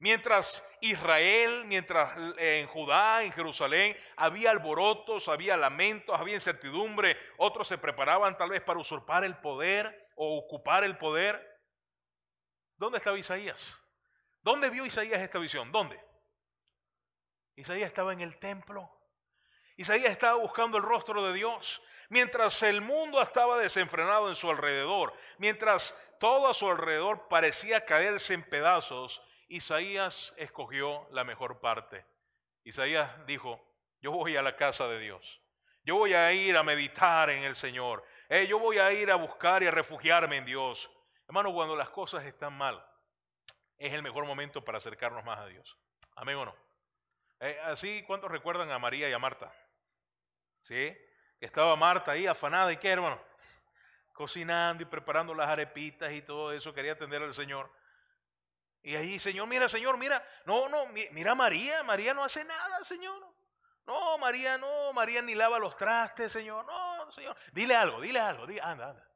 Mientras 0.00 0.64
Israel, 0.80 1.64
mientras 1.66 2.12
en 2.38 2.66
Judá, 2.68 3.22
en 3.22 3.32
Jerusalén, 3.32 3.96
había 4.16 4.50
alborotos, 4.50 5.28
había 5.28 5.56
lamentos, 5.56 6.18
había 6.18 6.36
incertidumbre, 6.36 7.18
otros 7.36 7.68
se 7.68 7.76
preparaban 7.76 8.38
tal 8.38 8.50
vez 8.50 8.62
para 8.62 8.80
usurpar 8.80 9.24
el 9.24 9.36
poder 9.38 10.08
o 10.16 10.38
ocupar 10.38 10.84
el 10.84 10.96
poder. 10.96 11.44
¿Dónde 12.76 12.98
estaba 12.98 13.18
Isaías? 13.18 13.76
¿Dónde 14.40 14.70
vio 14.70 14.86
Isaías 14.86 15.20
esta 15.20 15.38
visión? 15.38 15.70
¿Dónde? 15.70 16.00
Isaías 17.56 17.88
estaba 17.88 18.14
en 18.14 18.20
el 18.20 18.38
templo. 18.38 18.88
Isaías 19.76 20.12
estaba 20.12 20.38
buscando 20.38 20.78
el 20.78 20.84
rostro 20.84 21.22
de 21.26 21.34
Dios. 21.34 21.82
Mientras 22.08 22.62
el 22.62 22.80
mundo 22.80 23.20
estaba 23.20 23.58
desenfrenado 23.58 24.28
en 24.28 24.34
su 24.34 24.50
alrededor, 24.50 25.14
mientras 25.36 25.96
todo 26.18 26.48
a 26.48 26.54
su 26.54 26.68
alrededor 26.68 27.28
parecía 27.28 27.84
caerse 27.84 28.34
en 28.34 28.42
pedazos, 28.42 29.22
Isaías 29.48 30.32
escogió 30.36 31.06
la 31.10 31.24
mejor 31.24 31.60
parte. 31.60 32.06
Isaías 32.64 33.10
dijo, 33.26 33.62
yo 34.00 34.12
voy 34.12 34.36
a 34.36 34.42
la 34.42 34.56
casa 34.56 34.88
de 34.88 34.98
Dios. 34.98 35.42
Yo 35.84 35.96
voy 35.96 36.12
a 36.14 36.32
ir 36.32 36.56
a 36.56 36.62
meditar 36.62 37.30
en 37.30 37.42
el 37.42 37.56
Señor. 37.56 38.04
Eh, 38.28 38.46
yo 38.46 38.58
voy 38.58 38.78
a 38.78 38.92
ir 38.92 39.10
a 39.10 39.16
buscar 39.16 39.62
y 39.62 39.66
a 39.66 39.70
refugiarme 39.70 40.36
en 40.36 40.44
Dios. 40.44 40.90
Hermano, 41.26 41.52
cuando 41.52 41.76
las 41.76 41.90
cosas 41.90 42.24
están 42.24 42.52
mal, 42.52 42.84
es 43.76 43.92
el 43.92 44.02
mejor 44.02 44.24
momento 44.26 44.64
para 44.64 44.78
acercarnos 44.78 45.24
más 45.24 45.38
a 45.38 45.46
Dios. 45.46 45.78
Amén 46.16 46.36
o 46.36 46.44
no. 46.44 46.56
Eh, 47.40 47.58
así, 47.64 48.02
¿cuántos 48.06 48.30
recuerdan 48.30 48.70
a 48.70 48.78
María 48.78 49.08
y 49.08 49.12
a 49.12 49.18
Marta? 49.18 49.52
¿Sí? 50.62 50.96
Estaba 51.40 51.76
Marta 51.76 52.12
ahí 52.12 52.26
afanada 52.26 52.72
y 52.72 52.76
qué, 52.76 52.90
hermano? 52.90 53.20
Cocinando 54.12 54.82
y 54.82 54.86
preparando 54.86 55.34
las 55.34 55.48
arepitas 55.48 56.12
y 56.12 56.22
todo 56.22 56.52
eso, 56.52 56.74
quería 56.74 56.92
atender 56.92 57.22
al 57.22 57.34
Señor. 57.34 57.70
Y 58.82 58.96
ahí, 58.96 59.18
Señor, 59.18 59.46
mira, 59.46 59.68
Señor, 59.68 59.96
mira, 59.98 60.24
no, 60.44 60.68
no, 60.68 60.86
mira 60.86 61.34
María, 61.34 61.82
María 61.82 62.14
no 62.14 62.24
hace 62.24 62.44
nada, 62.44 62.84
Señor. 62.84 63.26
No, 63.86 64.18
María, 64.18 64.58
no, 64.58 64.92
María 64.92 65.22
ni 65.22 65.34
lava 65.34 65.58
los 65.58 65.76
trastes, 65.76 66.32
Señor. 66.32 66.64
No, 66.66 67.12
Señor. 67.12 67.36
Dile 67.52 67.74
algo, 67.74 68.00
dile 68.00 68.20
algo, 68.20 68.44
anda, 68.44 68.90
anda. 68.90 69.08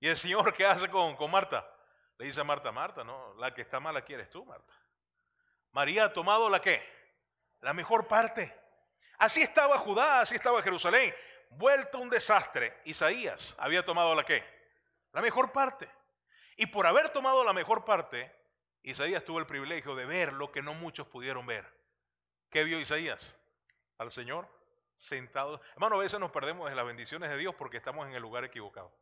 Y 0.00 0.08
el 0.08 0.16
Señor, 0.16 0.52
¿qué 0.54 0.66
hace 0.66 0.88
con, 0.88 1.16
con 1.16 1.30
Marta? 1.30 1.66
Le 2.18 2.26
dice 2.26 2.40
a 2.40 2.44
Marta, 2.44 2.72
Marta, 2.72 3.04
no, 3.04 3.34
la 3.34 3.54
que 3.54 3.62
está 3.62 3.80
mala 3.80 4.02
quieres 4.02 4.28
tú, 4.28 4.44
Marta. 4.44 4.72
María 5.70 6.04
ha 6.04 6.12
tomado 6.12 6.50
la 6.50 6.60
qué? 6.60 7.02
la 7.62 7.72
mejor 7.72 8.06
parte. 8.06 8.54
Así 9.18 9.40
estaba 9.40 9.78
Judá, 9.78 10.20
así 10.20 10.34
estaba 10.34 10.62
Jerusalén, 10.62 11.14
vuelto 11.56 11.98
un 11.98 12.08
desastre. 12.08 12.80
Isaías 12.84 13.54
había 13.58 13.84
tomado 13.84 14.14
la 14.14 14.24
qué? 14.24 14.44
La 15.12 15.20
mejor 15.20 15.52
parte. 15.52 15.88
Y 16.56 16.66
por 16.66 16.86
haber 16.86 17.08
tomado 17.10 17.44
la 17.44 17.52
mejor 17.52 17.84
parte, 17.84 18.32
Isaías 18.82 19.24
tuvo 19.24 19.38
el 19.38 19.46
privilegio 19.46 19.94
de 19.94 20.06
ver 20.06 20.32
lo 20.32 20.50
que 20.52 20.62
no 20.62 20.74
muchos 20.74 21.06
pudieron 21.06 21.46
ver. 21.46 21.66
¿Qué 22.50 22.64
vio 22.64 22.80
Isaías? 22.80 23.36
Al 23.98 24.10
Señor 24.10 24.48
sentado. 24.96 25.60
Hermano, 25.72 25.96
a 25.96 26.00
veces 26.00 26.20
nos 26.20 26.30
perdemos 26.30 26.68
de 26.68 26.76
las 26.76 26.86
bendiciones 26.86 27.30
de 27.30 27.36
Dios 27.36 27.54
porque 27.54 27.76
estamos 27.76 28.06
en 28.06 28.14
el 28.14 28.22
lugar 28.22 28.44
equivocado. 28.44 28.92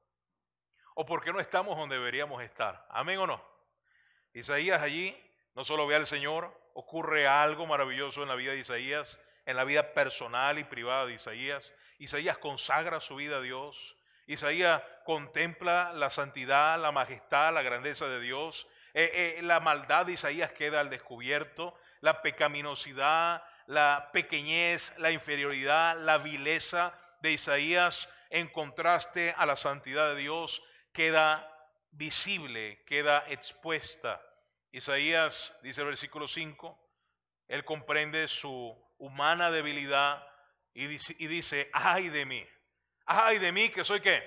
O 0.95 1.05
porque 1.07 1.33
no 1.33 1.41
estamos 1.41 1.77
donde 1.77 1.97
deberíamos 1.97 2.43
estar. 2.43 2.87
Amén 2.91 3.19
o 3.19 3.27
no. 3.27 3.45
Isaías 4.33 4.81
allí 4.81 5.17
no 5.55 5.65
solo 5.65 5.87
ve 5.87 5.95
al 5.95 6.07
Señor, 6.07 6.57
ocurre 6.75 7.27
algo 7.27 7.67
maravilloso 7.67 8.23
en 8.23 8.29
la 8.29 8.35
vida 8.35 8.53
de 8.53 8.59
Isaías, 8.59 9.21
en 9.47 9.57
la 9.57 9.65
vida 9.65 9.93
personal 9.93 10.59
y 10.59 10.65
privada 10.65 11.07
de 11.07 11.15
Isaías. 11.15 11.75
Isaías 12.01 12.39
consagra 12.39 13.01
su 13.01 13.17
vida 13.17 13.37
a 13.37 13.41
Dios. 13.43 13.95
Isaías 14.27 14.83
contempla 15.05 15.93
la 15.93 16.09
santidad, 16.09 16.81
la 16.81 16.93
majestad, 16.93 17.53
la 17.53 17.61
grandeza 17.61 18.09
de 18.09 18.21
Dios. 18.21 18.67
Eh, 18.95 19.37
eh, 19.39 19.43
la 19.43 19.61
maldad 19.61 20.07
de 20.07 20.13
Isaías 20.13 20.51
queda 20.53 20.81
al 20.81 20.89
descubierto, 20.89 21.79
la 22.01 22.23
pecaminosidad, 22.23 23.45
la 23.67 24.09
pequeñez, 24.15 24.95
la 24.97 25.11
inferioridad, 25.11 25.99
la 25.99 26.17
vileza 26.17 26.99
de 27.21 27.33
Isaías 27.33 28.09
en 28.31 28.49
contraste 28.49 29.35
a 29.37 29.45
la 29.45 29.57
santidad 29.57 30.09
de 30.15 30.23
Dios 30.23 30.63
queda 30.95 31.47
visible, 31.91 32.83
queda 32.87 33.25
expuesta. 33.29 34.23
Isaías 34.73 35.55
dice 35.63 35.83
el 35.83 35.89
versículo 35.89 36.27
5, 36.27 36.79
él 37.49 37.65
comprende 37.67 38.27
su 38.27 38.75
humana 38.97 39.51
debilidad 39.51 40.30
y 40.75 40.87
dice, 40.87 41.71
ay 41.73 42.09
de 42.09 42.25
mí, 42.25 42.47
ay 43.07 43.39
de 43.39 43.53
mí 43.53 43.69
que 43.69 43.85
soy 43.85 44.01
qué, 44.01 44.23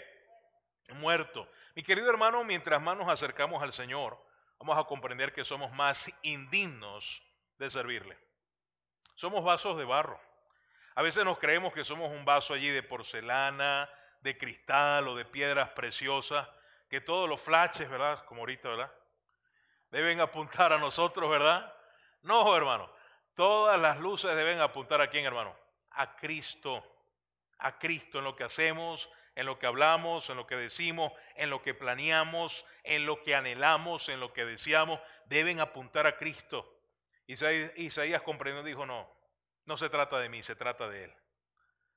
muerto. 0.96 1.50
Mi 1.76 1.84
querido 1.84 2.10
hermano, 2.10 2.44
mientras 2.44 2.82
más 2.82 2.98
nos 2.98 3.10
acercamos 3.10 3.64
al 3.64 3.74
Señor, 3.74 4.24
vamos 4.60 4.78
a 4.78 4.84
comprender 4.84 5.34
que 5.34 5.44
somos 5.44 5.72
más 5.72 6.12
indignos 6.22 7.24
de 7.58 7.70
servirle. 7.70 8.18
Somos 9.16 9.44
vasos 9.44 9.78
de 9.78 9.86
barro. 9.86 10.20
A 10.96 11.02
veces 11.02 11.24
nos 11.24 11.40
creemos 11.40 11.74
que 11.74 11.84
somos 11.84 12.12
un 12.12 12.26
vaso 12.26 12.54
allí 12.54 12.70
de 12.70 12.84
porcelana, 12.84 13.90
de 14.22 14.38
cristal 14.38 15.08
o 15.08 15.16
de 15.16 15.26
piedras 15.26 15.70
preciosas, 15.70 16.48
que 16.90 17.02
todos 17.02 17.28
los 17.28 17.42
flashes, 17.42 17.90
¿verdad? 17.90 18.24
Como 18.26 18.42
ahorita, 18.42 18.70
¿verdad? 18.70 18.92
deben 19.94 20.20
apuntar 20.20 20.74
a 20.74 20.80
nosotros, 20.80 21.30
¿verdad? 21.30 21.72
No, 22.24 22.58
hermano. 22.58 22.92
Todas 23.36 23.80
las 23.80 24.00
luces 24.00 24.36
deben 24.36 24.60
apuntar 24.60 25.00
a 25.02 25.08
quién, 25.08 25.24
hermano? 25.24 25.56
A 25.94 26.16
Cristo. 26.16 26.84
A 27.60 27.78
Cristo 27.80 28.20
en 28.20 28.26
lo 28.26 28.36
que 28.36 28.44
hacemos, 28.44 29.10
en 29.36 29.46
lo 29.46 29.58
que 29.58 29.66
hablamos, 29.66 30.30
en 30.30 30.38
lo 30.38 30.46
que 30.46 30.56
decimos, 30.56 31.12
en 31.36 31.50
lo 31.50 31.62
que 31.62 31.74
planeamos, 31.74 32.66
en 32.84 33.06
lo 33.06 33.24
que 33.24 33.36
anhelamos, 33.36 34.10
en 34.10 34.20
lo 34.20 34.34
que 34.34 34.46
deseamos, 34.46 35.00
deben 35.26 35.60
apuntar 35.60 36.06
a 36.06 36.18
Cristo. 36.18 36.70
Isaías, 37.28 37.72
Isaías 37.78 38.22
comprendió 38.22 38.62
y 38.62 38.66
dijo, 38.66 38.86
no, 38.86 39.10
no 39.66 39.78
se 39.78 39.90
trata 39.90 40.20
de 40.20 40.30
mí, 40.30 40.44
se 40.44 40.56
trata 40.56 40.90
de 40.90 41.06
Él. 41.06 41.16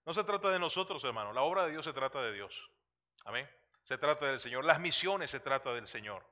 No 0.05 0.15
se 0.15 0.23
trata 0.23 0.51
de 0.51 0.59
nosotros, 0.59 1.03
hermano. 1.03 1.33
La 1.33 1.43
obra 1.43 1.65
de 1.65 1.73
Dios 1.73 1.85
se 1.85 1.93
trata 1.93 2.23
de 2.23 2.33
Dios. 2.33 2.71
Amén. 3.25 3.51
Se 3.83 3.99
trata 3.99 4.27
del 4.27 4.39
Señor. 4.39 4.65
Las 4.65 4.79
misiones 4.79 5.31
se 5.33 5.41
trata 5.41 5.73
del 5.75 5.89
Señor. 5.89 6.25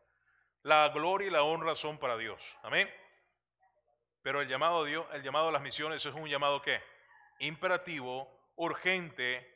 La 0.62 0.88
gloria 0.90 1.28
y 1.28 1.30
la 1.30 1.42
honra 1.42 1.74
son 1.74 1.98
para 1.98 2.16
Dios. 2.16 2.40
Amén. 2.62 2.92
Pero 4.22 4.40
el 4.40 4.48
llamado 4.48 4.82
a 4.82 4.86
Dios, 4.86 5.06
el 5.12 5.22
llamado 5.22 5.48
a 5.48 5.52
las 5.52 5.60
misiones 5.60 6.06
es 6.06 6.14
un 6.14 6.28
llamado 6.28 6.62
que 6.62 6.80
imperativo, 7.38 8.28
urgente, 8.56 9.54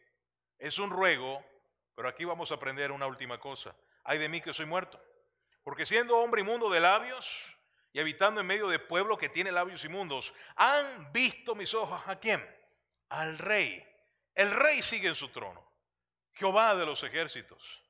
es 0.58 0.78
un 0.78 0.90
ruego, 0.90 1.44
Pero 1.94 2.08
aquí 2.08 2.24
vamos 2.24 2.52
a 2.52 2.54
aprender 2.54 2.92
una 2.92 3.06
última 3.06 3.40
cosa. 3.40 3.74
Hay 4.04 4.18
de 4.18 4.28
mí 4.28 4.40
que 4.40 4.54
soy 4.54 4.66
muerto. 4.66 5.02
Porque 5.64 5.84
siendo 5.84 6.16
hombre 6.16 6.42
inmundo 6.42 6.70
de 6.70 6.78
labios 6.78 7.44
y 7.92 7.98
habitando 7.98 8.40
en 8.40 8.46
medio 8.46 8.68
de 8.68 8.78
pueblo 8.78 9.18
que 9.18 9.28
tiene 9.28 9.50
labios 9.50 9.84
inmundos, 9.84 10.32
han 10.54 11.12
visto 11.12 11.56
mis 11.56 11.74
ojos 11.74 12.00
a 12.06 12.20
quién? 12.20 12.42
Al 13.08 13.36
rey. 13.36 13.84
El 14.34 14.52
rey 14.52 14.80
sigue 14.80 15.08
en 15.08 15.16
su 15.16 15.28
trono. 15.30 15.68
Jehová 16.34 16.76
de 16.76 16.86
los 16.86 17.02
ejércitos. 17.02 17.82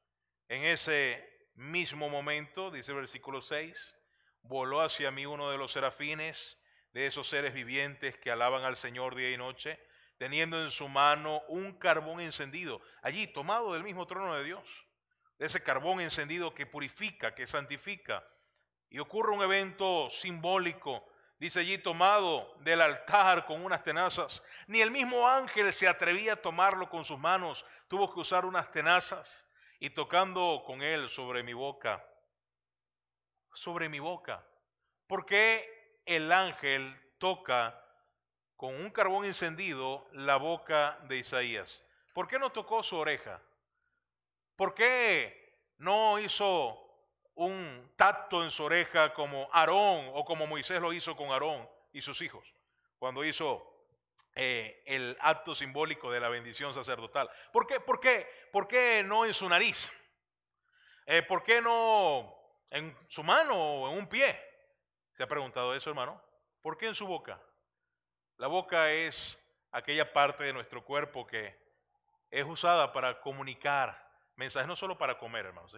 En 0.49 0.65
ese 0.65 1.51
mismo 1.55 2.09
momento, 2.09 2.71
dice 2.71 2.93
el 2.93 2.99
versículo 2.99 3.43
6, 3.43 3.97
voló 4.41 4.81
hacia 4.81 5.11
mí 5.11 5.27
uno 5.27 5.51
de 5.51 5.59
los 5.59 5.73
serafines, 5.73 6.58
de 6.93 7.07
esos 7.07 7.29
seres 7.29 7.55
vivientes 7.55 8.17
que 8.19 8.31
alaban 8.31 8.65
al 8.65 8.77
Señor 8.77 9.15
día 9.15 9.31
y 9.31 9.37
noche, 9.37 9.79
teniendo 10.19 10.63
en 10.63 10.71
su 10.71 10.89
mano 10.89 11.43
un 11.49 11.79
carbón 11.79 12.21
encendido, 12.21 12.81
allí 13.03 13.27
tomado 13.29 13.73
del 13.73 13.85
mismo 13.85 14.07
trono 14.07 14.35
de 14.35 14.45
Dios, 14.45 14.69
de 15.39 15.47
ese 15.47 15.63
carbón 15.63 16.01
encendido 16.01 16.55
que 16.55 16.67
purifica, 16.67 17.35
que 17.35 17.47
santifica. 17.47 18.27
Y 18.91 18.99
ocurre 18.99 19.33
un 19.33 19.43
evento 19.43 20.11
simbólico, 20.11 21.07
dice 21.39 21.61
allí, 21.61 21.79
tomado 21.79 22.55
del 22.61 22.81
altar 22.81 23.47
con 23.47 23.65
unas 23.65 23.85
tenazas. 23.85 24.43
Ni 24.67 24.81
el 24.81 24.91
mismo 24.91 25.29
ángel 25.29 25.73
se 25.73 25.87
atrevía 25.87 26.33
a 26.33 26.43
tomarlo 26.43 26.89
con 26.89 27.05
sus 27.05 27.19
manos, 27.19 27.65
tuvo 27.87 28.13
que 28.13 28.21
usar 28.21 28.45
unas 28.45 28.73
tenazas 28.73 29.47
y 29.79 29.91
tocando 29.91 30.63
con 30.67 30.83
él 30.83 31.09
sobre 31.09 31.45
mi 31.45 31.53
boca, 31.53 32.05
sobre 33.55 33.89
mi 33.89 34.01
boca. 34.01 34.45
¿Por 35.07 35.25
qué 35.25 35.78
el 36.09 36.33
ángel 36.33 36.99
toca 37.19 37.85
con 38.57 38.75
un 38.75 38.91
carbón 38.91 39.27
encendido 39.27 40.09
la 40.13 40.37
boca 40.37 40.99
de 41.03 41.19
Isaías? 41.19 41.85
¿Por 42.15 42.27
qué 42.27 42.39
no 42.39 42.51
tocó 42.51 42.83
su 42.83 42.97
oreja? 42.97 43.43
¿Por 44.57 44.75
qué 44.75 45.69
no 45.77 46.19
hizo 46.19 46.83
un 47.35 47.93
tacto 47.95 48.43
en 48.43 48.51
su 48.51 48.65
oreja 48.65 49.13
como 49.13 49.49
Aarón 49.53 50.11
o 50.15 50.25
como 50.25 50.47
Moisés 50.47 50.81
lo 50.81 50.93
hizo 50.95 51.15
con 51.15 51.31
Aarón 51.31 51.69
y 51.93 52.01
sus 52.01 52.21
hijos 52.23 52.53
cuando 52.99 53.23
hizo 53.23 53.65
eh, 54.35 54.83
el 54.87 55.17
acto 55.21 55.55
simbólico 55.55 56.11
de 56.11 56.21
la 56.21 56.31
bendición 56.31 56.73
sacerdotal? 56.73 57.31
¿Por 57.53 57.67
qué, 57.67 57.81
por 57.81 58.01
qué, 58.01 58.27
por 58.51 58.67
qué 58.67 59.05
no 59.05 59.27
en 59.27 59.35
su 59.35 59.47
nariz? 59.47 59.93
Eh, 61.05 61.23
¿Por 61.23 61.43
qué 61.43 61.61
no 61.61 62.35
en 62.71 62.97
su 63.09 63.23
mano 63.23 63.55
o 63.55 63.93
en 63.93 63.99
un 63.99 64.09
pie? 64.09 64.48
¿Se 65.19 65.25
ha 65.25 65.27
preguntado 65.27 65.75
eso, 65.75 65.91
hermano? 65.91 66.23
¿Por 66.63 66.79
qué 66.79 66.87
en 66.87 66.95
su 66.95 67.05
boca? 67.05 67.43
La 68.37 68.47
boca 68.47 68.93
es 68.93 69.37
aquella 69.73 70.13
parte 70.13 70.45
de 70.45 70.53
nuestro 70.53 70.85
cuerpo 70.85 71.27
que 71.27 71.59
es 72.31 72.45
usada 72.45 72.93
para 72.93 73.21
comunicar 73.21 74.13
mensajes, 74.37 74.69
no 74.69 74.77
solo 74.77 74.97
para 74.97 75.19
comer, 75.19 75.47
hermanos, 75.47 75.77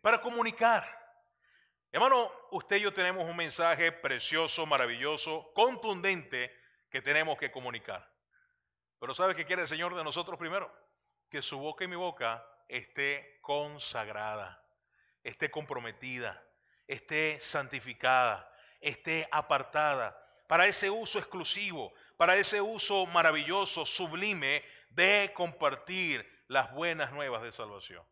para 0.00 0.20
comunicar. 0.20 0.84
Hermano, 1.92 2.32
usted 2.50 2.78
y 2.78 2.80
yo 2.80 2.92
tenemos 2.92 3.30
un 3.30 3.36
mensaje 3.36 3.92
precioso, 3.92 4.66
maravilloso, 4.66 5.52
contundente 5.54 6.52
que 6.90 7.00
tenemos 7.00 7.38
que 7.38 7.52
comunicar. 7.52 8.10
Pero 8.98 9.14
¿sabe 9.14 9.36
qué 9.36 9.46
quiere 9.46 9.62
el 9.62 9.68
Señor 9.68 9.94
de 9.94 10.02
nosotros 10.02 10.36
primero? 10.36 10.68
Que 11.30 11.42
su 11.42 11.60
boca 11.60 11.84
y 11.84 11.86
mi 11.86 11.94
boca 11.94 12.44
esté 12.66 13.38
consagrada, 13.40 14.60
esté 15.22 15.48
comprometida, 15.48 16.44
esté 16.88 17.38
santificada, 17.40 18.52
esté 18.80 19.28
apartada 19.30 20.20
para 20.48 20.66
ese 20.66 20.90
uso 20.90 21.18
exclusivo, 21.18 21.92
para 22.16 22.36
ese 22.36 22.60
uso 22.60 23.06
maravilloso, 23.06 23.86
sublime 23.86 24.64
de 24.90 25.30
compartir 25.34 26.26
las 26.48 26.72
buenas 26.72 27.12
nuevas 27.12 27.42
de 27.42 27.52
salvación. 27.52 28.04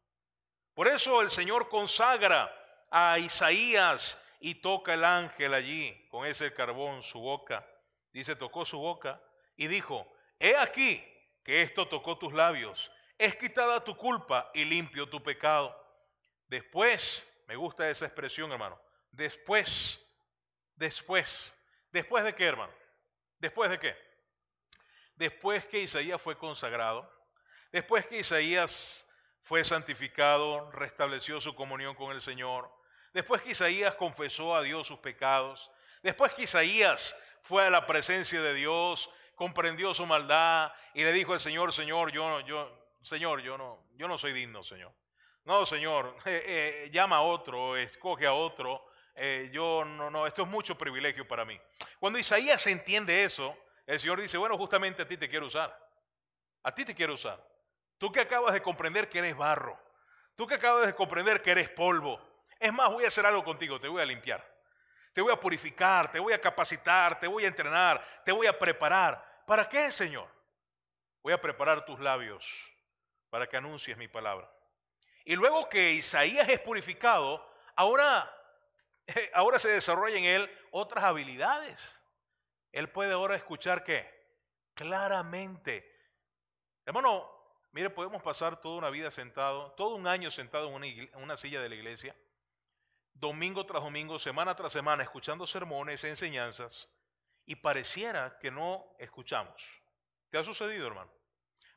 Por 0.74 0.86
eso 0.88 1.22
el 1.22 1.30
Señor 1.30 1.70
consagra 1.70 2.54
a 2.90 3.18
Isaías 3.18 4.22
y 4.40 4.56
toca 4.56 4.92
el 4.92 5.04
ángel 5.04 5.54
allí 5.54 6.06
con 6.10 6.26
ese 6.26 6.52
carbón 6.52 7.02
su 7.02 7.18
boca. 7.18 7.66
Dice, 8.12 8.36
tocó 8.36 8.66
su 8.66 8.78
boca 8.78 9.20
y 9.56 9.66
dijo, 9.66 10.06
he 10.38 10.54
aquí 10.56 11.02
que 11.42 11.62
esto 11.62 11.88
tocó 11.88 12.18
tus 12.18 12.34
labios, 12.34 12.92
es 13.16 13.34
quitada 13.36 13.82
tu 13.82 13.96
culpa 13.96 14.50
y 14.52 14.64
limpio 14.66 15.08
tu 15.08 15.22
pecado. 15.22 15.74
Después, 16.48 17.26
me 17.46 17.56
gusta 17.56 17.88
esa 17.88 18.06
expresión, 18.06 18.50
hermano, 18.52 18.80
después, 19.10 20.00
después, 20.74 21.54
después 21.90 22.24
de 22.24 22.34
qué, 22.34 22.44
hermano, 22.44 22.72
después 23.38 23.70
de 23.70 23.78
qué, 23.78 23.96
después 25.14 25.64
que 25.66 25.80
Isaías 25.80 26.20
fue 26.20 26.36
consagrado, 26.36 27.10
después 27.72 28.06
que 28.06 28.18
Isaías 28.18 29.06
fue 29.42 29.64
santificado, 29.64 30.70
restableció 30.72 31.40
su 31.40 31.54
comunión 31.54 31.94
con 31.94 32.12
el 32.12 32.20
Señor, 32.20 32.70
después 33.12 33.42
que 33.42 33.52
Isaías 33.52 33.94
confesó 33.94 34.54
a 34.54 34.62
Dios 34.62 34.88
sus 34.88 34.98
pecados, 34.98 35.70
después 36.02 36.34
que 36.34 36.42
Isaías 36.42 37.16
fue 37.42 37.64
a 37.64 37.70
la 37.70 37.86
presencia 37.86 38.42
de 38.42 38.54
Dios, 38.54 39.08
comprendió 39.36 39.94
su 39.94 40.04
maldad 40.04 40.72
y 40.94 41.04
le 41.04 41.12
dijo 41.12 41.32
al 41.32 41.40
Señor, 41.40 41.72
Señor, 41.72 42.10
yo, 42.10 42.40
yo, 42.40 42.88
Señor, 43.02 43.40
yo 43.42 43.56
no, 43.56 43.86
yo 43.94 44.08
no 44.08 44.18
soy 44.18 44.32
digno, 44.32 44.64
Señor. 44.64 44.92
No, 45.46 45.64
Señor, 45.64 46.16
eh, 46.26 46.42
eh, 46.84 46.90
llama 46.90 47.16
a 47.16 47.20
otro, 47.22 47.76
escoge 47.76 48.26
a 48.26 48.32
otro. 48.32 48.84
Eh, 49.14 49.48
yo 49.52 49.84
no, 49.84 50.10
no, 50.10 50.26
esto 50.26 50.42
es 50.42 50.48
mucho 50.48 50.76
privilegio 50.76 51.26
para 51.26 51.44
mí. 51.44 51.58
Cuando 51.98 52.18
Isaías 52.18 52.66
entiende 52.66 53.24
eso, 53.24 53.56
el 53.86 53.98
Señor 53.98 54.20
dice, 54.20 54.36
bueno, 54.36 54.58
justamente 54.58 55.02
a 55.02 55.08
ti 55.08 55.16
te 55.16 55.28
quiero 55.28 55.46
usar. 55.46 55.74
A 56.64 56.74
ti 56.74 56.84
te 56.84 56.94
quiero 56.94 57.14
usar. 57.14 57.42
Tú 57.96 58.10
que 58.10 58.20
acabas 58.20 58.52
de 58.52 58.60
comprender 58.60 59.08
que 59.08 59.20
eres 59.20 59.36
barro. 59.36 59.80
Tú 60.34 60.46
que 60.46 60.54
acabas 60.54 60.84
de 60.84 60.94
comprender 60.94 61.40
que 61.40 61.52
eres 61.52 61.68
polvo. 61.70 62.20
Es 62.58 62.72
más, 62.72 62.90
voy 62.90 63.04
a 63.04 63.08
hacer 63.08 63.24
algo 63.24 63.44
contigo, 63.44 63.78
te 63.80 63.88
voy 63.88 64.02
a 64.02 64.04
limpiar. 64.04 64.44
Te 65.12 65.22
voy 65.22 65.32
a 65.32 65.40
purificar, 65.40 66.10
te 66.10 66.18
voy 66.18 66.32
a 66.32 66.40
capacitar, 66.40 67.20
te 67.20 67.26
voy 67.26 67.44
a 67.44 67.48
entrenar, 67.48 68.04
te 68.24 68.32
voy 68.32 68.48
a 68.48 68.58
preparar. 68.58 69.44
¿Para 69.46 69.66
qué, 69.66 69.92
Señor? 69.92 70.28
Voy 71.22 71.32
a 71.32 71.40
preparar 71.40 71.84
tus 71.84 72.00
labios 72.00 72.44
para 73.30 73.46
que 73.46 73.56
anuncies 73.56 73.96
mi 73.96 74.08
palabra. 74.08 74.50
Y 75.26 75.34
luego 75.34 75.68
que 75.68 75.90
Isaías 75.90 76.48
es 76.48 76.60
purificado, 76.60 77.44
ahora, 77.74 78.32
ahora 79.34 79.58
se 79.58 79.68
desarrolla 79.68 80.16
en 80.16 80.24
él 80.24 80.58
otras 80.70 81.02
habilidades. 81.02 82.00
Él 82.70 82.88
puede 82.88 83.12
ahora 83.12 83.34
escuchar 83.34 83.82
qué? 83.82 84.08
Claramente. 84.74 85.84
Hermano, 86.84 87.28
mire, 87.72 87.90
podemos 87.90 88.22
pasar 88.22 88.60
toda 88.60 88.78
una 88.78 88.88
vida 88.88 89.10
sentado, 89.10 89.72
todo 89.72 89.96
un 89.96 90.06
año 90.06 90.30
sentado 90.30 90.68
en 90.68 90.74
una, 90.74 90.86
en 90.86 91.16
una 91.16 91.36
silla 91.36 91.60
de 91.60 91.70
la 91.70 91.74
iglesia, 91.74 92.14
domingo 93.12 93.66
tras 93.66 93.82
domingo, 93.82 94.20
semana 94.20 94.54
tras 94.54 94.72
semana, 94.72 95.02
escuchando 95.02 95.44
sermones, 95.44 96.04
enseñanzas, 96.04 96.88
y 97.46 97.56
pareciera 97.56 98.38
que 98.38 98.52
no 98.52 98.94
escuchamos. 99.00 99.60
¿Te 100.30 100.38
ha 100.38 100.44
sucedido, 100.44 100.86
hermano? 100.86 101.10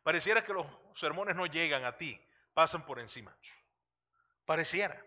Pareciera 0.03 0.43
que 0.43 0.53
los 0.53 0.67
sermones 0.93 1.35
no 1.35 1.47
llegan 1.47 1.83
a 1.83 1.97
ti, 1.97 2.23
pasan 2.59 2.85
por 2.85 2.99
encima. 2.99 3.33
Pareciera. 4.43 5.01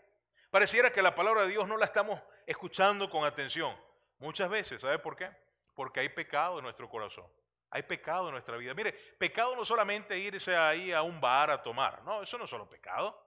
Pareciera 0.50 0.90
que 0.90 1.03
la 1.03 1.14
palabra 1.14 1.42
de 1.42 1.48
Dios 1.48 1.68
no 1.68 1.76
la 1.76 1.84
estamos 1.84 2.18
escuchando 2.46 3.11
con 3.11 3.26
atención. 3.26 3.78
Muchas 4.20 4.48
veces, 4.48 4.80
¿sabe 4.80 4.98
por 4.98 5.14
qué? 5.14 5.30
Porque 5.74 6.00
hay 6.00 6.09
pecado 6.09 6.57
en 6.57 6.64
nuestro 6.64 6.88
corazón. 6.88 7.26
Hay 7.68 7.82
pecado 7.82 8.28
en 8.28 8.32
nuestra 8.32 8.57
vida. 8.57 8.72
Mire, 8.72 8.94
pecado 9.18 9.55
no 9.55 9.66
solamente 9.66 10.18
irse 10.18 10.57
ahí 10.57 10.92
a 10.92 11.03
un 11.03 11.20
bar 11.20 11.50
a 11.50 11.62
tomar. 11.62 12.03
No, 12.05 12.22
eso 12.22 12.38
no 12.38 12.44
es 12.44 12.50
solo 12.50 12.66
pecado. 12.66 13.22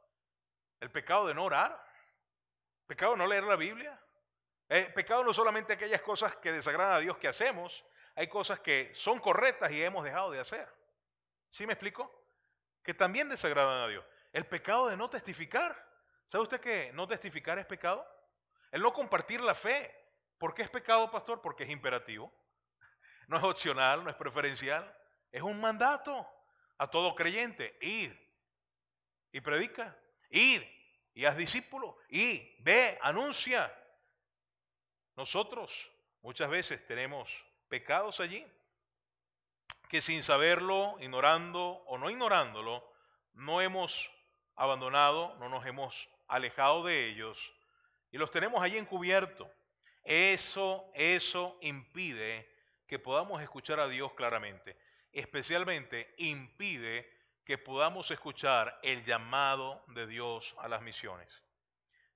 El 0.80 0.89
pecado 0.89 1.28
de 1.28 1.36
no 1.36 1.43
orar. 1.43 1.80
Pecado 2.88 3.11
de 3.11 3.19
no 3.19 3.28
leer 3.28 3.43
la 3.43 3.57
Biblia. 3.57 4.01
El 4.67 4.91
pecado 4.91 5.23
no 5.23 5.34
solamente 5.34 5.73
aquellas 5.73 6.01
cosas 6.01 6.36
que 6.38 6.51
desagradan 6.51 6.95
a 6.95 6.99
Dios 6.99 7.19
que 7.19 7.28
hacemos. 7.28 7.86
Hay 8.15 8.28
cosas 8.28 8.59
que 8.59 8.89
son 8.95 9.19
correctas 9.19 9.71
y 9.71 9.84
hemos 9.84 10.03
dejado 10.03 10.32
de 10.32 10.39
hacer. 10.39 10.67
¿Sí 11.47 11.67
me 11.67 11.73
explico? 11.73 12.11
Que 12.82 12.95
también 12.95 13.30
desagradan 13.30 13.84
a 13.84 13.88
Dios. 13.88 14.03
El 14.36 14.45
pecado 14.47 14.89
de 14.89 14.97
no 14.97 15.09
testificar. 15.09 15.81
¿Sabe 16.25 16.43
usted 16.43 16.59
que 16.59 16.91
no 16.91 17.07
testificar 17.07 17.57
es 17.57 17.65
pecado? 17.65 18.05
El 18.69 18.81
no 18.81 18.91
compartir 18.91 19.39
la 19.39 19.55
fe. 19.55 19.89
¿Por 20.38 20.53
qué 20.53 20.63
es 20.63 20.69
pecado, 20.69 21.09
pastor? 21.09 21.41
Porque 21.41 21.63
es 21.63 21.69
imperativo. 21.69 22.33
No 23.29 23.38
es 23.38 23.43
opcional, 23.45 24.03
no 24.03 24.09
es 24.09 24.15
preferencial. 24.17 24.93
Es 25.31 25.41
un 25.41 25.61
mandato 25.61 26.29
a 26.77 26.91
todo 26.91 27.15
creyente. 27.15 27.77
Ir 27.79 28.13
y 29.31 29.39
predica. 29.39 29.97
Ir 30.29 30.69
y 31.13 31.23
haz 31.23 31.38
discípulo. 31.38 31.97
Y 32.09 32.61
ve, 32.61 32.99
anuncia. 33.01 33.73
Nosotros 35.15 35.89
muchas 36.21 36.49
veces 36.49 36.86
tenemos 36.86 37.33
pecados 37.69 38.19
allí 38.19 38.45
que 39.88 40.01
sin 40.01 40.23
saberlo, 40.23 40.97
ignorando 40.99 41.61
o 41.63 41.97
no 41.97 42.09
ignorándolo, 42.09 42.83
no 43.31 43.61
hemos 43.61 44.11
abandonado, 44.56 45.36
no 45.39 45.49
nos 45.49 45.66
hemos 45.66 46.10
alejado 46.28 46.84
de 46.84 47.08
ellos 47.08 47.53
y 48.12 48.18
los 48.18 48.32
tenemos 48.32 48.62
ahí 48.62 48.78
encubierto. 48.78 49.49
Eso, 50.03 50.89
eso 50.93 51.58
impide 51.62 52.49
que 52.88 52.99
podamos 52.99 53.41
escuchar 53.41 53.80
a 53.80 53.88
Dios 53.88 54.14
claramente. 54.14 54.78
Especialmente 55.12 56.14
impide 56.18 57.12
que 57.43 57.58
podamos 57.58 58.10
escuchar 58.12 58.80
el 58.84 59.03
llamado 59.03 59.84
de 59.88 60.08
Dios 60.08 60.56
a 60.60 60.68
las 60.68 60.82
misiones. 60.82 61.41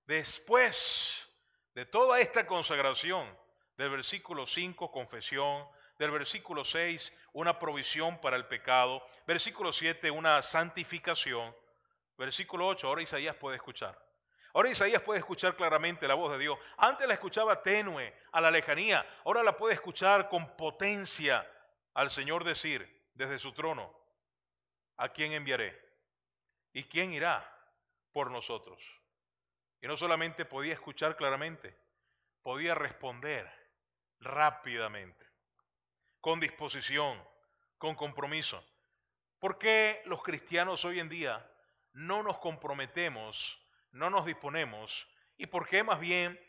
Después 0.06 1.28
de 1.76 1.86
toda 1.86 2.20
esta 2.20 2.46
consagración, 2.48 3.38
del 3.78 3.92
versículo 3.92 4.46
5, 4.46 4.92
confesión, 4.92 5.66
del 5.98 6.12
versículo 6.12 6.66
6, 6.66 7.14
una 7.34 7.60
provisión 7.60 8.20
para 8.20 8.36
el 8.36 8.46
pecado, 8.46 9.06
versículo 9.26 9.72
7, 9.72 10.12
una 10.12 10.42
santificación, 10.42 11.56
versículo 12.20 12.67
8, 12.67 12.88
ahora 12.88 13.01
Isaías 13.01 13.36
puede 13.36 13.55
escuchar. 13.55 13.97
Ahora 14.53 14.70
Isaías 14.70 15.01
puede 15.01 15.20
escuchar 15.20 15.55
claramente 15.55 16.07
la 16.07 16.15
voz 16.15 16.32
de 16.34 16.39
Dios. 16.39 16.59
Antes 16.78 17.07
la 17.07 17.13
escuchaba 17.13 17.63
tenue, 17.63 18.13
a 18.32 18.41
la 18.41 18.51
lejanía. 18.51 19.07
Ahora 19.24 19.41
la 19.41 19.55
puede 19.55 19.76
escuchar 19.76 20.28
con 20.28 20.57
potencia 20.57 21.49
al 21.93 22.09
Señor 22.09 22.43
decir 22.43 23.09
desde 23.13 23.39
su 23.39 23.53
trono, 23.53 23.93
¿a 24.97 25.09
quién 25.09 25.32
enviaré? 25.32 25.80
¿Y 26.74 26.84
quién 26.84 27.13
irá 27.13 27.45
por 28.11 28.32
nosotros? 28.32 28.84
Y 29.82 29.88
no 29.88 29.95
solamente 29.95 30.45
podía 30.45 30.74
escuchar 30.74 31.15
claramente, 31.15 31.78
podía 32.41 32.76
responder 32.76 33.49
rápidamente, 34.20 35.26
con 36.20 36.39
disposición, 36.39 37.24
con 37.78 37.95
compromiso. 37.95 38.61
¿Por 39.39 39.57
qué 39.57 40.01
los 40.05 40.22
cristianos 40.22 40.84
hoy 40.84 40.99
en 40.99 41.07
día 41.07 41.49
no 42.00 42.24
nos 42.24 42.38
comprometemos, 42.38 43.60
no 43.91 44.10
nos 44.10 44.26
disponemos? 44.26 45.06
¿Y 45.36 45.47
por 45.47 45.68
qué 45.68 45.84
más 45.84 46.00
bien 46.00 46.39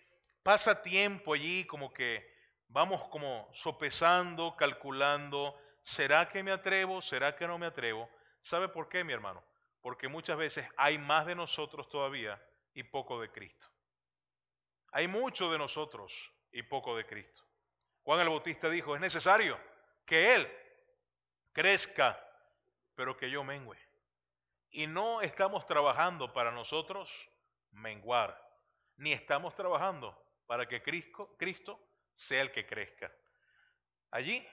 pasa 0.44 0.80
tiempo 0.80 1.34
allí 1.34 1.64
como 1.64 1.92
que 1.92 2.24
vamos 2.68 3.08
como 3.08 3.50
sopesando, 3.52 4.54
calculando, 4.56 5.60
¿será 5.82 6.28
que 6.28 6.44
me 6.44 6.52
atrevo? 6.52 7.02
¿Será 7.02 7.34
que 7.34 7.48
no 7.48 7.58
me 7.58 7.66
atrevo? 7.66 8.08
¿Sabe 8.40 8.68
por 8.68 8.88
qué, 8.88 9.02
mi 9.02 9.12
hermano? 9.12 9.44
Porque 9.80 10.06
muchas 10.06 10.36
veces 10.38 10.68
hay 10.76 10.98
más 10.98 11.26
de 11.26 11.34
nosotros 11.34 11.88
todavía 11.88 12.40
y 12.72 12.84
poco 12.84 13.20
de 13.20 13.32
Cristo. 13.32 13.66
Hay 14.92 15.08
mucho 15.08 15.50
de 15.50 15.58
nosotros 15.58 16.32
y 16.52 16.62
poco 16.62 16.96
de 16.96 17.06
Cristo. 17.06 17.42
Juan 18.04 18.20
el 18.20 18.28
Bautista 18.28 18.70
dijo, 18.70 18.94
es 18.94 19.00
necesario 19.00 19.58
que 20.06 20.34
Él 20.36 20.52
crezca, 21.52 22.24
pero 22.94 23.16
que 23.16 23.28
yo 23.28 23.42
mengüe. 23.42 23.89
Y 24.70 24.86
no 24.86 25.20
estamos 25.20 25.66
trabajando 25.66 26.32
para 26.32 26.52
nosotros 26.52 27.10
menguar, 27.72 28.40
ni 28.96 29.12
estamos 29.12 29.54
trabajando 29.56 30.16
para 30.46 30.66
que 30.66 30.82
Cristo, 30.82 31.34
Cristo 31.36 31.80
sea 32.14 32.42
el 32.42 32.52
que 32.52 32.66
crezca. 32.66 33.12
Allí, 34.12 34.46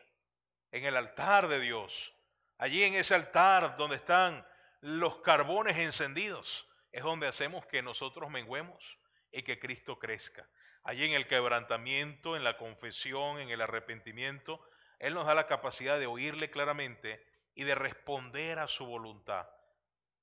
en 0.72 0.86
el 0.86 0.96
altar 0.96 1.48
de 1.48 1.60
Dios, 1.60 2.14
allí 2.58 2.84
en 2.84 2.96
ese 2.96 3.14
altar 3.14 3.78
donde 3.78 3.98
están 3.98 4.46
los 4.82 5.18
carbones 5.22 5.78
encendidos, 5.78 6.68
es 6.92 7.04
donde 7.04 7.28
hacemos 7.28 7.66
que 7.68 7.84
nosotros 7.84 8.30
menguemos 8.32 8.98
y 9.32 9.44
que 9.44 9.60
Cristo 9.60 10.00
crezca. 10.00 10.50
Allí 10.84 11.06
en 11.06 11.14
el 11.14 11.28
quebrantamiento, 11.28 12.36
en 12.36 12.44
la 12.44 12.58
confesión, 12.58 13.40
en 13.40 13.50
el 13.50 13.62
arrepentimiento, 13.62 14.68
Él 14.98 15.14
nos 15.14 15.28
da 15.28 15.36
la 15.36 15.48
capacidad 15.48 16.00
de 16.00 16.08
oírle 16.08 16.50
claramente 16.50 17.24
y 17.54 17.66
de 17.66 17.76
responder 17.76 18.58
a 18.58 18.68
su 18.68 18.86
voluntad 18.86 19.48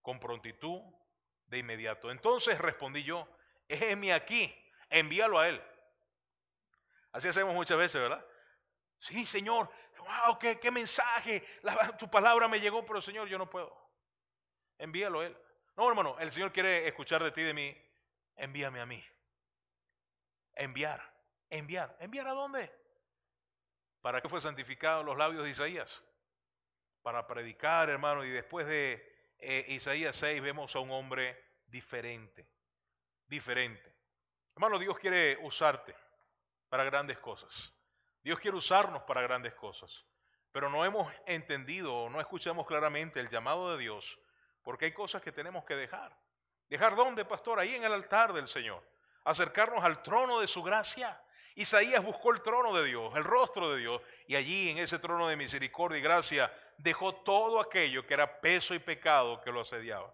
con 0.04 0.20
prontitud 0.20 0.82
de 1.46 1.58
inmediato. 1.58 2.10
Entonces 2.10 2.58
respondí 2.58 3.02
yo, 3.02 3.26
heme 3.66 4.12
aquí, 4.12 4.54
envíalo 4.90 5.38
a 5.38 5.48
Él. 5.48 5.62
Así 7.10 7.26
hacemos 7.26 7.54
muchas 7.54 7.78
veces, 7.78 8.02
¿verdad? 8.02 8.24
Sí, 8.98 9.24
Señor, 9.24 9.70
wow, 9.98 10.38
qué, 10.38 10.70
mensaje, 10.70 11.42
tu 11.98 12.10
palabra 12.10 12.48
me 12.48 12.60
llegó, 12.60 12.84
pero 12.84 13.00
Señor, 13.00 13.28
yo 13.28 13.38
no 13.38 13.48
puedo. 13.48 13.74
Envíalo 14.76 15.20
a 15.20 15.26
Él. 15.26 15.36
No, 15.74 15.88
hermano, 15.88 16.18
el 16.18 16.30
Señor 16.30 16.52
quiere 16.52 16.86
escuchar 16.86 17.24
de 17.24 17.32
ti, 17.32 17.42
de 17.42 17.54
mí. 17.54 17.74
Envíame 18.36 18.80
a 18.80 18.86
mí. 18.86 19.02
Enviar, 20.52 21.00
enviar. 21.48 21.96
¿Enviar 21.98 22.28
a 22.28 22.32
dónde? 22.32 22.70
¿Para 24.02 24.20
qué 24.20 24.28
fue 24.28 24.42
santificado 24.42 25.02
los 25.02 25.16
labios 25.16 25.44
de 25.44 25.50
Isaías? 25.50 26.04
Para 27.00 27.26
predicar, 27.26 27.88
hermano. 27.88 28.22
Y 28.22 28.30
después 28.30 28.66
de 28.66 29.13
eh, 29.44 29.64
Isaías 29.68 30.16
6 30.16 30.42
vemos 30.42 30.74
a 30.74 30.80
un 30.80 30.90
hombre 30.90 31.42
diferente. 31.66 32.46
Diferente. 33.26 33.94
Hermano, 34.54 34.78
Dios 34.78 34.98
quiere 34.98 35.38
usarte 35.42 35.94
para 36.68 36.84
grandes 36.84 37.18
cosas. 37.18 37.72
Dios 38.22 38.38
quiere 38.40 38.56
usarnos 38.56 39.02
para 39.02 39.22
grandes 39.22 39.54
cosas. 39.54 40.04
Pero 40.52 40.70
no 40.70 40.84
hemos 40.84 41.12
entendido 41.26 41.94
o 41.94 42.10
no 42.10 42.20
escuchamos 42.20 42.66
claramente 42.66 43.20
el 43.20 43.28
llamado 43.28 43.72
de 43.72 43.82
Dios 43.82 44.18
porque 44.64 44.86
hay 44.86 44.92
cosas 44.92 45.22
que 45.22 45.30
tenemos 45.30 45.64
que 45.64 45.76
dejar. 45.76 46.16
¿Dejar 46.68 46.96
dónde, 46.96 47.24
pastor? 47.24 47.60
Ahí 47.60 47.74
en 47.74 47.84
el 47.84 47.92
altar 47.92 48.32
del 48.32 48.48
Señor. 48.48 48.82
Acercarnos 49.24 49.84
al 49.84 50.02
trono 50.02 50.40
de 50.40 50.48
su 50.48 50.62
gracia. 50.62 51.22
Isaías 51.56 52.02
buscó 52.02 52.32
el 52.32 52.42
trono 52.42 52.76
de 52.76 52.84
Dios, 52.84 53.14
el 53.14 53.22
rostro 53.22 53.72
de 53.72 53.80
Dios, 53.80 54.02
y 54.26 54.34
allí 54.34 54.70
en 54.70 54.78
ese 54.78 54.98
trono 54.98 55.28
de 55.28 55.36
misericordia 55.36 55.98
y 55.98 56.02
gracia 56.02 56.52
dejó 56.78 57.14
todo 57.14 57.60
aquello 57.60 58.06
que 58.06 58.14
era 58.14 58.40
peso 58.40 58.74
y 58.74 58.80
pecado 58.80 59.40
que 59.40 59.52
lo 59.52 59.60
asediaba. 59.60 60.12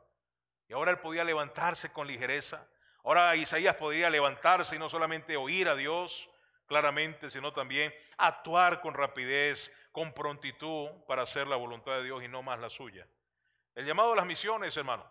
Y 0.68 0.74
ahora 0.74 0.91
él 0.91 0.99
podía 0.99 1.24
levantarse 1.24 1.93
con 1.93 2.07
ligereza. 2.07 2.66
Ahora 3.03 3.34
Isaías 3.34 3.76
podía 3.76 4.11
levantarse 4.11 4.76
y 4.76 4.78
no 4.78 4.91
solamente 4.91 5.36
oír 5.36 5.68
a 5.68 5.74
Dios 5.74 6.28
claramente, 6.66 7.30
sino 7.30 7.53
también 7.53 7.93
actuar 8.18 8.80
con 8.80 8.95
rapidez, 8.95 9.72
con 9.93 10.12
prontitud 10.12 10.88
para 11.09 11.22
hacer 11.22 11.47
la 11.47 11.57
voluntad 11.57 11.97
de 11.97 12.05
Dios 12.05 12.22
y 12.22 12.28
no 12.28 12.43
más 12.43 12.61
la 12.61 12.70
suya. 12.70 13.09
El 13.74 13.86
llamado 13.86 14.12
a 14.12 14.16
las 14.16 14.26
misiones, 14.26 14.76
hermano, 14.76 15.11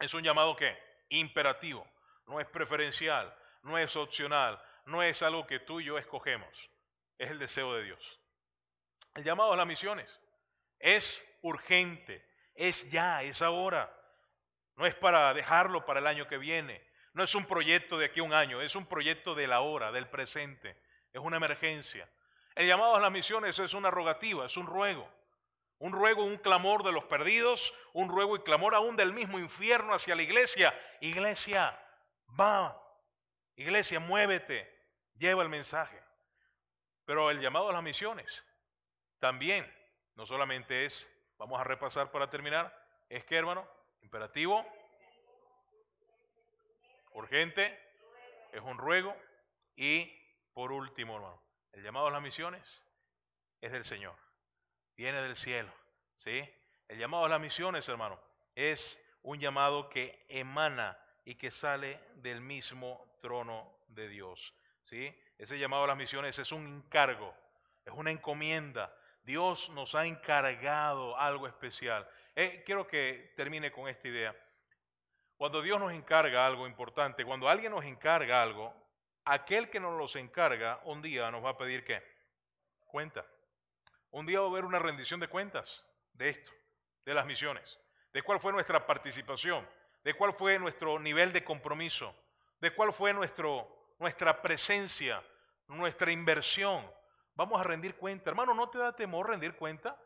es 0.00 0.12
un 0.12 0.22
llamado 0.22 0.56
que 0.56 0.76
imperativo, 1.10 1.86
no 2.26 2.40
es 2.40 2.46
preferencial, 2.48 3.34
no 3.62 3.78
es 3.78 3.94
opcional, 3.96 4.60
no 4.86 5.02
es 5.02 5.22
algo 5.22 5.46
que 5.46 5.60
tú 5.60 5.80
y 5.80 5.84
yo 5.84 5.98
escogemos, 5.98 6.70
es 7.18 7.30
el 7.30 7.38
deseo 7.38 7.74
de 7.74 7.84
Dios. 7.84 8.20
El 9.14 9.24
llamado 9.24 9.52
a 9.52 9.56
las 9.56 9.66
misiones 9.66 10.20
es 10.78 11.24
urgente, 11.42 12.26
es 12.54 12.88
ya, 12.90 13.22
es 13.22 13.42
ahora. 13.42 13.94
No 14.76 14.86
es 14.86 14.94
para 14.94 15.32
dejarlo 15.34 15.84
para 15.86 16.00
el 16.00 16.06
año 16.06 16.26
que 16.26 16.36
viene, 16.36 16.84
no 17.12 17.22
es 17.22 17.34
un 17.36 17.46
proyecto 17.46 17.96
de 17.96 18.06
aquí 18.06 18.18
a 18.18 18.24
un 18.24 18.34
año, 18.34 18.60
es 18.60 18.74
un 18.74 18.86
proyecto 18.86 19.36
de 19.36 19.46
la 19.46 19.60
hora, 19.60 19.92
del 19.92 20.08
presente, 20.08 20.76
es 21.12 21.20
una 21.20 21.36
emergencia. 21.36 22.08
El 22.56 22.66
llamado 22.66 22.96
a 22.96 23.00
las 23.00 23.12
misiones 23.12 23.58
es 23.60 23.72
una 23.72 23.90
rogativa, 23.90 24.46
es 24.46 24.56
un 24.56 24.66
ruego. 24.66 25.08
Un 25.78 25.92
ruego, 25.92 26.24
un 26.24 26.38
clamor 26.38 26.82
de 26.82 26.92
los 26.92 27.04
perdidos, 27.04 27.72
un 27.92 28.08
ruego 28.08 28.36
y 28.36 28.42
clamor 28.42 28.74
aún 28.74 28.96
del 28.96 29.12
mismo 29.12 29.38
infierno 29.38 29.94
hacia 29.94 30.16
la 30.16 30.22
iglesia. 30.22 30.76
Iglesia, 31.00 31.78
va. 32.38 32.80
Iglesia, 33.56 34.00
muévete. 34.00 34.73
Lleva 35.14 35.42
el 35.42 35.48
mensaje. 35.48 36.00
Pero 37.04 37.30
el 37.30 37.40
llamado 37.40 37.70
a 37.70 37.72
las 37.72 37.82
misiones 37.82 38.44
también, 39.18 39.70
no 40.14 40.26
solamente 40.26 40.84
es, 40.84 41.10
vamos 41.38 41.60
a 41.60 41.64
repasar 41.64 42.10
para 42.10 42.30
terminar, 42.30 42.74
es 43.08 43.24
que 43.24 43.36
hermano, 43.36 43.68
imperativo, 44.00 44.66
urgente, 47.12 47.78
es 48.52 48.60
un 48.62 48.78
ruego 48.78 49.16
y 49.76 50.10
por 50.52 50.72
último, 50.72 51.16
hermano, 51.16 51.42
el 51.72 51.82
llamado 51.82 52.06
a 52.06 52.10
las 52.10 52.22
misiones 52.22 52.82
es 53.60 53.72
del 53.72 53.84
Señor 53.84 54.24
viene 54.96 55.20
del 55.22 55.36
cielo. 55.36 55.72
¿sí? 56.16 56.48
El 56.88 56.98
llamado 56.98 57.24
a 57.24 57.28
las 57.28 57.40
misiones, 57.40 57.88
hermano, 57.88 58.20
es 58.54 59.02
un 59.22 59.38
llamado 59.38 59.88
que 59.88 60.24
emana 60.28 60.98
y 61.24 61.36
que 61.36 61.50
sale 61.50 62.00
del 62.16 62.40
mismo 62.40 63.16
trono 63.20 63.78
de 63.88 64.08
Dios. 64.08 64.54
¿Sí? 64.84 65.14
Ese 65.36 65.58
llamado 65.58 65.84
a 65.84 65.88
las 65.88 65.96
misiones 65.96 66.38
es 66.38 66.52
un 66.52 66.66
encargo, 66.66 67.34
es 67.84 67.92
una 67.92 68.10
encomienda. 68.10 68.94
Dios 69.22 69.70
nos 69.70 69.94
ha 69.94 70.06
encargado 70.06 71.18
algo 71.18 71.46
especial. 71.46 72.08
Eh, 72.36 72.62
quiero 72.64 72.86
que 72.86 73.32
termine 73.36 73.72
con 73.72 73.88
esta 73.88 74.08
idea. 74.08 74.36
Cuando 75.36 75.62
Dios 75.62 75.80
nos 75.80 75.92
encarga 75.92 76.46
algo 76.46 76.66
importante, 76.66 77.24
cuando 77.24 77.48
alguien 77.48 77.72
nos 77.72 77.84
encarga 77.84 78.42
algo, 78.42 78.72
aquel 79.24 79.68
que 79.70 79.80
nos 79.80 79.98
los 79.98 80.14
encarga 80.16 80.80
un 80.84 81.02
día 81.02 81.30
nos 81.30 81.44
va 81.44 81.50
a 81.50 81.58
pedir 81.58 81.84
qué? 81.84 82.02
Cuenta. 82.86 83.26
Un 84.10 84.26
día 84.26 84.40
va 84.40 84.46
a 84.46 84.50
haber 84.50 84.64
una 84.64 84.78
rendición 84.78 85.18
de 85.18 85.28
cuentas 85.28 85.84
de 86.12 86.28
esto, 86.28 86.52
de 87.04 87.14
las 87.14 87.26
misiones, 87.26 87.80
de 88.12 88.22
cuál 88.22 88.38
fue 88.38 88.52
nuestra 88.52 88.86
participación, 88.86 89.68
de 90.04 90.14
cuál 90.14 90.34
fue 90.34 90.58
nuestro 90.58 91.00
nivel 91.00 91.32
de 91.32 91.42
compromiso, 91.42 92.14
de 92.60 92.72
cuál 92.72 92.92
fue 92.92 93.12
nuestro, 93.12 93.83
nuestra 93.98 94.40
presencia, 94.40 95.22
nuestra 95.68 96.12
inversión. 96.12 96.90
Vamos 97.34 97.60
a 97.60 97.64
rendir 97.64 97.96
cuenta. 97.96 98.30
Hermano, 98.30 98.54
¿no 98.54 98.68
te 98.70 98.78
da 98.78 98.94
temor 98.94 99.28
rendir 99.28 99.54
cuenta? 99.56 100.00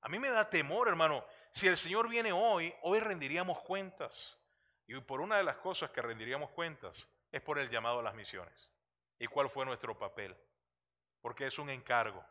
A 0.00 0.08
mí 0.08 0.18
me 0.18 0.30
da 0.30 0.48
temor, 0.48 0.88
hermano. 0.88 1.24
Si 1.50 1.66
el 1.66 1.76
Señor 1.76 2.08
viene 2.08 2.32
hoy, 2.32 2.74
hoy 2.82 3.00
rendiríamos 3.00 3.60
cuentas. 3.60 4.38
Y 4.86 5.00
por 5.00 5.20
una 5.20 5.36
de 5.36 5.44
las 5.44 5.56
cosas 5.56 5.90
que 5.90 6.02
rendiríamos 6.02 6.50
cuentas 6.50 7.08
es 7.32 7.40
por 7.42 7.58
el 7.58 7.68
llamado 7.70 8.00
a 8.00 8.02
las 8.02 8.14
misiones. 8.14 8.70
¿Y 9.18 9.26
cuál 9.26 9.50
fue 9.50 9.64
nuestro 9.64 9.98
papel? 9.98 10.36
Porque 11.20 11.46
es 11.46 11.58
un 11.58 11.70
encargo. 11.70 12.24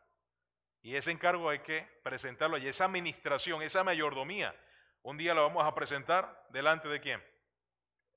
Y 0.81 0.95
ese 0.95 1.11
encargo 1.11 1.49
hay 1.49 1.59
que 1.59 1.81
presentarlo 2.03 2.57
y 2.57 2.67
esa 2.67 2.85
administración, 2.85 3.61
esa 3.61 3.83
mayordomía, 3.83 4.55
Un 5.01 5.17
día 5.17 5.35
la 5.35 5.41
vamos 5.41 5.63
a 5.63 5.75
presentar 5.75 6.47
delante 6.49 6.87
de 6.87 6.99
quién? 6.99 7.23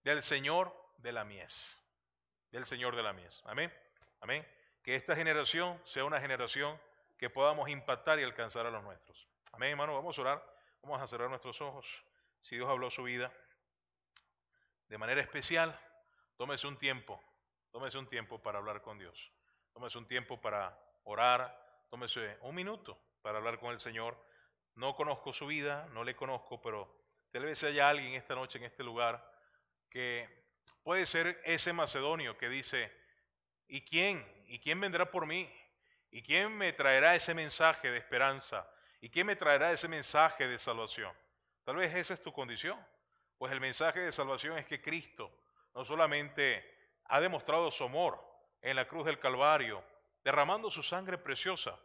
Del 0.05 0.23
Señor 0.23 0.75
de 0.97 1.13
la 1.13 1.23
mies. 1.23 1.79
Del 2.51 2.67
Señor 2.67 2.97
de 2.97 3.03
la 3.03 3.13
mies. 3.13 3.43
Amén. 3.45 3.73
Amén. 4.21 4.47
Que 4.83 4.95
esta 4.95 5.15
generación 5.15 5.81
sea 5.85 6.05
una 6.05 6.21
generación 6.21 6.81
que 7.17 7.31
podamos 7.31 7.69
impactar 7.69 8.19
y 8.21 8.23
alcanzar 8.23 8.67
a 8.67 8.71
los 8.71 8.83
nuestros. 8.83 9.29
Amén, 9.53 9.71
hermano. 9.71 9.95
Vamos 9.95 10.19
a 10.19 10.21
orar. 10.23 10.57
Vamos 10.83 11.01
a 11.03 11.07
cerrar 11.07 11.29
nuestros 11.29 11.61
ojos. 11.61 11.87
Si 12.41 12.57
Dios 12.57 12.69
habló 12.69 12.91
su 12.91 13.03
vida 13.03 13.33
de 14.89 14.97
manera 14.99 15.21
especial, 15.21 15.79
tómese 16.37 16.67
un 16.67 16.79
tiempo. 16.79 17.23
Tómese 17.71 17.99
un 17.99 18.09
tiempo 18.09 18.41
para 18.41 18.59
hablar 18.59 18.81
con 18.83 18.99
Dios. 18.99 19.33
Tómese 19.73 19.99
un 19.99 20.07
tiempo 20.07 20.41
para 20.41 20.79
orar. 21.05 21.85
Tómese 21.91 22.39
un 22.43 22.55
minuto 22.55 22.99
para 23.23 23.39
hablar 23.39 23.59
con 23.59 23.73
el 23.73 23.81
Señor 23.81 24.17
no 24.79 24.95
conozco 24.95 25.33
su 25.33 25.47
vida, 25.49 25.89
no 25.93 26.05
le 26.05 26.15
conozco, 26.15 26.63
pero 26.63 26.89
tal 27.33 27.43
vez 27.43 27.65
haya 27.65 27.89
alguien 27.89 28.15
esta 28.15 28.37
noche 28.37 28.59
en 28.59 28.65
este 28.65 28.85
lugar 28.85 29.29
que 29.91 30.38
puede 30.83 31.07
ser 31.07 31.41
ese 31.45 31.73
macedonio 31.73 32.37
que 32.39 32.49
dice, 32.49 32.93
¿y 33.67 33.85
quién? 33.85 34.27
¿Y 34.47 34.61
quién 34.61 34.81
vendrá 34.81 35.11
por 35.11 35.27
mí? 35.27 35.51
¿Y 36.11 36.23
quién 36.23 36.57
me 36.57 36.73
traerá 36.73 37.15
ese 37.15 37.35
mensaje 37.35 37.91
de 37.91 37.99
esperanza? 37.99 38.69
¿Y 39.01 39.11
quién 39.11 39.27
me 39.27 39.37
traerá 39.37 39.73
ese 39.73 39.89
mensaje 39.89 40.49
de 40.49 40.59
salvación? 40.59 41.13
Tal 41.65 41.77
vez 41.77 41.95
esa 41.95 42.15
es 42.15 42.23
tu 42.23 42.33
condición. 42.33 42.79
Pues 43.37 43.53
el 43.53 43.61
mensaje 43.61 44.01
de 44.01 44.11
salvación 44.11 44.59
es 44.59 44.67
que 44.67 44.83
Cristo 44.83 45.33
no 45.75 45.85
solamente 45.85 46.79
ha 47.05 47.21
demostrado 47.21 47.71
su 47.71 47.85
amor 47.85 48.21
en 48.63 48.77
la 48.77 48.89
cruz 48.89 49.07
del 49.07 49.21
Calvario, 49.21 49.85
derramando 50.25 50.71
su 50.71 50.83
sangre 50.83 51.19
preciosa, 51.19 51.79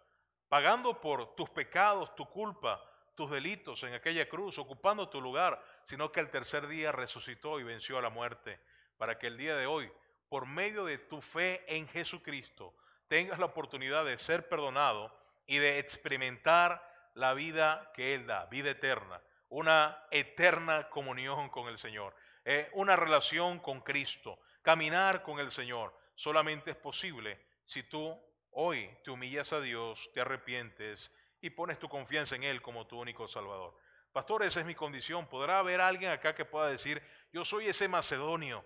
pagando 0.48 1.00
por 1.00 1.36
tus 1.36 1.50
pecados, 1.50 2.16
tu 2.16 2.28
culpa, 2.30 2.84
tus 3.16 3.30
delitos 3.30 3.84
en 3.84 3.94
aquella 3.94 4.28
cruz, 4.28 4.58
ocupando 4.58 5.10
tu 5.10 5.22
lugar, 5.22 5.64
sino 5.84 6.12
que 6.12 6.20
el 6.20 6.30
tercer 6.30 6.68
día 6.68 6.92
resucitó 6.92 7.60
y 7.60 7.64
venció 7.64 7.98
a 7.98 8.02
la 8.02 8.10
muerte, 8.10 8.60
para 9.04 9.20
que 9.20 9.28
el 9.28 9.36
día 9.36 9.58
de 9.58 9.66
hoy, 9.66 9.92
por 10.30 10.46
medio 10.46 10.86
de 10.86 10.98
tu 10.98 11.20
fe 11.20 11.62
en 11.68 11.90
Jesucristo, 11.90 12.74
tengas 13.10 13.38
la 13.38 13.48
oportunidad 13.48 14.06
de 14.06 14.18
ser 14.18 14.48
perdonado 14.48 15.14
y 15.46 15.58
de 15.58 15.78
experimentar 15.78 16.82
la 17.14 17.34
vida 17.34 17.92
que 17.96 18.14
Él 18.14 18.26
da, 18.26 18.46
vida 18.46 18.70
eterna, 18.70 19.22
una 19.50 20.02
eterna 20.10 20.88
comunión 20.88 21.50
con 21.50 21.68
el 21.68 21.78
Señor, 21.78 22.16
eh, 22.46 22.70
una 22.72 22.96
relación 22.96 23.60
con 23.60 23.82
Cristo, 23.82 24.40
caminar 24.62 25.22
con 25.22 25.42
el 25.42 25.52
Señor. 25.52 25.94
Solamente 26.16 26.72
es 26.72 26.78
posible 26.78 27.46
si 27.66 27.84
tú 27.84 28.18
Hoy 28.52 28.90
te 29.04 29.12
humillas 29.12 29.52
a 29.52 29.60
Dios, 29.60 30.10
te 30.14 30.22
arrepientes 30.22 31.12
y 31.42 31.50
pones 31.50 31.78
tu 31.78 31.90
confianza 31.90 32.38
en 32.38 32.44
Él 32.44 32.62
como 32.62 32.88
tu 32.88 32.98
único 32.98 33.28
Salvador. 33.28 33.76
Pastor, 34.14 34.44
esa 34.44 34.62
es 34.62 34.66
mi 34.66 34.76
condición. 34.76 35.28
¿Podrá 35.28 35.60
haber 35.60 35.82
alguien 35.82 36.12
acá 36.12 36.34
que 36.34 36.46
pueda 36.46 36.70
decir, 36.70 37.04
yo 37.34 37.44
soy 37.44 37.68
ese 37.68 37.90
macedonio 37.90 38.64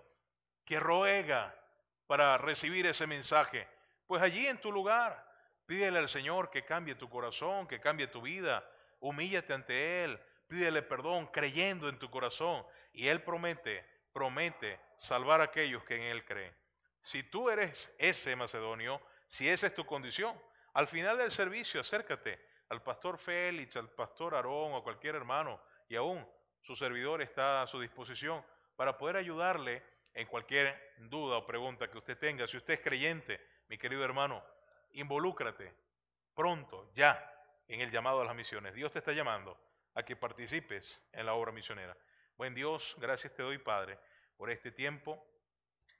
que 0.67 0.79
ruega 0.81 1.55
para 2.05 2.37
recibir 2.37 2.85
ese 2.85 3.07
mensaje? 3.07 3.67
Pues 4.05 4.21
allí 4.21 4.45
en 4.45 4.59
tu 4.59 4.71
lugar, 4.71 5.25
pídele 5.65 5.97
al 5.97 6.09
Señor 6.09 6.51
que 6.51 6.65
cambie 6.65 6.93
tu 6.95 7.09
corazón, 7.09 7.67
que 7.67 7.79
cambie 7.79 8.07
tu 8.07 8.21
vida. 8.21 8.69
Humíllate 8.99 9.53
ante 9.53 10.03
Él, 10.03 10.19
pídele 10.47 10.81
perdón 10.81 11.27
creyendo 11.27 11.87
en 11.87 11.97
tu 11.97 12.11
corazón. 12.11 12.65
Y 12.91 13.07
Él 13.07 13.23
promete, 13.23 13.85
promete 14.11 14.79
salvar 14.97 15.39
a 15.39 15.45
aquellos 15.45 15.83
que 15.85 15.95
en 15.95 16.03
Él 16.03 16.25
creen. 16.25 16.53
Si 17.01 17.23
tú 17.23 17.49
eres 17.49 17.89
ese 17.97 18.35
macedonio, 18.35 19.01
si 19.27 19.47
esa 19.47 19.67
es 19.67 19.73
tu 19.73 19.85
condición, 19.85 20.37
al 20.73 20.87
final 20.87 21.17
del 21.17 21.31
servicio 21.31 21.79
acércate 21.79 22.41
al 22.69 22.83
pastor 22.83 23.17
Félix, 23.17 23.77
al 23.77 23.89
pastor 23.89 24.35
Aarón 24.35 24.73
o 24.73 24.83
cualquier 24.83 25.15
hermano 25.15 25.61
y 25.87 25.95
aún 25.95 26.27
su 26.61 26.75
servidor 26.75 27.21
está 27.21 27.61
a 27.61 27.67
su 27.67 27.79
disposición 27.79 28.45
para 28.75 28.97
poder 28.97 29.15
ayudarle 29.15 29.81
en 30.17 30.25
cualquier 30.25 30.95
duda 30.97 31.37
o 31.37 31.45
pregunta 31.45 31.91
que 31.91 31.97
usted 31.99 32.17
tenga. 32.17 32.47
Si 32.47 32.57
usted 32.57 32.73
es 32.73 32.79
creyente, 32.79 33.39
mi 33.69 33.77
querido 33.77 34.03
hermano, 34.03 34.43
involúcrate 34.93 35.71
pronto, 36.33 36.89
ya, 36.95 37.33
en 37.67 37.81
el 37.81 37.91
llamado 37.91 38.21
a 38.21 38.25
las 38.25 38.35
misiones. 38.35 38.73
Dios 38.73 38.91
te 38.91 38.97
está 38.97 39.11
llamando 39.11 39.55
a 39.93 40.01
que 40.01 40.15
participes 40.15 41.07
en 41.13 41.27
la 41.27 41.35
obra 41.35 41.51
misionera. 41.51 41.95
Buen 42.35 42.55
Dios, 42.55 42.95
gracias 42.97 43.35
te 43.35 43.43
doy, 43.43 43.59
Padre, 43.59 43.99
por 44.37 44.49
este 44.49 44.71
tiempo 44.71 45.23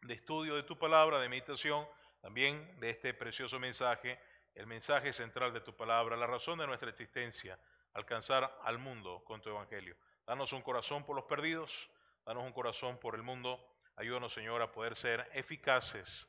de 0.02 0.16
estudio 0.16 0.56
de 0.56 0.64
tu 0.64 0.80
palabra, 0.80 1.20
de 1.20 1.30
meditación 1.30 1.88
también 2.20 2.80
de 2.80 2.90
este 2.90 3.14
precioso 3.14 3.60
mensaje, 3.60 4.20
el 4.56 4.66
mensaje 4.66 5.14
central 5.14 5.54
de 5.54 5.62
tu 5.62 5.76
palabra, 5.76 6.18
la 6.18 6.26
razón 6.26 6.58
de 6.58 6.66
nuestra 6.66 6.90
existencia, 6.90 7.60
alcanzar 7.94 8.60
al 8.64 8.80
mundo 8.80 9.24
con 9.26 9.42
tu 9.42 9.50
evangelio. 9.52 9.96
Danos 10.26 10.54
un 10.54 10.64
corazón 10.64 11.06
por 11.06 11.16
los 11.16 11.26
perdidos, 11.26 11.88
danos 12.26 12.44
un 12.44 12.52
corazón 12.52 12.98
por 12.98 13.14
el 13.14 13.22
mundo. 13.22 13.64
Ayúdanos, 13.98 14.32
Señor, 14.32 14.62
a 14.62 14.72
poder 14.72 14.96
ser 14.96 15.28
eficaces 15.34 16.28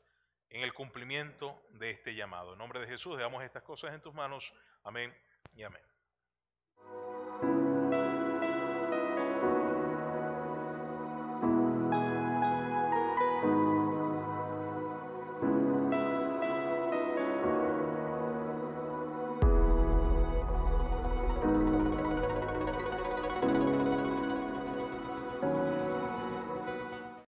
en 0.48 0.62
el 0.62 0.72
cumplimiento 0.72 1.62
de 1.72 1.90
este 1.90 2.14
llamado. 2.14 2.54
En 2.54 2.58
nombre 2.58 2.80
de 2.80 2.86
Jesús, 2.86 3.16
dejamos 3.16 3.44
estas 3.44 3.62
cosas 3.62 3.92
en 3.94 4.00
tus 4.00 4.14
manos. 4.14 4.54
Amén 4.84 5.14
y 5.54 5.62
amén. 5.62 5.82